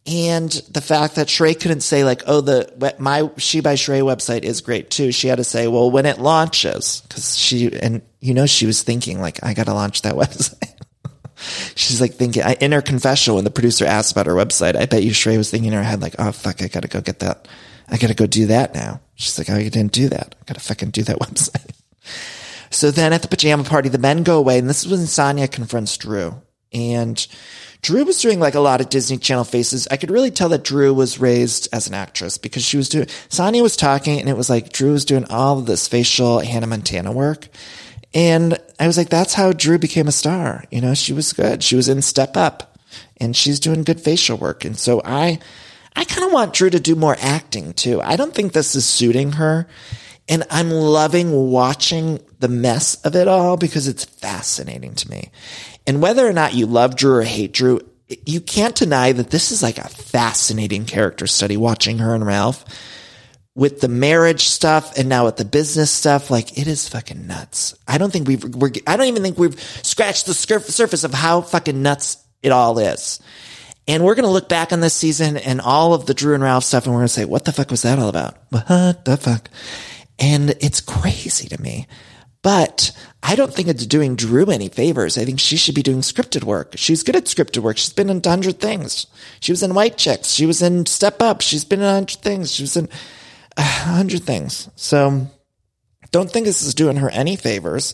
and 0.10 0.52
the 0.72 0.82
fact 0.82 1.16
that 1.16 1.28
Shrey 1.28 1.60
couldn't 1.60 1.82
say 1.82 2.04
like, 2.04 2.24
oh, 2.26 2.42
the 2.42 2.96
my 2.98 3.30
She 3.38 3.60
by 3.62 3.76
Sheree 3.76 4.02
website 4.02 4.44
is 4.44 4.62
great 4.62 4.90
too. 4.90 5.12
She 5.12 5.28
had 5.28 5.36
to 5.36 5.44
say, 5.44 5.68
well, 5.68 5.92
when 5.92 6.08
it 6.08 6.20
launches, 6.20 7.02
because 7.02 7.38
she 7.38 7.72
and 7.80 8.02
you 8.20 8.34
know 8.34 8.48
she 8.48 8.66
was 8.66 8.82
thinking 8.82 9.22
like, 9.22 9.44
I 9.44 9.54
got 9.54 9.68
to 9.68 9.74
launch 9.74 10.02
that 10.02 10.16
website. 10.16 10.74
She's 11.76 12.02
like 12.02 12.14
thinking 12.16 12.44
in 12.60 12.72
her 12.72 12.82
confessional 12.82 13.36
when 13.36 13.46
the 13.46 13.52
producer 13.52 13.86
asked 13.86 14.12
about 14.12 14.26
her 14.26 14.34
website. 14.34 14.76
I 14.76 14.88
bet 14.88 15.04
you 15.04 15.12
Shrey 15.12 15.38
was 15.38 15.52
thinking 15.52 15.72
in 15.72 15.78
her 15.78 15.84
head 15.84 16.02
like, 16.02 16.16
oh 16.18 16.32
fuck, 16.32 16.62
I 16.62 16.68
got 16.68 16.82
to 16.82 16.90
go 16.90 17.02
get 17.02 17.20
that. 17.20 17.48
I 17.88 17.98
got 17.98 18.08
to 18.08 18.16
go 18.16 18.26
do 18.26 18.48
that 18.48 18.74
now. 18.74 19.02
She's 19.16 19.38
like, 19.38 19.50
oh, 19.50 19.58
you 19.58 19.70
didn't 19.70 19.92
do 19.92 20.10
that. 20.10 20.36
I 20.42 20.44
got 20.46 20.56
to 20.56 20.60
fucking 20.60 20.90
do 20.90 21.04
that 21.04 21.20
website. 21.20 21.72
So 22.70 22.92
then 22.92 23.14
at 23.14 23.22
the 23.22 23.28
pajama 23.28 23.64
party, 23.64 23.90
the 23.90 23.98
men 23.98 24.24
go 24.24 24.38
away, 24.38 24.60
and 24.60 24.70
this 24.70 24.86
is 24.86 24.92
when 24.92 25.00
Sanya 25.02 25.52
confronts 25.52 25.98
Drew 25.98 26.42
and 26.72 27.28
Drew 27.82 28.04
was 28.04 28.22
doing 28.22 28.40
like 28.40 28.56
a 28.56 28.60
lot 28.60 28.82
of 28.82 28.90
Disney 28.90 29.18
Channel 29.18 29.46
faces. 29.46 29.88
I 29.90 29.98
could 29.98 30.12
really 30.12 30.32
tell 30.32 30.50
that 30.50 30.64
Drew 30.64 30.94
was 30.94 31.20
raised 31.20 31.70
as 31.72 31.88
an 31.88 31.94
actress 31.94 32.38
because 32.38 32.64
she 32.64 32.78
was 32.78 32.90
doing, 32.90 33.06
Sanya 33.30 33.62
was 33.62 33.78
talking 33.78 34.20
and 34.20 34.28
it 34.28 34.36
was 34.36 34.50
like 34.50 34.74
Drew 34.74 34.92
was 34.92 35.06
doing 35.06 35.26
all 35.30 35.60
of 35.60 35.66
this 35.66 35.88
facial 35.88 36.40
Hannah 36.40 36.68
Montana 36.68 37.12
work. 37.12 37.48
And 38.14 38.58
I 38.80 38.88
was 38.88 38.98
like, 38.98 39.10
that's 39.10 39.34
how 39.34 39.54
Drew 39.54 39.78
became 39.78 40.08
a 40.08 40.12
star. 40.12 40.66
You 40.72 40.82
know, 40.82 40.94
she 40.94 41.14
was 41.14 41.32
good. 41.32 41.64
She 41.64 41.76
was 41.76 41.88
in 41.88 42.02
Step 42.02 42.36
Up 42.36 42.78
and 43.18 43.36
she's 43.36 43.60
doing 43.60 43.84
good 43.84 44.02
facial 44.02 44.38
work. 44.38 44.66
And 44.66 44.78
so 44.78 45.02
I, 45.06 45.40
I 45.96 46.04
kind 46.04 46.26
of 46.26 46.34
want 46.34 46.54
Drew 46.54 46.70
to 46.70 46.80
do 46.80 46.96
more 46.96 47.16
acting 47.20 47.74
too. 47.74 48.02
I 48.02 48.18
don't 48.18 48.34
think 48.34 48.52
this 48.52 48.76
is 48.76 48.86
suiting 48.86 49.34
her. 49.34 49.68
And 50.30 50.44
I'm 50.52 50.70
loving 50.70 51.32
watching 51.52 52.20
the 52.38 52.48
mess 52.48 52.96
of 53.02 53.16
it 53.16 53.28
all 53.28 53.58
because 53.58 53.88
it's 53.88 54.06
fascinating 54.06 54.94
to 54.96 55.10
me. 55.10 55.32
And 55.88 56.02
whether 56.02 56.26
or 56.26 56.34
not 56.34 56.54
you 56.54 56.68
love 56.68 56.96
Drew 56.96 57.16
or 57.16 57.24
hate 57.24 57.52
Drew, 57.52 57.82
you 58.26 58.40
can't 58.40 58.76
deny 58.76 59.12
that 59.12 59.32
this 59.32 59.52
is 59.52 59.64
like 59.64 59.80
a 59.80 59.90
fascinating 59.90 60.86
character 60.86 61.26
study 61.26 61.58
watching 61.58 61.98
her 61.98 62.14
and 62.14 62.26
Ralph 62.26 62.64
with 63.56 63.82
the 63.82 63.88
marriage 63.88 64.48
stuff 64.48 64.98
and 64.98 65.10
now 65.10 65.26
with 65.26 65.38
the 65.38 65.46
business 65.46 65.90
stuff. 65.90 66.30
Like 66.30 66.58
it 66.58 66.68
is 66.68 66.88
fucking 66.88 67.26
nuts. 67.26 67.76
I 67.88 67.98
don't 67.98 68.12
think 68.14 68.28
we've, 68.28 68.44
we're, 68.44 68.72
I 68.86 68.98
don't 68.98 69.08
even 69.08 69.24
think 69.24 69.40
we've 69.40 69.60
scratched 69.84 70.28
the 70.28 70.34
surface 70.36 71.04
of 71.04 71.14
how 71.14 71.42
fucking 71.42 71.82
nuts 71.82 72.24
it 72.44 72.52
all 72.52 72.78
is. 72.78 73.20
And 73.88 74.06
we're 74.06 74.14
going 74.16 74.26
to 74.26 74.32
look 74.32 74.48
back 74.48 74.72
on 74.72 74.82
this 74.82 74.94
season 74.94 75.38
and 75.38 75.60
all 75.60 75.96
of 75.96 76.06
the 76.06 76.14
Drew 76.14 76.36
and 76.36 76.44
Ralph 76.44 76.64
stuff 76.64 76.86
and 76.86 76.94
we're 76.94 77.00
going 77.00 77.08
to 77.08 77.14
say, 77.14 77.26
what 77.26 77.46
the 77.46 77.52
fuck 77.52 77.72
was 77.72 77.82
that 77.82 77.98
all 77.98 78.10
about? 78.10 78.38
What 78.50 79.06
the 79.06 79.18
fuck? 79.18 79.50
And 80.20 80.52
it's 80.62 80.82
crazy 80.82 81.48
to 81.48 81.62
me. 81.62 81.88
But 82.42 82.92
I 83.22 83.36
don't 83.36 83.54
think 83.54 83.68
it's 83.68 83.86
doing 83.86 84.16
Drew 84.16 84.46
any 84.46 84.70
favors. 84.70 85.18
I 85.18 85.26
think 85.26 85.40
she 85.40 85.58
should 85.58 85.76
be 85.76 85.84
doing 85.84 86.00
scripted 86.00 86.44
work. 86.44 86.74
She's 86.76 87.04
good 87.04 87.18
at 87.18 87.26
scripted 87.26 87.62
work. 87.62 87.78
She's 87.78 87.94
been 87.94 88.10
in 88.10 88.22
a 88.24 88.30
hundred 88.30 88.60
things. 88.60 89.08
She 89.42 89.52
was 89.52 89.62
in 89.62 89.74
White 89.74 89.98
Chicks. 89.98 90.30
She 90.30 90.46
was 90.46 90.62
in 90.62 90.86
Step 90.86 91.22
Up. 91.22 91.42
She's 91.42 91.66
been 91.66 91.80
in 91.80 91.86
a 91.86 91.94
hundred 91.94 92.22
things. 92.22 92.52
She 92.52 92.64
was 92.64 92.78
in 92.78 92.88
a 93.58 93.62
hundred 93.62 94.24
things. 94.24 94.70
So 94.76 95.28
don't 96.12 96.32
think 96.32 96.46
this 96.46 96.64
is 96.64 96.74
doing 96.74 96.98
her 96.98 97.10
any 97.10 97.36
favors, 97.36 97.94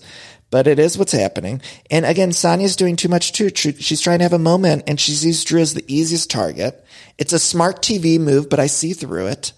but 0.52 0.68
it 0.68 0.78
is 0.78 0.98
what's 0.98 1.12
happening. 1.12 1.62
And 1.90 2.06
again, 2.06 2.30
Sanya's 2.30 2.76
doing 2.76 2.96
too 2.96 3.10
much 3.10 3.34
too. 3.34 3.50
She's 3.50 4.02
trying 4.02 4.20
to 4.20 4.26
have 4.26 4.34
a 4.34 4.40
moment 4.40 4.84
and 4.88 5.00
she 5.00 5.12
sees 5.14 5.44
Drew 5.44 5.62
as 5.62 5.74
the 5.74 5.86
easiest 5.88 6.30
target. 6.30 6.86
It's 7.18 7.34
a 7.34 7.40
smart 7.40 7.82
TV 7.82 8.20
move, 8.20 8.50
but 8.50 8.60
I 8.60 8.68
see 8.68 8.94
through 8.94 9.28
it. 9.28 9.54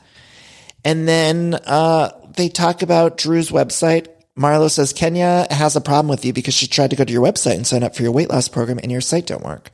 And 0.83 1.07
then, 1.07 1.55
uh, 1.65 2.11
they 2.35 2.49
talk 2.49 2.81
about 2.81 3.17
Drew's 3.17 3.49
website 3.49 4.07
Marlo 4.37 4.69
says 4.69 4.93
Kenya 4.93 5.47
has 5.49 5.75
a 5.75 5.81
problem 5.81 6.07
with 6.07 6.23
you 6.23 6.31
because 6.31 6.53
she 6.53 6.67
tried 6.67 6.91
to 6.91 6.95
go 6.95 7.03
to 7.03 7.11
your 7.11 7.25
website 7.25 7.55
and 7.55 7.65
sign 7.65 7.83
up 7.83 7.95
for 7.95 8.03
your 8.03 8.11
weight 8.11 8.29
loss 8.29 8.47
program 8.47 8.79
and 8.81 8.91
your 8.91 9.01
site 9.01 9.25
don't 9.25 9.43
work. 9.43 9.71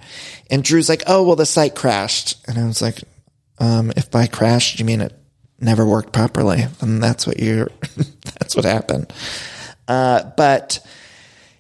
And 0.50 0.64
Drew's 0.64 0.88
like, 0.88 1.04
oh, 1.06 1.24
well, 1.24 1.36
the 1.36 1.46
site 1.46 1.76
crashed. 1.76 2.38
And 2.48 2.58
I 2.58 2.66
was 2.66 2.82
like, 2.82 3.04
um, 3.60 3.92
if 3.98 4.10
by 4.10 4.28
crashed, 4.28 4.80
you 4.80 4.86
mean 4.86 5.02
it 5.02 5.14
never 5.60 5.86
worked 5.86 6.14
properly? 6.14 6.66
then 6.80 7.02
that's 7.02 7.28
what 7.28 7.40
you're, 7.40 7.70
that's 8.40 8.56
what 8.56 8.64
happened. 8.64 9.12
Uh, 9.86 10.24
but 10.38 10.80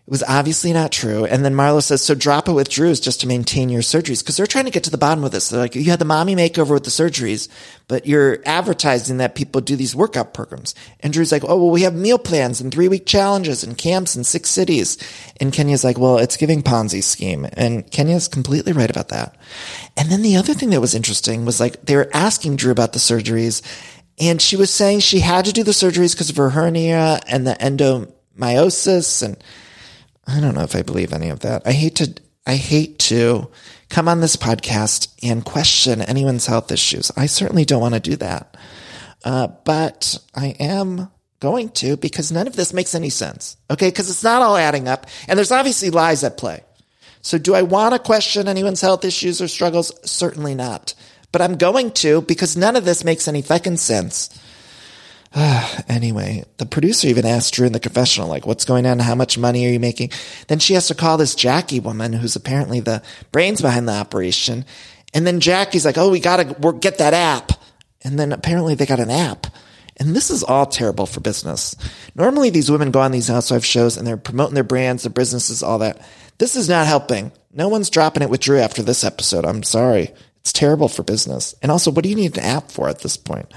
it 0.05 0.11
was 0.11 0.23
obviously 0.23 0.73
not 0.73 0.91
true. 0.91 1.23
And 1.23 1.45
then 1.45 1.53
Marlo 1.53 1.81
says, 1.81 2.03
so 2.03 2.13
drop 2.13 2.49
it 2.49 2.51
with 2.51 2.67
Drew's 2.67 2.99
just 2.99 3.21
to 3.21 3.27
maintain 3.27 3.69
your 3.69 3.81
surgeries. 3.81 4.25
Cause 4.25 4.35
they're 4.35 4.45
trying 4.45 4.65
to 4.65 4.71
get 4.71 4.83
to 4.83 4.89
the 4.89 4.97
bottom 4.97 5.23
of 5.23 5.31
this. 5.31 5.47
They're 5.47 5.61
like, 5.61 5.75
you 5.75 5.85
had 5.85 5.99
the 5.99 6.03
mommy 6.03 6.35
makeover 6.35 6.71
with 6.71 6.83
the 6.83 6.89
surgeries, 6.89 7.47
but 7.87 8.05
you're 8.05 8.39
advertising 8.45 9.17
that 9.17 9.33
people 9.33 9.61
do 9.61 9.77
these 9.77 9.95
workout 9.95 10.33
programs. 10.33 10.75
And 10.99 11.13
Drew's 11.13 11.31
like, 11.31 11.45
oh, 11.45 11.55
well, 11.55 11.71
we 11.71 11.83
have 11.83 11.95
meal 11.95 12.19
plans 12.19 12.59
and 12.59 12.69
three 12.69 12.89
week 12.89 13.05
challenges 13.05 13.63
and 13.63 13.77
camps 13.77 14.17
in 14.17 14.25
six 14.25 14.49
cities. 14.49 14.97
And 15.39 15.53
Kenya's 15.53 15.85
like, 15.85 15.97
well, 15.97 16.17
it's 16.17 16.35
giving 16.35 16.63
Ponzi 16.63 17.01
scheme. 17.01 17.47
And 17.53 17.89
Kenya's 17.89 18.27
completely 18.27 18.73
right 18.73 18.89
about 18.89 19.07
that. 19.07 19.37
And 19.95 20.11
then 20.11 20.21
the 20.21 20.35
other 20.35 20.53
thing 20.53 20.71
that 20.71 20.81
was 20.81 20.95
interesting 20.95 21.45
was 21.45 21.61
like, 21.61 21.85
they 21.85 21.95
were 21.95 22.09
asking 22.13 22.57
Drew 22.57 22.73
about 22.73 22.91
the 22.91 22.99
surgeries 22.99 23.61
and 24.19 24.41
she 24.41 24.55
was 24.55 24.71
saying 24.71 24.99
she 24.99 25.21
had 25.21 25.45
to 25.45 25.53
do 25.53 25.63
the 25.63 25.71
surgeries 25.71 26.13
because 26.13 26.29
of 26.29 26.35
her 26.35 26.51
hernia 26.51 27.19
and 27.27 27.47
the 27.47 27.53
endometriosis 27.53 29.23
and 29.23 29.43
I 30.27 30.39
don't 30.39 30.55
know 30.55 30.63
if 30.63 30.75
I 30.75 30.81
believe 30.81 31.13
any 31.13 31.29
of 31.29 31.41
that. 31.41 31.63
I 31.65 31.73
hate 31.73 31.95
to, 31.95 32.13
I 32.45 32.55
hate 32.55 32.99
to 32.99 33.49
come 33.89 34.07
on 34.07 34.21
this 34.21 34.35
podcast 34.35 35.13
and 35.21 35.43
question 35.43 36.01
anyone's 36.01 36.45
health 36.45 36.71
issues. 36.71 37.11
I 37.15 37.25
certainly 37.25 37.65
don't 37.65 37.81
want 37.81 37.93
to 37.95 37.99
do 37.99 38.15
that. 38.17 38.57
Uh, 39.23 39.47
but 39.47 40.17
I 40.35 40.47
am 40.59 41.09
going 41.39 41.69
to 41.69 41.97
because 41.97 42.31
none 42.31 42.47
of 42.47 42.55
this 42.55 42.73
makes 42.73 42.95
any 42.95 43.09
sense. 43.09 43.57
Okay. 43.69 43.91
Cause 43.91 44.09
it's 44.09 44.23
not 44.23 44.41
all 44.41 44.55
adding 44.55 44.87
up 44.87 45.07
and 45.27 45.37
there's 45.37 45.51
obviously 45.51 45.89
lies 45.89 46.23
at 46.23 46.37
play. 46.37 46.63
So 47.21 47.37
do 47.37 47.55
I 47.55 47.61
want 47.61 47.93
to 47.93 47.99
question 47.99 48.47
anyone's 48.47 48.81
health 48.81 49.05
issues 49.05 49.41
or 49.41 49.47
struggles? 49.47 49.91
Certainly 50.09 50.55
not. 50.55 50.93
But 51.31 51.41
I'm 51.41 51.55
going 51.57 51.91
to 51.91 52.21
because 52.21 52.55
none 52.55 52.75
of 52.75 52.85
this 52.85 53.03
makes 53.03 53.27
any 53.27 53.41
fucking 53.41 53.77
sense. 53.77 54.29
anyway, 55.89 56.43
the 56.57 56.65
producer 56.65 57.07
even 57.07 57.25
asked 57.25 57.53
Drew 57.53 57.65
in 57.65 57.73
the 57.73 57.79
confessional, 57.79 58.29
like, 58.29 58.45
what's 58.45 58.65
going 58.65 58.85
on? 58.85 58.99
How 58.99 59.15
much 59.15 59.37
money 59.37 59.65
are 59.65 59.71
you 59.71 59.79
making? 59.79 60.11
Then 60.47 60.59
she 60.59 60.75
has 60.75 60.87
to 60.87 60.95
call 60.95 61.17
this 61.17 61.33
Jackie 61.35 61.79
woman 61.79 62.13
who's 62.13 62.35
apparently 62.35 62.79
the 62.79 63.01
brains 63.31 63.61
behind 63.61 63.87
the 63.87 63.93
operation. 63.93 64.65
And 65.13 65.25
then 65.25 65.39
Jackie's 65.39 65.85
like, 65.85 65.97
oh, 65.97 66.11
we 66.11 66.19
gotta 66.19 66.73
get 66.79 66.99
that 66.99 67.13
app. 67.13 67.51
And 68.03 68.19
then 68.19 68.31
apparently 68.31 68.75
they 68.75 68.85
got 68.85 68.99
an 68.99 69.09
app. 69.09 69.47
And 69.97 70.15
this 70.15 70.29
is 70.29 70.43
all 70.43 70.65
terrible 70.65 71.05
for 71.05 71.19
business. 71.19 71.75
Normally 72.15 72.49
these 72.49 72.69
women 72.69 72.91
go 72.91 72.99
on 72.99 73.11
these 73.11 73.27
housewife 73.27 73.65
shows 73.65 73.95
and 73.95 74.05
they're 74.05 74.17
promoting 74.17 74.55
their 74.55 74.63
brands, 74.63 75.03
their 75.03 75.11
businesses, 75.11 75.63
all 75.63 75.79
that. 75.79 76.01
This 76.39 76.55
is 76.55 76.67
not 76.67 76.87
helping. 76.87 77.31
No 77.53 77.69
one's 77.69 77.91
dropping 77.91 78.23
it 78.23 78.29
with 78.29 78.41
Drew 78.41 78.59
after 78.59 78.81
this 78.81 79.03
episode. 79.03 79.45
I'm 79.45 79.63
sorry. 79.63 80.11
It's 80.43 80.51
terrible 80.51 80.89
for 80.89 81.03
business. 81.03 81.55
And 81.61 81.71
also, 81.71 81.89
what 81.89 82.03
do 82.03 82.09
you 82.09 82.15
need 82.15 82.37
an 82.37 82.43
app 82.43 82.69
for 82.69 82.89
at 82.89 82.99
this 82.99 83.15
point? 83.15 83.49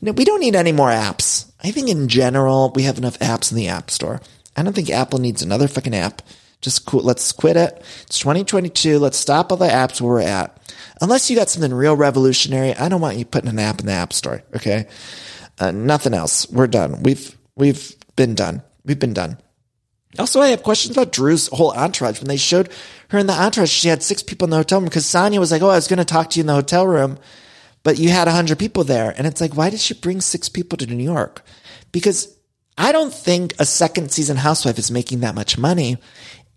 No, 0.00 0.10
we 0.10 0.24
don't 0.24 0.40
need 0.40 0.56
any 0.56 0.72
more 0.72 0.90
apps. 0.90 1.48
I 1.62 1.70
think 1.70 1.88
in 1.88 2.08
general, 2.08 2.72
we 2.74 2.82
have 2.82 2.98
enough 2.98 3.16
apps 3.20 3.52
in 3.52 3.56
the 3.56 3.68
app 3.68 3.92
store. 3.92 4.20
I 4.56 4.64
don't 4.64 4.72
think 4.72 4.90
Apple 4.90 5.20
needs 5.20 5.42
another 5.42 5.68
fucking 5.68 5.94
app. 5.94 6.20
Just 6.60 6.84
cool. 6.84 7.02
Let's 7.02 7.30
quit 7.30 7.56
it. 7.56 7.84
It's 8.02 8.18
2022. 8.18 8.98
Let's 8.98 9.18
stop 9.18 9.52
all 9.52 9.58
the 9.58 9.68
apps 9.68 10.00
where 10.00 10.14
we're 10.14 10.20
at. 10.20 10.74
Unless 11.00 11.30
you 11.30 11.36
got 11.36 11.48
something 11.48 11.72
real 11.72 11.96
revolutionary, 11.96 12.74
I 12.74 12.88
don't 12.88 13.00
want 13.00 13.18
you 13.18 13.24
putting 13.24 13.50
an 13.50 13.60
app 13.60 13.78
in 13.78 13.86
the 13.86 13.92
app 13.92 14.12
store. 14.12 14.42
Okay. 14.56 14.88
Uh, 15.60 15.70
nothing 15.70 16.12
else. 16.12 16.50
We're 16.50 16.66
done. 16.66 17.04
We've, 17.04 17.36
we've 17.54 17.94
been 18.16 18.34
done. 18.34 18.62
We've 18.84 18.98
been 18.98 19.14
done. 19.14 19.38
Also, 20.18 20.40
I 20.40 20.48
have 20.48 20.62
questions 20.62 20.96
about 20.96 21.12
Drew's 21.12 21.48
whole 21.48 21.72
entourage. 21.72 22.20
When 22.20 22.28
they 22.28 22.36
showed 22.36 22.70
her 23.08 23.18
in 23.18 23.26
the 23.26 23.32
entourage, 23.32 23.70
she 23.70 23.88
had 23.88 24.02
six 24.02 24.22
people 24.22 24.46
in 24.46 24.50
the 24.50 24.58
hotel 24.58 24.80
room 24.80 24.88
because 24.88 25.06
Sanya 25.06 25.38
was 25.38 25.50
like, 25.50 25.62
Oh, 25.62 25.70
I 25.70 25.76
was 25.76 25.88
going 25.88 25.98
to 25.98 26.04
talk 26.04 26.30
to 26.30 26.38
you 26.38 26.42
in 26.42 26.46
the 26.46 26.54
hotel 26.54 26.86
room, 26.86 27.18
but 27.82 27.98
you 27.98 28.10
had 28.10 28.28
a 28.28 28.32
hundred 28.32 28.58
people 28.58 28.84
there. 28.84 29.14
And 29.16 29.26
it's 29.26 29.40
like, 29.40 29.56
why 29.56 29.70
did 29.70 29.80
she 29.80 29.94
bring 29.94 30.20
six 30.20 30.48
people 30.48 30.76
to 30.78 30.86
New 30.86 31.02
York? 31.02 31.42
Because 31.92 32.36
I 32.76 32.92
don't 32.92 33.12
think 33.12 33.54
a 33.58 33.64
second 33.64 34.12
season 34.12 34.36
housewife 34.36 34.78
is 34.78 34.90
making 34.90 35.20
that 35.20 35.34
much 35.34 35.58
money. 35.58 35.98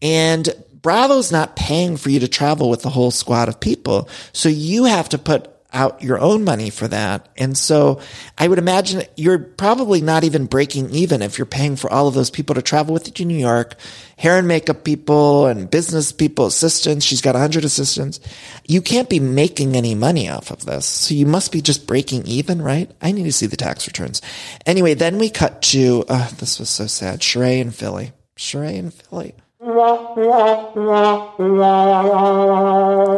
And 0.01 0.49
Bravo's 0.81 1.31
not 1.31 1.55
paying 1.55 1.97
for 1.97 2.09
you 2.09 2.19
to 2.19 2.27
travel 2.27 2.69
with 2.69 2.83
the 2.83 2.89
whole 2.89 3.11
squad 3.11 3.49
of 3.49 3.59
people. 3.59 4.07
So 4.33 4.49
you 4.49 4.85
have 4.85 5.09
to 5.09 5.17
put 5.17 5.49
out 5.75 6.01
your 6.01 6.17
own 6.19 6.43
money 6.43 6.69
for 6.69 6.87
that. 6.87 7.29
And 7.37 7.55
so 7.55 7.99
I 8.37 8.47
would 8.47 8.57
imagine 8.57 9.03
you're 9.15 9.37
probably 9.37 10.01
not 10.01 10.23
even 10.23 10.45
breaking 10.45 10.89
even 10.91 11.21
if 11.21 11.37
you're 11.37 11.45
paying 11.45 11.75
for 11.75 11.91
all 11.91 12.07
of 12.07 12.13
those 12.13 12.31
people 12.31 12.55
to 12.55 12.61
travel 12.61 12.93
with 12.93 13.07
you 13.07 13.13
to 13.13 13.25
New 13.25 13.37
York, 13.37 13.75
hair 14.17 14.39
and 14.39 14.47
makeup 14.47 14.83
people 14.83 15.45
and 15.45 15.69
business 15.69 16.11
people, 16.11 16.45
assistants. 16.47 17.05
She's 17.05 17.21
got 17.21 17.35
a 17.35 17.39
hundred 17.39 17.65
assistants. 17.65 18.19
You 18.67 18.81
can't 18.81 19.09
be 19.09 19.19
making 19.19 19.75
any 19.75 19.93
money 19.93 20.29
off 20.29 20.49
of 20.49 20.65
this. 20.65 20.85
So 20.85 21.13
you 21.13 21.25
must 21.25 21.51
be 21.51 21.61
just 21.61 21.85
breaking 21.85 22.25
even, 22.25 22.61
right? 22.61 22.89
I 23.01 23.11
need 23.11 23.23
to 23.23 23.33
see 23.33 23.45
the 23.45 23.57
tax 23.57 23.85
returns. 23.85 24.21
Anyway, 24.65 24.93
then 24.93 25.19
we 25.19 25.29
cut 25.29 25.61
to, 25.63 26.05
uh, 26.07 26.29
this 26.37 26.57
was 26.57 26.69
so 26.69 26.87
sad. 26.87 27.19
Sheree 27.19 27.61
and 27.61 27.75
Philly. 27.75 28.13
Sheree 28.37 28.79
and 28.79 28.93
Philly. 28.93 29.35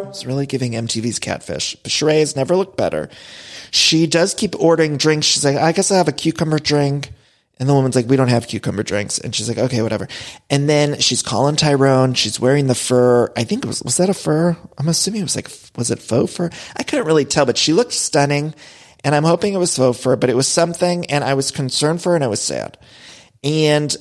It's 0.09 0.25
really 0.25 0.45
giving 0.45 0.71
MTV's 0.71 1.19
catfish. 1.19 1.75
But 1.83 1.91
has 1.91 2.35
never 2.37 2.55
looked 2.55 2.77
better. 2.77 3.09
She 3.71 4.07
does 4.07 4.33
keep 4.33 4.55
ordering 4.57 4.95
drinks. 4.95 5.27
She's 5.27 5.43
like, 5.43 5.57
I 5.57 5.73
guess 5.73 5.91
I 5.91 5.97
have 5.97 6.07
a 6.07 6.13
cucumber 6.13 6.59
drink. 6.59 7.11
And 7.59 7.67
the 7.67 7.73
woman's 7.73 7.95
like, 7.95 8.07
we 8.07 8.15
don't 8.15 8.29
have 8.29 8.47
cucumber 8.47 8.83
drinks. 8.83 9.17
And 9.17 9.35
she's 9.35 9.49
like, 9.49 9.57
okay, 9.57 9.81
whatever. 9.81 10.07
And 10.49 10.69
then 10.69 10.99
she's 10.99 11.21
calling 11.21 11.57
Tyrone. 11.57 12.13
She's 12.13 12.39
wearing 12.39 12.67
the 12.67 12.75
fur. 12.75 13.29
I 13.35 13.43
think 13.43 13.65
it 13.65 13.67
was, 13.67 13.83
was 13.83 13.97
that 13.97 14.09
a 14.09 14.13
fur? 14.13 14.55
I'm 14.77 14.87
assuming 14.87 15.21
it 15.21 15.25
was 15.25 15.35
like, 15.35 15.49
was 15.75 15.91
it 15.91 15.99
faux 15.99 16.33
fur? 16.33 16.49
I 16.77 16.83
couldn't 16.83 17.07
really 17.07 17.25
tell, 17.25 17.45
but 17.45 17.57
she 17.57 17.73
looked 17.73 17.93
stunning. 17.93 18.53
And 19.03 19.13
I'm 19.13 19.25
hoping 19.25 19.53
it 19.53 19.57
was 19.57 19.75
faux 19.75 20.01
fur, 20.01 20.15
but 20.15 20.29
it 20.29 20.35
was 20.35 20.47
something. 20.47 21.07
And 21.07 21.23
I 21.23 21.33
was 21.33 21.51
concerned 21.51 22.01
for 22.01 22.11
her 22.11 22.15
and 22.15 22.23
I 22.23 22.27
was 22.27 22.41
sad. 22.41 22.77
And 23.43 23.95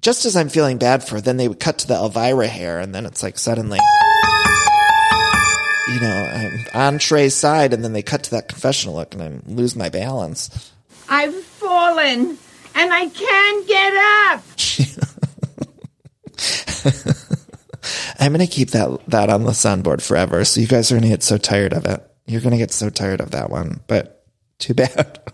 just 0.00 0.24
as 0.24 0.36
I'm 0.36 0.48
feeling 0.48 0.78
bad 0.78 1.04
for 1.04 1.16
her, 1.16 1.20
then 1.20 1.36
they 1.36 1.48
would 1.48 1.60
cut 1.60 1.78
to 1.78 1.86
the 1.86 1.94
Elvira 1.94 2.46
hair. 2.48 2.78
And 2.78 2.94
then 2.94 3.06
it's 3.06 3.22
like 3.22 3.38
suddenly, 3.38 3.78
you 5.88 6.00
know, 6.00 6.30
I'm 6.32 6.66
on 6.74 6.98
Trey's 6.98 7.34
side. 7.34 7.72
And 7.72 7.84
then 7.84 7.92
they 7.92 8.02
cut 8.02 8.24
to 8.24 8.30
that 8.32 8.48
confessional 8.48 8.96
look 8.96 9.14
and 9.14 9.22
I 9.22 9.40
lose 9.46 9.76
my 9.76 9.88
balance. 9.88 10.72
I've 11.08 11.34
fallen 11.34 12.38
and 12.74 12.92
I 12.92 13.08
can't 13.08 13.68
get 13.68 13.94
up. 13.94 14.42
I'm 18.18 18.32
going 18.32 18.46
to 18.46 18.52
keep 18.52 18.70
that, 18.70 19.00
that 19.08 19.30
on 19.30 19.44
the 19.44 19.50
soundboard 19.50 20.02
forever. 20.02 20.44
So 20.44 20.60
you 20.60 20.66
guys 20.66 20.90
are 20.90 20.94
going 20.94 21.02
to 21.02 21.08
get 21.08 21.22
so 21.22 21.38
tired 21.38 21.72
of 21.72 21.86
it. 21.86 22.06
You're 22.26 22.40
going 22.40 22.52
to 22.52 22.58
get 22.58 22.70
so 22.70 22.90
tired 22.90 23.20
of 23.20 23.32
that 23.32 23.50
one, 23.50 23.80
but 23.86 24.24
too 24.58 24.74
bad. 24.74 25.20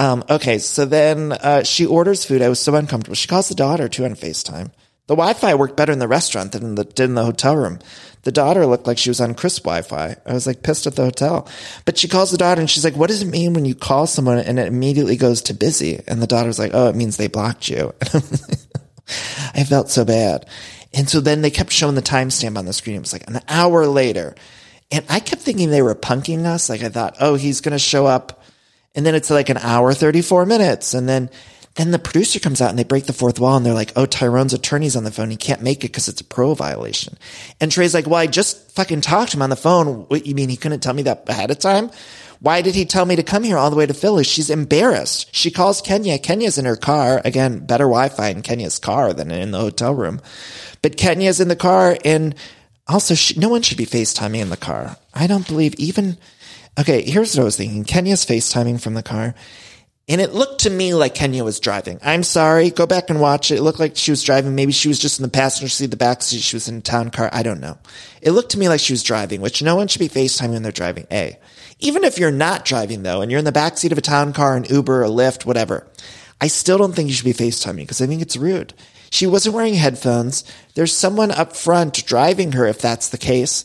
um, 0.00 0.24
okay. 0.30 0.58
So 0.58 0.86
then, 0.86 1.32
uh, 1.32 1.62
she 1.62 1.84
orders 1.84 2.24
food. 2.24 2.40
I 2.40 2.48
was 2.48 2.58
so 2.58 2.74
uncomfortable. 2.74 3.14
She 3.14 3.28
calls 3.28 3.50
the 3.50 3.54
daughter 3.54 3.86
too 3.86 4.06
on 4.06 4.14
FaceTime. 4.14 4.70
The 5.08 5.16
Wi-Fi 5.16 5.54
worked 5.56 5.76
better 5.76 5.92
in 5.92 5.98
the 5.98 6.08
restaurant 6.08 6.52
than 6.52 6.62
in 6.62 6.74
the, 6.76 6.84
did 6.84 7.04
in 7.04 7.16
the 7.16 7.24
hotel 7.24 7.54
room. 7.54 7.80
The 8.22 8.32
daughter 8.32 8.64
looked 8.64 8.86
like 8.86 8.96
she 8.96 9.10
was 9.10 9.20
on 9.20 9.34
Chris 9.34 9.58
Wi-Fi. 9.58 10.16
I 10.24 10.32
was 10.32 10.46
like 10.46 10.62
pissed 10.62 10.86
at 10.86 10.96
the 10.96 11.04
hotel. 11.04 11.46
But 11.84 11.98
she 11.98 12.08
calls 12.08 12.30
the 12.30 12.38
daughter 12.38 12.62
and 12.62 12.70
she's 12.70 12.84
like, 12.84 12.96
what 12.96 13.08
does 13.08 13.20
it 13.20 13.28
mean 13.28 13.52
when 13.52 13.66
you 13.66 13.74
call 13.74 14.06
someone 14.06 14.38
and 14.38 14.58
it 14.58 14.68
immediately 14.68 15.16
goes 15.16 15.42
to 15.42 15.54
busy? 15.54 16.00
And 16.06 16.22
the 16.22 16.26
daughter's 16.26 16.58
like, 16.58 16.70
oh, 16.72 16.88
it 16.88 16.96
means 16.96 17.16
they 17.18 17.28
blocked 17.28 17.68
you. 17.68 17.92
I 19.54 19.64
felt 19.64 19.90
so 19.90 20.06
bad. 20.06 20.46
And 20.94 21.10
so 21.10 21.20
then 21.20 21.42
they 21.42 21.50
kept 21.50 21.72
showing 21.72 21.94
the 21.94 22.02
timestamp 22.02 22.56
on 22.56 22.64
the 22.64 22.72
screen. 22.72 22.96
It 22.96 23.00
was 23.00 23.12
like 23.12 23.28
an 23.28 23.40
hour 23.48 23.86
later. 23.86 24.34
And 24.90 25.04
I 25.10 25.20
kept 25.20 25.42
thinking 25.42 25.70
they 25.70 25.82
were 25.82 25.94
punking 25.94 26.46
us. 26.46 26.68
Like 26.68 26.82
I 26.82 26.88
thought, 26.88 27.16
oh, 27.20 27.34
he's 27.34 27.60
going 27.60 27.72
to 27.72 27.78
show 27.78 28.06
up. 28.06 28.39
And 28.94 29.06
then 29.06 29.14
it's 29.14 29.30
like 29.30 29.48
an 29.48 29.58
hour, 29.58 29.92
34 29.92 30.46
minutes. 30.46 30.94
And 30.94 31.08
then, 31.08 31.30
then 31.76 31.92
the 31.92 31.98
producer 31.98 32.40
comes 32.40 32.60
out 32.60 32.70
and 32.70 32.78
they 32.78 32.84
break 32.84 33.04
the 33.04 33.12
fourth 33.12 33.38
wall 33.38 33.56
and 33.56 33.64
they're 33.64 33.74
like, 33.74 33.92
oh, 33.96 34.06
Tyrone's 34.06 34.52
attorney's 34.52 34.96
on 34.96 35.04
the 35.04 35.12
phone. 35.12 35.30
He 35.30 35.36
can't 35.36 35.62
make 35.62 35.78
it 35.84 35.88
because 35.88 36.08
it's 36.08 36.20
a 36.20 36.24
pro 36.24 36.54
violation. 36.54 37.16
And 37.60 37.70
Trey's 37.70 37.94
like, 37.94 38.06
well, 38.06 38.16
I 38.16 38.26
just 38.26 38.72
fucking 38.72 39.02
talked 39.02 39.32
to 39.32 39.36
him 39.36 39.42
on 39.42 39.50
the 39.50 39.56
phone. 39.56 40.06
What, 40.08 40.26
you 40.26 40.34
mean 40.34 40.48
he 40.48 40.56
couldn't 40.56 40.80
tell 40.80 40.94
me 40.94 41.02
that 41.02 41.28
ahead 41.28 41.50
of 41.50 41.58
time? 41.58 41.90
Why 42.40 42.62
did 42.62 42.74
he 42.74 42.86
tell 42.86 43.04
me 43.04 43.16
to 43.16 43.22
come 43.22 43.42
here 43.42 43.58
all 43.58 43.70
the 43.70 43.76
way 43.76 43.86
to 43.86 43.94
Philly? 43.94 44.24
She's 44.24 44.48
embarrassed. 44.48 45.34
She 45.34 45.50
calls 45.50 45.82
Kenya. 45.82 46.18
Kenya's 46.18 46.56
in 46.56 46.64
her 46.64 46.76
car. 46.76 47.20
Again, 47.24 47.66
better 47.66 47.84
Wi-Fi 47.84 48.28
in 48.28 48.42
Kenya's 48.42 48.78
car 48.78 49.12
than 49.12 49.30
in 49.30 49.50
the 49.50 49.60
hotel 49.60 49.94
room. 49.94 50.22
But 50.80 50.96
Kenya's 50.96 51.40
in 51.40 51.48
the 51.48 51.56
car 51.56 51.98
and 52.02 52.34
also 52.88 53.14
she, 53.14 53.38
no 53.38 53.50
one 53.50 53.62
should 53.62 53.78
be 53.78 53.86
FaceTiming 53.86 54.40
in 54.40 54.48
the 54.48 54.56
car. 54.56 54.96
I 55.14 55.26
don't 55.26 55.46
believe 55.46 55.74
even, 55.74 56.16
okay, 56.80 57.02
here's 57.02 57.36
what 57.36 57.42
I 57.42 57.44
was 57.44 57.56
thinking. 57.56 57.84
Kenya's 57.84 58.24
FaceTiming 58.24 58.80
from 58.80 58.94
the 58.94 59.02
car. 59.02 59.34
And 60.08 60.20
it 60.20 60.34
looked 60.34 60.62
to 60.62 60.70
me 60.70 60.92
like 60.92 61.14
Kenya 61.14 61.44
was 61.44 61.60
driving. 61.60 62.00
I'm 62.02 62.24
sorry. 62.24 62.70
Go 62.70 62.84
back 62.84 63.10
and 63.10 63.20
watch 63.20 63.52
it. 63.52 63.58
It 63.58 63.62
looked 63.62 63.78
like 63.78 63.96
she 63.96 64.10
was 64.10 64.24
driving. 64.24 64.56
Maybe 64.56 64.72
she 64.72 64.88
was 64.88 64.98
just 64.98 65.20
in 65.20 65.22
the 65.22 65.28
passenger 65.28 65.68
seat, 65.68 65.86
the 65.86 65.96
back 65.96 66.22
seat. 66.22 66.40
She 66.40 66.56
was 66.56 66.66
in 66.66 66.78
a 66.78 66.80
town 66.80 67.10
car. 67.10 67.30
I 67.32 67.44
don't 67.44 67.60
know. 67.60 67.78
It 68.20 68.32
looked 68.32 68.50
to 68.52 68.58
me 68.58 68.68
like 68.68 68.80
she 68.80 68.92
was 68.92 69.04
driving, 69.04 69.40
which 69.40 69.62
no 69.62 69.76
one 69.76 69.86
should 69.86 70.00
be 70.00 70.08
FaceTiming 70.08 70.50
when 70.50 70.64
they're 70.64 70.72
driving. 70.72 71.06
A. 71.12 71.38
Even 71.78 72.02
if 72.02 72.18
you're 72.18 72.32
not 72.32 72.64
driving 72.64 73.04
though, 73.04 73.22
and 73.22 73.30
you're 73.30 73.38
in 73.38 73.44
the 73.44 73.52
back 73.52 73.78
seat 73.78 73.92
of 73.92 73.98
a 73.98 74.02
town 74.02 74.32
car, 74.32 74.56
an 74.56 74.64
Uber, 74.64 75.04
a 75.04 75.08
Lyft, 75.08 75.46
whatever, 75.46 75.86
I 76.40 76.48
still 76.48 76.76
don't 76.76 76.92
think 76.92 77.08
you 77.08 77.14
should 77.14 77.24
be 77.24 77.32
FaceTiming 77.32 77.76
because 77.76 78.02
I 78.02 78.06
think 78.06 78.20
it's 78.20 78.36
rude. 78.36 78.74
She 79.10 79.28
wasn't 79.28 79.54
wearing 79.54 79.74
headphones. 79.74 80.42
There's 80.74 80.96
someone 80.96 81.30
up 81.30 81.54
front 81.54 82.04
driving 82.04 82.52
her 82.52 82.66
if 82.66 82.80
that's 82.80 83.10
the 83.10 83.18
case. 83.18 83.64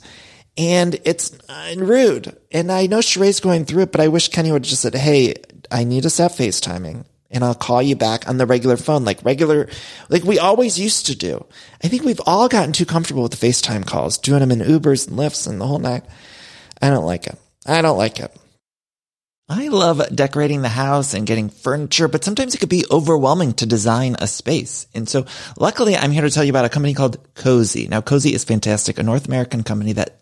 And 0.57 0.99
it's 1.05 1.37
uh, 1.49 1.73
rude. 1.77 2.37
And 2.55 2.71
I 2.71 2.87
know 2.87 2.99
Sheree's 2.99 3.41
going 3.41 3.65
through 3.65 3.83
it, 3.83 3.91
but 3.91 3.99
I 3.99 4.07
wish 4.07 4.29
Kenya 4.29 4.53
would 4.53 4.63
just 4.63 4.81
said, 4.81 4.95
Hey, 4.95 5.33
I 5.69 5.83
need 5.83 6.05
us 6.05 6.19
have 6.19 6.31
FaceTiming 6.31 7.03
and 7.29 7.43
I'll 7.43 7.53
call 7.53 7.81
you 7.81 7.97
back 7.97 8.29
on 8.29 8.37
the 8.37 8.45
regular 8.45 8.77
phone, 8.77 9.03
like 9.03 9.25
regular, 9.25 9.67
like 10.07 10.23
we 10.23 10.39
always 10.39 10.79
used 10.79 11.07
to 11.07 11.17
do. 11.17 11.45
I 11.83 11.89
think 11.89 12.03
we've 12.03 12.21
all 12.25 12.47
gotten 12.47 12.71
too 12.71 12.85
comfortable 12.85 13.23
with 13.23 13.37
the 13.37 13.45
FaceTime 13.45 13.85
calls, 13.85 14.17
doing 14.17 14.39
them 14.39 14.51
in 14.51 14.59
Ubers 14.59 15.05
and 15.05 15.19
Lyfts 15.19 15.49
and 15.49 15.59
the 15.59 15.67
whole 15.67 15.79
night. 15.79 16.05
I 16.81 16.89
don't 16.91 17.03
like 17.03 17.27
it. 17.27 17.37
I 17.65 17.81
don't 17.81 17.97
like 17.97 18.21
it. 18.21 18.33
I 19.49 19.67
love 19.67 20.15
decorating 20.15 20.61
the 20.61 20.69
house 20.69 21.13
and 21.13 21.27
getting 21.27 21.49
furniture, 21.49 22.07
but 22.07 22.23
sometimes 22.23 22.55
it 22.55 22.59
could 22.59 22.69
be 22.69 22.85
overwhelming 22.89 23.51
to 23.55 23.65
design 23.65 24.15
a 24.19 24.27
space. 24.27 24.87
And 24.95 25.09
so 25.09 25.25
luckily 25.59 25.97
I'm 25.97 26.11
here 26.11 26.23
to 26.23 26.31
tell 26.31 26.45
you 26.45 26.53
about 26.53 26.63
a 26.63 26.69
company 26.69 26.93
called 26.93 27.21
Cozey. 27.33 27.89
Now 27.89 27.99
Cozey 27.99 28.31
is 28.31 28.45
fantastic, 28.45 28.97
a 28.97 29.03
North 29.03 29.27
American 29.27 29.63
company 29.63 29.91
that 29.93 30.21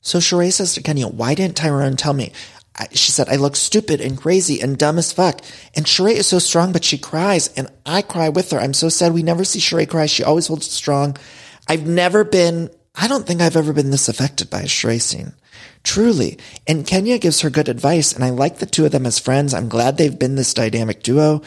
So 0.00 0.18
Sheree 0.18 0.52
says 0.52 0.74
to 0.74 0.82
Kenya, 0.82 1.08
why 1.08 1.34
didn't 1.34 1.56
Tyrone 1.56 1.96
tell 1.96 2.14
me? 2.14 2.32
She 2.92 3.10
said, 3.10 3.28
I 3.28 3.36
look 3.36 3.56
stupid 3.56 4.00
and 4.00 4.16
crazy 4.16 4.60
and 4.60 4.78
dumb 4.78 4.98
as 4.98 5.12
fuck. 5.12 5.40
And 5.74 5.84
Sheree 5.84 6.14
is 6.14 6.28
so 6.28 6.38
strong, 6.38 6.70
but 6.72 6.84
she 6.84 6.96
cries 6.96 7.48
and 7.56 7.68
I 7.84 8.02
cry 8.02 8.28
with 8.28 8.52
her. 8.52 8.58
I'm 8.58 8.74
so 8.74 8.88
sad. 8.88 9.12
We 9.12 9.24
never 9.24 9.44
see 9.44 9.58
Sheree 9.58 9.88
cry. 9.88 10.06
She 10.06 10.22
always 10.22 10.46
holds 10.46 10.70
strong. 10.70 11.16
I've 11.66 11.86
never 11.86 12.22
been, 12.22 12.70
I 12.94 13.08
don't 13.08 13.26
think 13.26 13.40
I've 13.40 13.56
ever 13.56 13.72
been 13.72 13.90
this 13.90 14.08
affected 14.08 14.48
by 14.48 14.60
a 14.60 14.66
Sheree 14.66 15.02
scene. 15.02 15.32
Truly. 15.82 16.38
And 16.66 16.86
Kenya 16.86 17.18
gives 17.18 17.40
her 17.40 17.50
good 17.50 17.68
advice, 17.68 18.12
and 18.12 18.22
I 18.22 18.30
like 18.30 18.58
the 18.58 18.66
two 18.66 18.86
of 18.86 18.92
them 18.92 19.06
as 19.06 19.18
friends. 19.18 19.54
I'm 19.54 19.68
glad 19.68 19.96
they've 19.96 20.18
been 20.18 20.36
this 20.36 20.54
dynamic 20.54 21.02
duo. 21.02 21.42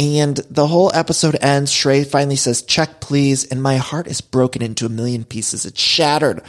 And 0.00 0.38
the 0.48 0.66
whole 0.66 0.90
episode 0.94 1.36
ends. 1.42 1.70
Sheree 1.70 2.06
finally 2.06 2.36
says, 2.36 2.62
check 2.62 3.00
please. 3.00 3.44
And 3.44 3.62
my 3.62 3.76
heart 3.76 4.06
is 4.06 4.22
broken 4.22 4.62
into 4.62 4.86
a 4.86 4.88
million 4.88 5.24
pieces. 5.24 5.66
It's 5.66 5.78
shattered. 5.78 6.40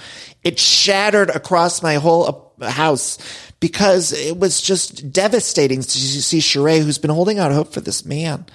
It 0.41 0.57
shattered 0.57 1.29
across 1.29 1.83
my 1.83 1.95
whole 1.95 2.53
uh, 2.61 2.71
house 2.71 3.17
because 3.59 4.13
it 4.13 4.39
was 4.39 4.61
just 4.61 5.11
devastating 5.11 5.81
to 5.81 5.89
see 5.89 6.39
Sheree, 6.39 6.81
who's 6.81 6.97
been 6.97 7.11
holding 7.11 7.39
out 7.39 7.51
hope 7.51 7.73
for 7.73 7.81
this 7.81 8.05
man. 8.05 8.45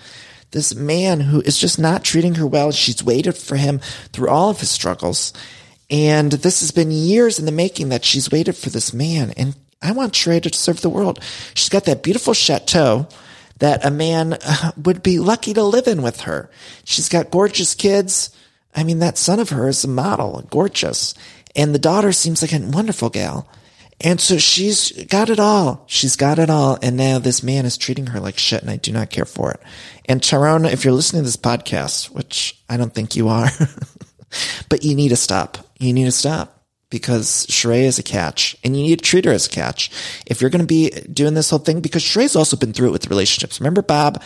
This 0.52 0.74
man 0.74 1.20
who 1.20 1.42
is 1.42 1.58
just 1.58 1.78
not 1.78 2.02
treating 2.02 2.36
her 2.36 2.46
well. 2.46 2.72
She's 2.72 3.04
waited 3.04 3.36
for 3.36 3.56
him 3.56 3.80
through 4.14 4.30
all 4.30 4.48
of 4.48 4.60
his 4.60 4.70
struggles. 4.70 5.34
And 5.90 6.32
this 6.32 6.60
has 6.60 6.70
been 6.70 6.90
years 6.90 7.38
in 7.38 7.44
the 7.44 7.52
making 7.52 7.90
that 7.90 8.06
she's 8.06 8.30
waited 8.30 8.56
for 8.56 8.70
this 8.70 8.94
man. 8.94 9.32
And 9.36 9.56
I 9.82 9.92
want 9.92 10.14
Sheree 10.14 10.40
to 10.40 10.54
serve 10.54 10.80
the 10.80 10.88
world. 10.88 11.22
She's 11.52 11.68
got 11.68 11.84
that 11.84 12.02
beautiful 12.02 12.32
chateau 12.32 13.08
that 13.58 13.84
a 13.84 13.90
man 13.90 14.34
uh, 14.34 14.72
would 14.76 15.02
be 15.02 15.18
lucky 15.18 15.54
to 15.54 15.62
live 15.62 15.86
in 15.86 16.02
with 16.02 16.22
her. 16.22 16.50
She's 16.84 17.08
got 17.08 17.30
gorgeous 17.30 17.74
kids. 17.74 18.30
I 18.74 18.84
mean, 18.84 18.98
that 18.98 19.18
son 19.18 19.40
of 19.40 19.50
hers 19.50 19.78
is 19.78 19.84
a 19.84 19.88
model, 19.88 20.46
gorgeous. 20.50 21.14
And 21.54 21.74
the 21.74 21.78
daughter 21.78 22.12
seems 22.12 22.42
like 22.42 22.52
a 22.52 22.64
wonderful 22.64 23.08
gal. 23.08 23.48
And 24.00 24.20
so 24.20 24.36
she's 24.36 24.92
got 25.06 25.30
it 25.30 25.40
all. 25.40 25.84
She's 25.86 26.16
got 26.16 26.38
it 26.38 26.50
all. 26.50 26.78
And 26.82 26.98
now 26.98 27.18
this 27.18 27.42
man 27.42 27.64
is 27.64 27.78
treating 27.78 28.08
her 28.08 28.20
like 28.20 28.36
shit 28.36 28.60
and 28.60 28.70
I 28.70 28.76
do 28.76 28.92
not 28.92 29.08
care 29.08 29.24
for 29.24 29.52
it. 29.52 29.60
And 30.04 30.22
Tyrone, 30.22 30.66
if 30.66 30.84
you're 30.84 30.92
listening 30.92 31.22
to 31.22 31.26
this 31.26 31.36
podcast, 31.36 32.10
which 32.10 32.60
I 32.68 32.76
don't 32.76 32.94
think 32.94 33.16
you 33.16 33.28
are, 33.28 33.48
but 34.68 34.84
you 34.84 34.94
need 34.94 35.08
to 35.08 35.16
stop. 35.16 35.56
You 35.78 35.94
need 35.94 36.04
to 36.04 36.12
stop 36.12 36.55
because 36.96 37.46
Sheree 37.48 37.82
is 37.82 37.98
a 37.98 38.02
catch 38.02 38.56
and 38.64 38.74
you 38.74 38.82
need 38.82 38.98
to 38.98 39.04
treat 39.04 39.26
her 39.26 39.30
as 39.30 39.46
a 39.46 39.50
catch. 39.50 39.90
If 40.24 40.40
you're 40.40 40.48
going 40.48 40.62
to 40.62 40.66
be 40.66 40.88
doing 41.12 41.34
this 41.34 41.50
whole 41.50 41.58
thing, 41.58 41.82
because 41.82 42.02
Sheree's 42.02 42.34
also 42.34 42.56
been 42.56 42.72
through 42.72 42.88
it 42.88 42.92
with 42.92 43.10
relationships. 43.10 43.60
Remember 43.60 43.82
Bob? 43.82 44.22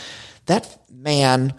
That 0.47 0.79
man, 0.89 1.53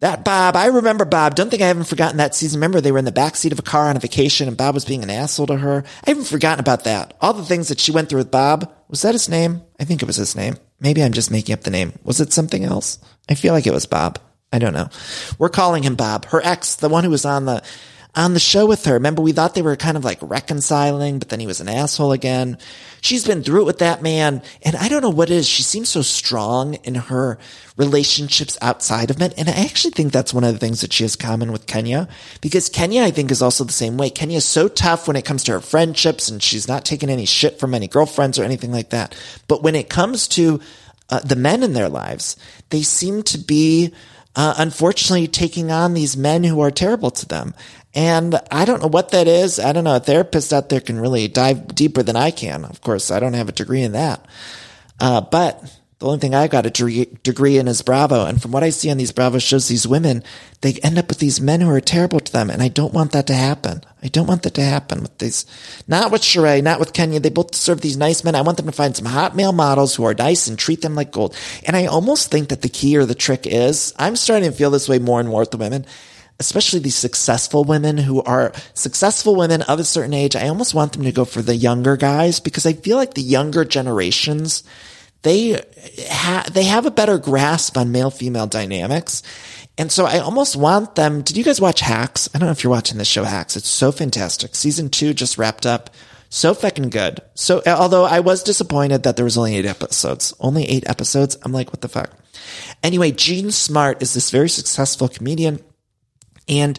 that 0.00 0.24
Bob, 0.24 0.56
I 0.56 0.66
remember 0.66 1.04
Bob. 1.04 1.36
Don't 1.36 1.48
think 1.48 1.62
I 1.62 1.68
haven't 1.68 1.84
forgotten 1.84 2.16
that 2.16 2.34
season. 2.34 2.58
Remember 2.58 2.80
they 2.80 2.90
were 2.90 2.98
in 2.98 3.04
the 3.04 3.12
backseat 3.12 3.52
of 3.52 3.60
a 3.60 3.62
car 3.62 3.88
on 3.88 3.96
a 3.96 4.00
vacation 4.00 4.48
and 4.48 4.56
Bob 4.56 4.74
was 4.74 4.84
being 4.84 5.04
an 5.04 5.10
asshole 5.10 5.46
to 5.46 5.56
her. 5.58 5.84
I 6.04 6.10
haven't 6.10 6.24
forgotten 6.24 6.58
about 6.58 6.82
that. 6.84 7.16
All 7.20 7.34
the 7.34 7.44
things 7.44 7.68
that 7.68 7.78
she 7.78 7.92
went 7.92 8.08
through 8.08 8.18
with 8.18 8.32
Bob. 8.32 8.68
Was 8.88 9.02
that 9.02 9.14
his 9.14 9.28
name? 9.28 9.62
I 9.78 9.84
think 9.84 10.02
it 10.02 10.06
was 10.06 10.16
his 10.16 10.34
name. 10.34 10.56
Maybe 10.80 11.04
I'm 11.04 11.12
just 11.12 11.30
making 11.30 11.52
up 11.52 11.60
the 11.60 11.70
name. 11.70 11.92
Was 12.02 12.20
it 12.20 12.32
something 12.32 12.64
else? 12.64 12.98
I 13.30 13.36
feel 13.36 13.54
like 13.54 13.68
it 13.68 13.72
was 13.72 13.86
Bob. 13.86 14.18
I 14.52 14.58
don't 14.58 14.74
know. 14.74 14.88
We're 15.38 15.48
calling 15.48 15.84
him 15.84 15.94
Bob. 15.94 16.24
Her 16.26 16.42
ex, 16.42 16.74
the 16.74 16.88
one 16.88 17.04
who 17.04 17.10
was 17.10 17.24
on 17.24 17.44
the 17.44 17.62
on 18.14 18.34
the 18.34 18.40
show 18.40 18.66
with 18.66 18.84
her. 18.84 18.94
Remember, 18.94 19.22
we 19.22 19.32
thought 19.32 19.54
they 19.54 19.62
were 19.62 19.74
kind 19.74 19.96
of 19.96 20.04
like 20.04 20.18
reconciling, 20.20 21.18
but 21.18 21.30
then 21.30 21.40
he 21.40 21.46
was 21.46 21.60
an 21.60 21.68
asshole 21.68 22.12
again. 22.12 22.58
She's 23.00 23.26
been 23.26 23.42
through 23.42 23.62
it 23.62 23.66
with 23.66 23.78
that 23.78 24.02
man. 24.02 24.42
And 24.62 24.76
I 24.76 24.88
don't 24.88 25.00
know 25.00 25.10
what 25.10 25.30
it 25.30 25.34
is. 25.34 25.48
She 25.48 25.62
seems 25.62 25.88
so 25.88 26.02
strong 26.02 26.74
in 26.84 26.94
her 26.94 27.38
relationships 27.78 28.58
outside 28.60 29.10
of 29.10 29.18
men. 29.18 29.32
And 29.38 29.48
I 29.48 29.52
actually 29.52 29.92
think 29.92 30.12
that's 30.12 30.34
one 30.34 30.44
of 30.44 30.52
the 30.52 30.58
things 30.58 30.82
that 30.82 30.92
she 30.92 31.04
has 31.04 31.16
common 31.16 31.52
with 31.52 31.66
Kenya 31.66 32.06
because 32.42 32.68
Kenya, 32.68 33.02
I 33.02 33.10
think, 33.10 33.30
is 33.30 33.40
also 33.40 33.64
the 33.64 33.72
same 33.72 33.96
way. 33.96 34.10
Kenya 34.10 34.36
is 34.36 34.44
so 34.44 34.68
tough 34.68 35.08
when 35.08 35.16
it 35.16 35.24
comes 35.24 35.44
to 35.44 35.52
her 35.52 35.60
friendships 35.60 36.28
and 36.28 36.42
she's 36.42 36.68
not 36.68 36.84
taking 36.84 37.08
any 37.08 37.24
shit 37.24 37.58
from 37.58 37.74
any 37.74 37.88
girlfriends 37.88 38.38
or 38.38 38.44
anything 38.44 38.72
like 38.72 38.90
that. 38.90 39.16
But 39.48 39.62
when 39.62 39.74
it 39.74 39.88
comes 39.88 40.28
to 40.28 40.60
uh, 41.08 41.20
the 41.20 41.36
men 41.36 41.62
in 41.62 41.72
their 41.72 41.88
lives, 41.88 42.36
they 42.68 42.82
seem 42.82 43.22
to 43.22 43.38
be 43.38 43.94
uh, 44.34 44.54
unfortunately 44.58 45.26
taking 45.26 45.70
on 45.70 45.94
these 45.94 46.16
men 46.16 46.44
who 46.44 46.60
are 46.60 46.70
terrible 46.70 47.10
to 47.10 47.26
them. 47.26 47.54
And 47.94 48.40
I 48.50 48.64
don't 48.64 48.80
know 48.80 48.88
what 48.88 49.10
that 49.10 49.28
is. 49.28 49.58
I 49.58 49.72
don't 49.72 49.84
know. 49.84 49.96
A 49.96 50.00
therapist 50.00 50.52
out 50.52 50.68
there 50.70 50.80
can 50.80 50.98
really 50.98 51.28
dive 51.28 51.74
deeper 51.74 52.02
than 52.02 52.16
I 52.16 52.30
can. 52.30 52.64
Of 52.64 52.80
course, 52.80 53.10
I 53.10 53.20
don't 53.20 53.34
have 53.34 53.48
a 53.48 53.52
degree 53.52 53.82
in 53.82 53.92
that. 53.92 54.24
Uh, 54.98 55.20
but 55.20 55.62
the 56.02 56.06
only 56.06 56.18
thing 56.18 56.34
I 56.34 56.48
got 56.48 56.66
a 56.66 56.70
degree 56.70 57.58
in 57.58 57.68
is 57.68 57.82
Bravo. 57.82 58.24
And 58.26 58.42
from 58.42 58.50
what 58.50 58.64
I 58.64 58.70
see 58.70 58.90
on 58.90 58.96
these 58.96 59.12
Bravo 59.12 59.38
shows, 59.38 59.68
these 59.68 59.86
women, 59.86 60.24
they 60.62 60.72
end 60.82 60.98
up 60.98 61.08
with 61.08 61.18
these 61.18 61.40
men 61.40 61.60
who 61.60 61.70
are 61.70 61.80
terrible 61.80 62.18
to 62.18 62.32
them. 62.32 62.50
And 62.50 62.60
I 62.60 62.66
don't 62.66 62.92
want 62.94 63.12
that 63.12 63.28
to 63.28 63.34
happen. 63.34 63.82
I 64.02 64.08
don't 64.08 64.26
want 64.26 64.42
that 64.42 64.54
to 64.54 64.62
happen 64.62 65.02
with 65.02 65.16
these, 65.18 65.46
not 65.86 66.10
with 66.10 66.22
Sheree, 66.22 66.60
not 66.60 66.80
with 66.80 66.92
Kenya. 66.92 67.20
They 67.20 67.30
both 67.30 67.54
serve 67.54 67.82
these 67.82 67.96
nice 67.96 68.24
men. 68.24 68.34
I 68.34 68.40
want 68.42 68.56
them 68.56 68.66
to 68.66 68.72
find 68.72 68.96
some 68.96 69.06
hot 69.06 69.36
male 69.36 69.52
models 69.52 69.94
who 69.94 70.04
are 70.04 70.14
nice 70.14 70.48
and 70.48 70.58
treat 70.58 70.82
them 70.82 70.96
like 70.96 71.12
gold. 71.12 71.36
And 71.66 71.76
I 71.76 71.86
almost 71.86 72.32
think 72.32 72.48
that 72.48 72.62
the 72.62 72.68
key 72.68 72.96
or 72.96 73.04
the 73.04 73.14
trick 73.14 73.46
is, 73.46 73.94
I'm 73.96 74.16
starting 74.16 74.50
to 74.50 74.56
feel 74.56 74.70
this 74.70 74.88
way 74.88 74.98
more 74.98 75.20
and 75.20 75.28
more 75.28 75.40
with 75.40 75.52
the 75.52 75.56
women 75.56 75.86
especially 76.38 76.80
these 76.80 76.96
successful 76.96 77.64
women 77.64 77.98
who 77.98 78.22
are 78.22 78.52
successful 78.74 79.36
women 79.36 79.62
of 79.62 79.78
a 79.78 79.84
certain 79.84 80.14
age, 80.14 80.36
I 80.36 80.48
almost 80.48 80.74
want 80.74 80.92
them 80.92 81.04
to 81.04 81.12
go 81.12 81.24
for 81.24 81.42
the 81.42 81.56
younger 81.56 81.96
guys 81.96 82.40
because 82.40 82.66
I 82.66 82.72
feel 82.72 82.96
like 82.96 83.14
the 83.14 83.22
younger 83.22 83.64
generations, 83.64 84.64
they 85.22 85.60
ha- 86.08 86.46
they 86.52 86.64
have 86.64 86.86
a 86.86 86.90
better 86.90 87.18
grasp 87.18 87.76
on 87.76 87.92
male 87.92 88.10
female 88.10 88.46
dynamics. 88.46 89.22
And 89.78 89.90
so 89.90 90.04
I 90.04 90.18
almost 90.18 90.56
want 90.56 90.96
them. 90.96 91.22
Did 91.22 91.36
you 91.36 91.44
guys 91.44 91.60
watch 91.60 91.80
Hacks? 91.80 92.28
I 92.34 92.38
don't 92.38 92.46
know 92.46 92.52
if 92.52 92.62
you're 92.62 92.70
watching 92.70 92.98
this 92.98 93.08
show 93.08 93.24
Hacks. 93.24 93.56
It's 93.56 93.68
so 93.68 93.90
fantastic. 93.90 94.54
Season 94.54 94.90
two 94.90 95.14
just 95.14 95.38
wrapped 95.38 95.64
up. 95.64 95.90
So 96.28 96.54
fucking 96.54 96.88
good. 96.88 97.20
So, 97.34 97.62
although 97.66 98.04
I 98.04 98.20
was 98.20 98.42
disappointed 98.42 99.02
that 99.02 99.16
there 99.16 99.24
was 99.24 99.36
only 99.36 99.54
eight 99.54 99.66
episodes, 99.66 100.32
only 100.40 100.64
eight 100.64 100.88
episodes. 100.88 101.36
I'm 101.42 101.52
like, 101.52 101.68
what 101.68 101.82
the 101.82 101.88
fuck? 101.88 102.10
Anyway, 102.82 103.12
Jean 103.12 103.50
Smart 103.50 104.02
is 104.02 104.14
this 104.14 104.30
very 104.30 104.48
successful 104.48 105.08
comedian 105.08 105.60
and 106.58 106.78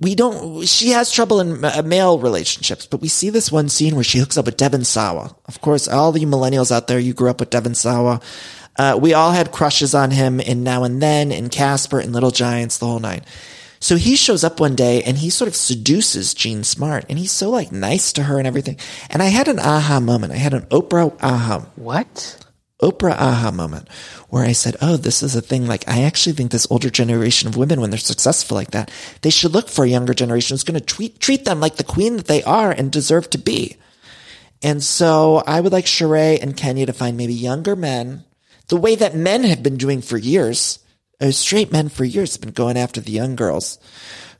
we 0.00 0.14
don't, 0.14 0.66
she 0.66 0.90
has 0.90 1.12
trouble 1.12 1.40
in 1.40 1.60
male 1.88 2.18
relationships, 2.18 2.86
but 2.86 3.00
we 3.00 3.08
see 3.08 3.30
this 3.30 3.52
one 3.52 3.68
scene 3.68 3.94
where 3.94 4.04
she 4.04 4.18
hooks 4.18 4.36
up 4.36 4.46
with 4.46 4.56
Devon 4.56 4.84
Sawa. 4.84 5.34
Of 5.46 5.60
course, 5.60 5.86
all 5.86 6.10
the 6.10 6.24
millennials 6.24 6.72
out 6.72 6.88
there, 6.88 6.98
you 6.98 7.14
grew 7.14 7.30
up 7.30 7.40
with 7.40 7.50
Devon 7.50 7.74
Sawa. 7.74 8.20
Uh, 8.76 8.98
we 9.00 9.14
all 9.14 9.30
had 9.30 9.52
crushes 9.52 9.94
on 9.94 10.10
him 10.10 10.40
in 10.40 10.64
Now 10.64 10.82
and 10.82 11.00
Then, 11.00 11.30
in 11.30 11.50
Casper, 11.50 12.00
in 12.00 12.12
Little 12.12 12.30
Giants, 12.30 12.78
the 12.78 12.86
whole 12.86 12.98
nine. 12.98 13.22
So 13.78 13.96
he 13.96 14.14
shows 14.14 14.44
up 14.44 14.60
one 14.60 14.76
day 14.76 15.02
and 15.02 15.18
he 15.18 15.28
sort 15.28 15.48
of 15.48 15.56
seduces 15.56 16.34
Jean 16.34 16.62
Smart 16.62 17.04
and 17.08 17.18
he's 17.18 17.32
so 17.32 17.50
like 17.50 17.72
nice 17.72 18.12
to 18.12 18.22
her 18.22 18.38
and 18.38 18.46
everything. 18.46 18.78
And 19.10 19.20
I 19.20 19.26
had 19.26 19.48
an 19.48 19.58
aha 19.58 19.98
moment. 19.98 20.32
I 20.32 20.36
had 20.36 20.54
an 20.54 20.62
Oprah 20.66 21.12
aha. 21.20 21.66
What? 21.74 22.41
Oprah 22.82 23.12
aha 23.12 23.50
moment 23.50 23.88
where 24.28 24.44
I 24.44 24.52
said, 24.52 24.76
Oh, 24.82 24.96
this 24.96 25.22
is 25.22 25.36
a 25.36 25.40
thing. 25.40 25.66
Like, 25.66 25.88
I 25.88 26.02
actually 26.02 26.34
think 26.34 26.50
this 26.50 26.66
older 26.70 26.90
generation 26.90 27.48
of 27.48 27.56
women, 27.56 27.80
when 27.80 27.90
they're 27.90 27.98
successful 27.98 28.56
like 28.56 28.72
that, 28.72 28.90
they 29.22 29.30
should 29.30 29.52
look 29.52 29.68
for 29.68 29.84
a 29.84 29.88
younger 29.88 30.14
generation 30.14 30.54
who's 30.54 30.64
going 30.64 30.78
to 30.78 30.84
treat, 30.84 31.20
treat 31.20 31.44
them 31.44 31.60
like 31.60 31.76
the 31.76 31.84
queen 31.84 32.16
that 32.16 32.26
they 32.26 32.42
are 32.42 32.72
and 32.72 32.90
deserve 32.90 33.30
to 33.30 33.38
be. 33.38 33.76
And 34.62 34.82
so 34.82 35.42
I 35.46 35.60
would 35.60 35.72
like 35.72 35.86
Sheree 35.86 36.40
and 36.42 36.56
Kenya 36.56 36.86
to 36.86 36.92
find 36.92 37.16
maybe 37.16 37.34
younger 37.34 37.76
men, 37.76 38.24
the 38.68 38.76
way 38.76 38.94
that 38.94 39.14
men 39.14 39.44
have 39.44 39.62
been 39.62 39.76
doing 39.76 40.02
for 40.02 40.16
years. 40.16 40.78
Uh, 41.20 41.30
straight 41.30 41.70
men 41.70 41.88
for 41.88 42.04
years 42.04 42.34
have 42.34 42.40
been 42.40 42.52
going 42.52 42.76
after 42.76 43.00
the 43.00 43.12
young 43.12 43.36
girls 43.36 43.78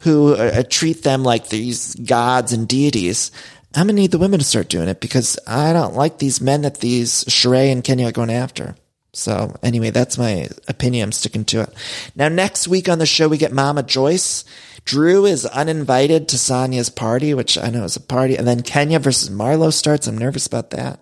who 0.01 0.35
uh, 0.35 0.51
uh 0.57 0.63
treat 0.69 1.05
them 1.05 1.23
like 1.23 1.49
these 1.49 1.95
gods 1.95 2.53
and 2.53 2.67
deities. 2.67 3.31
I'm 3.75 3.87
gonna 3.87 3.95
need 3.95 4.11
the 4.11 4.19
women 4.19 4.39
to 4.39 4.45
start 4.45 4.69
doing 4.69 4.89
it 4.89 5.01
because 5.01 5.39
I 5.47 5.73
don't 5.73 5.95
like 5.95 6.19
these 6.19 6.41
men 6.41 6.63
that 6.63 6.81
these 6.81 7.25
Sheree 7.25 7.73
and 7.73 7.83
Kenya 7.85 8.09
are 8.09 8.13
going 8.13 8.31
after. 8.31 8.75
So 9.15 9.55
anyway, 9.63 9.91
that's 9.91 10.17
my 10.17 10.49
opinion. 10.69 11.05
I'm 11.05 11.13
sticking 11.13 11.45
to 11.47 11.63
it. 11.63 11.75
Now, 12.17 12.29
next 12.29 12.67
week 12.67 12.89
on 12.89 12.99
the 12.99 13.05
show, 13.05 13.29
we 13.29 13.37
get 13.37 13.53
Mama 13.53 13.83
Joyce. 13.83 14.45
Drew 14.87 15.27
is 15.27 15.45
uninvited 15.45 16.29
to 16.29 16.39
Sanya's 16.39 16.89
party, 16.89 17.35
which 17.35 17.59
I 17.59 17.69
know 17.69 17.85
is 17.85 17.97
a 17.97 18.01
party. 18.01 18.37
And 18.37 18.49
then 18.49 18.63
Kenya 18.63 18.99
versus 18.99 19.29
Marlo 19.29 19.71
starts. 19.71 20.07
I'm 20.07 20.17
nervous 20.17 20.47
about 20.47 20.71
that. 20.71 20.99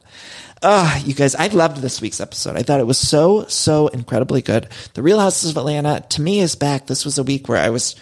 Ah, 0.62 1.00
oh, 1.00 1.06
you 1.06 1.14
guys, 1.14 1.34
I 1.36 1.46
loved 1.46 1.78
this 1.78 2.02
week's 2.02 2.20
episode. 2.20 2.56
I 2.56 2.62
thought 2.62 2.80
it 2.80 2.86
was 2.86 2.98
so, 2.98 3.46
so 3.46 3.88
incredibly 3.88 4.42
good. 4.42 4.68
The 4.94 5.02
Real 5.02 5.20
Houses 5.20 5.52
of 5.52 5.56
Atlanta, 5.56 6.04
to 6.10 6.20
me, 6.20 6.40
is 6.40 6.56
back. 6.56 6.86
This 6.86 7.04
was 7.04 7.16
a 7.16 7.22
week 7.22 7.48
where 7.48 7.58
I 7.58 7.70
was 7.70 7.94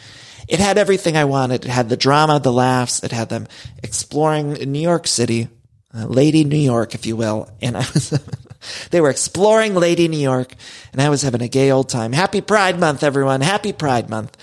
it 0.49 0.61
had 0.61 0.79
everything 0.79 1.17
I 1.17 1.27
wanted. 1.27 1.65
It 1.67 1.71
had 1.71 1.89
the 1.89 1.97
drama, 1.97 2.41
the 2.41 2.53
laughs. 2.53 3.05
It 3.05 3.13
had 3.13 3.29
them 3.29 3.47
exploring 3.83 4.53
New 4.55 4.81
York 4.81 5.07
City, 5.07 5.49
uh, 5.95 6.07
Lady 6.07 6.43
New 6.45 6.57
York, 6.57 6.95
if 6.95 7.05
you 7.05 7.17
will. 7.17 7.51
And 7.61 7.77
I 7.77 7.81
was, 7.81 8.19
they 8.91 9.01
were 9.01 9.11
exploring 9.11 9.75
Lady 9.75 10.09
New 10.09 10.19
York 10.19 10.55
and 10.93 11.03
I 11.03 11.11
was 11.11 11.23
having 11.23 11.43
a 11.43 11.49
gay 11.49 11.71
old 11.71 11.91
time. 11.91 12.13
Happy 12.13 12.41
Pride 12.41 12.81
Month, 12.81 13.03
everyone. 13.03 13.43
Happy 13.43 13.75
Pride 13.75 14.09
Month. 14.09 14.37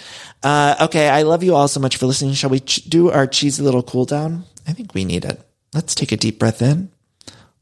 Uh, 0.43 0.75
okay. 0.81 1.09
I 1.09 1.23
love 1.23 1.43
you 1.43 1.55
all 1.55 1.67
so 1.67 1.79
much 1.79 1.97
for 1.97 2.05
listening. 2.05 2.33
Shall 2.33 2.51
we 2.51 2.59
ch- 2.59 2.85
do 2.85 3.09
our 3.09 3.25
cheesy 3.25 3.63
little 3.63 3.83
cool 3.83 4.05
down? 4.05 4.43
I 4.67 4.73
think 4.73 4.93
we 4.93 5.05
need 5.05 5.25
it. 5.25 5.41
Let's 5.73 5.95
take 5.95 6.11
a 6.11 6.17
deep 6.17 6.37
breath 6.37 6.61
in. 6.61 6.91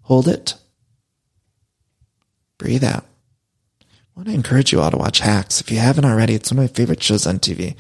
Hold 0.02 0.28
it. 0.28 0.56
Breathe 2.58 2.84
out. 2.84 3.06
I 4.16 4.20
want 4.20 4.30
to 4.30 4.36
encourage 4.36 4.72
you 4.72 4.80
all 4.80 4.92
to 4.92 4.98
watch 4.98 5.22
Hacks. 5.22 5.60
If 5.60 5.72
you 5.72 5.80
haven't 5.80 6.06
already, 6.06 6.36
it's 6.36 6.52
one 6.52 6.64
of 6.64 6.70
my 6.70 6.76
favorite 6.76 7.02
shows 7.02 7.26
on 7.26 7.40
TV. 7.40 7.76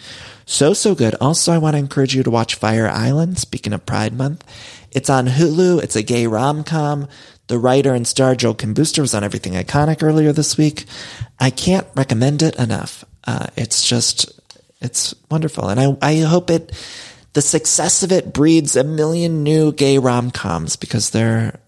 So, 0.48 0.74
so 0.74 0.96
good. 0.96 1.14
Also, 1.22 1.52
I 1.52 1.60
want 1.60 1.76
to 1.76 1.80
encourage 1.80 2.16
you 2.16 2.24
to 2.24 2.32
watch 2.32 2.56
Fire 2.56 2.88
Island. 2.88 3.38
Speaking 3.38 3.72
of 3.72 3.86
Pride 3.86 4.14
Month, 4.14 4.44
it's 4.92 5.12
on 5.12 5.28
Hulu. 5.28 5.84
It's 5.84 5.96
a 5.96 6.02
gay 6.02 6.26
rom-com. 6.26 7.08
The 7.48 7.60
writer 7.60 7.94
and 7.94 8.08
star 8.08 8.34
Joel 8.34 8.56
Kim 8.56 8.74
Booster 8.74 9.04
was 9.04 9.14
on 9.14 9.24
Everything 9.24 9.54
Iconic 9.54 10.02
earlier 10.02 10.32
this 10.32 10.58
week. 10.58 10.86
I 11.40 11.52
can't 11.52 11.86
recommend 11.94 12.42
it 12.42 12.56
enough. 12.56 13.06
Uh, 13.26 13.48
it's 13.56 13.88
just, 13.88 14.32
it's 14.82 15.14
wonderful. 15.30 15.70
And 15.70 15.80
I, 15.80 15.96
I 16.02 16.20
hope 16.22 16.50
it 16.50 16.72
the 17.34 17.44
success 17.44 18.02
of 18.02 18.12
it 18.12 18.34
breeds 18.34 18.76
a 18.76 18.84
million 18.84 19.44
new 19.44 19.72
gay 19.72 20.00
rom-coms 20.00 20.78
because 20.78 21.12
they're, 21.12 21.60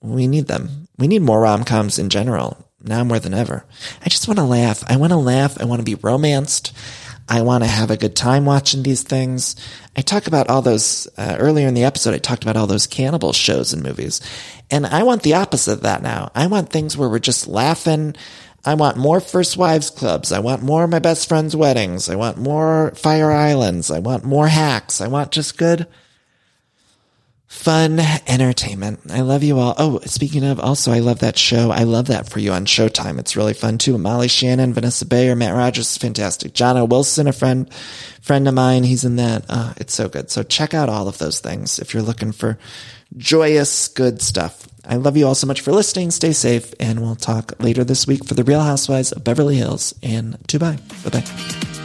we 0.00 0.28
need 0.28 0.46
them. 0.46 0.88
We 0.96 1.08
need 1.08 1.22
more 1.22 1.42
rom-coms 1.42 1.98
in 1.98 2.08
general 2.08 2.63
now 2.86 3.04
more 3.04 3.18
than 3.18 3.34
ever. 3.34 3.64
I 4.04 4.08
just 4.08 4.28
want 4.28 4.38
to 4.38 4.44
laugh. 4.44 4.84
I 4.88 4.96
want 4.96 5.12
to 5.12 5.18
laugh. 5.18 5.60
I 5.60 5.64
want 5.64 5.80
to 5.80 5.84
be 5.84 5.94
romanced. 5.96 6.72
I 7.28 7.40
want 7.40 7.64
to 7.64 7.70
have 7.70 7.90
a 7.90 7.96
good 7.96 8.14
time 8.14 8.44
watching 8.44 8.82
these 8.82 9.02
things. 9.02 9.56
I 9.96 10.02
talk 10.02 10.26
about 10.26 10.50
all 10.50 10.60
those, 10.60 11.08
uh, 11.16 11.36
earlier 11.38 11.66
in 11.66 11.74
the 11.74 11.84
episode, 11.84 12.12
I 12.12 12.18
talked 12.18 12.42
about 12.42 12.56
all 12.56 12.66
those 12.66 12.86
cannibal 12.86 13.32
shows 13.32 13.72
and 13.72 13.82
movies. 13.82 14.20
And 14.70 14.86
I 14.86 15.04
want 15.04 15.22
the 15.22 15.34
opposite 15.34 15.72
of 15.72 15.80
that 15.82 16.02
now. 16.02 16.30
I 16.34 16.46
want 16.48 16.68
things 16.70 16.96
where 16.96 17.08
we're 17.08 17.18
just 17.18 17.48
laughing. 17.48 18.14
I 18.64 18.74
want 18.74 18.96
more 18.96 19.20
First 19.20 19.56
Wives 19.56 19.90
clubs. 19.90 20.32
I 20.32 20.38
want 20.40 20.62
more 20.62 20.86
My 20.86 20.98
Best 20.98 21.28
Friend's 21.28 21.54
weddings. 21.56 22.08
I 22.08 22.16
want 22.16 22.38
more 22.38 22.92
Fire 22.94 23.30
Islands. 23.30 23.90
I 23.90 24.00
want 24.00 24.24
more 24.24 24.48
hacks. 24.48 25.00
I 25.00 25.08
want 25.08 25.32
just 25.32 25.56
good, 25.58 25.86
fun 27.54 27.98
entertainment. 28.26 29.00
I 29.10 29.22
love 29.22 29.42
you 29.42 29.58
all. 29.58 29.74
Oh, 29.78 30.00
speaking 30.00 30.44
of, 30.44 30.60
also, 30.60 30.92
I 30.92 30.98
love 30.98 31.20
that 31.20 31.38
show. 31.38 31.70
I 31.70 31.84
love 31.84 32.08
that 32.08 32.28
for 32.28 32.40
you 32.40 32.52
on 32.52 32.66
Showtime. 32.66 33.18
It's 33.18 33.36
really 33.36 33.54
fun 33.54 33.78
too. 33.78 33.96
Molly 33.96 34.28
Shannon, 34.28 34.74
Vanessa 34.74 35.06
Bayer, 35.06 35.34
Matt 35.34 35.54
Rogers 35.54 35.96
fantastic. 35.96 36.60
O. 36.60 36.84
Wilson, 36.84 37.26
a 37.26 37.32
friend, 37.32 37.72
friend 38.20 38.46
of 38.48 38.54
mine, 38.54 38.82
he's 38.84 39.04
in 39.04 39.16
that. 39.16 39.46
Uh, 39.48 39.72
it's 39.78 39.94
so 39.94 40.08
good. 40.08 40.30
So 40.30 40.42
check 40.42 40.74
out 40.74 40.90
all 40.90 41.08
of 41.08 41.16
those 41.16 41.40
things 41.40 41.78
if 41.78 41.94
you're 41.94 42.02
looking 42.02 42.32
for 42.32 42.58
joyous, 43.16 43.88
good 43.88 44.20
stuff. 44.20 44.68
I 44.84 44.96
love 44.96 45.16
you 45.16 45.26
all 45.26 45.34
so 45.34 45.46
much 45.46 45.62
for 45.62 45.72
listening. 45.72 46.10
Stay 46.10 46.32
safe, 46.32 46.74
and 46.78 47.00
we'll 47.00 47.16
talk 47.16 47.54
later 47.62 47.84
this 47.84 48.06
week 48.06 48.26
for 48.26 48.34
the 48.34 48.44
Real 48.44 48.60
Housewives 48.60 49.12
of 49.12 49.24
Beverly 49.24 49.56
Hills 49.56 49.94
and 50.02 50.38
Dubai. 50.48 50.76
Bye 51.04 51.20
bye. 51.20 51.83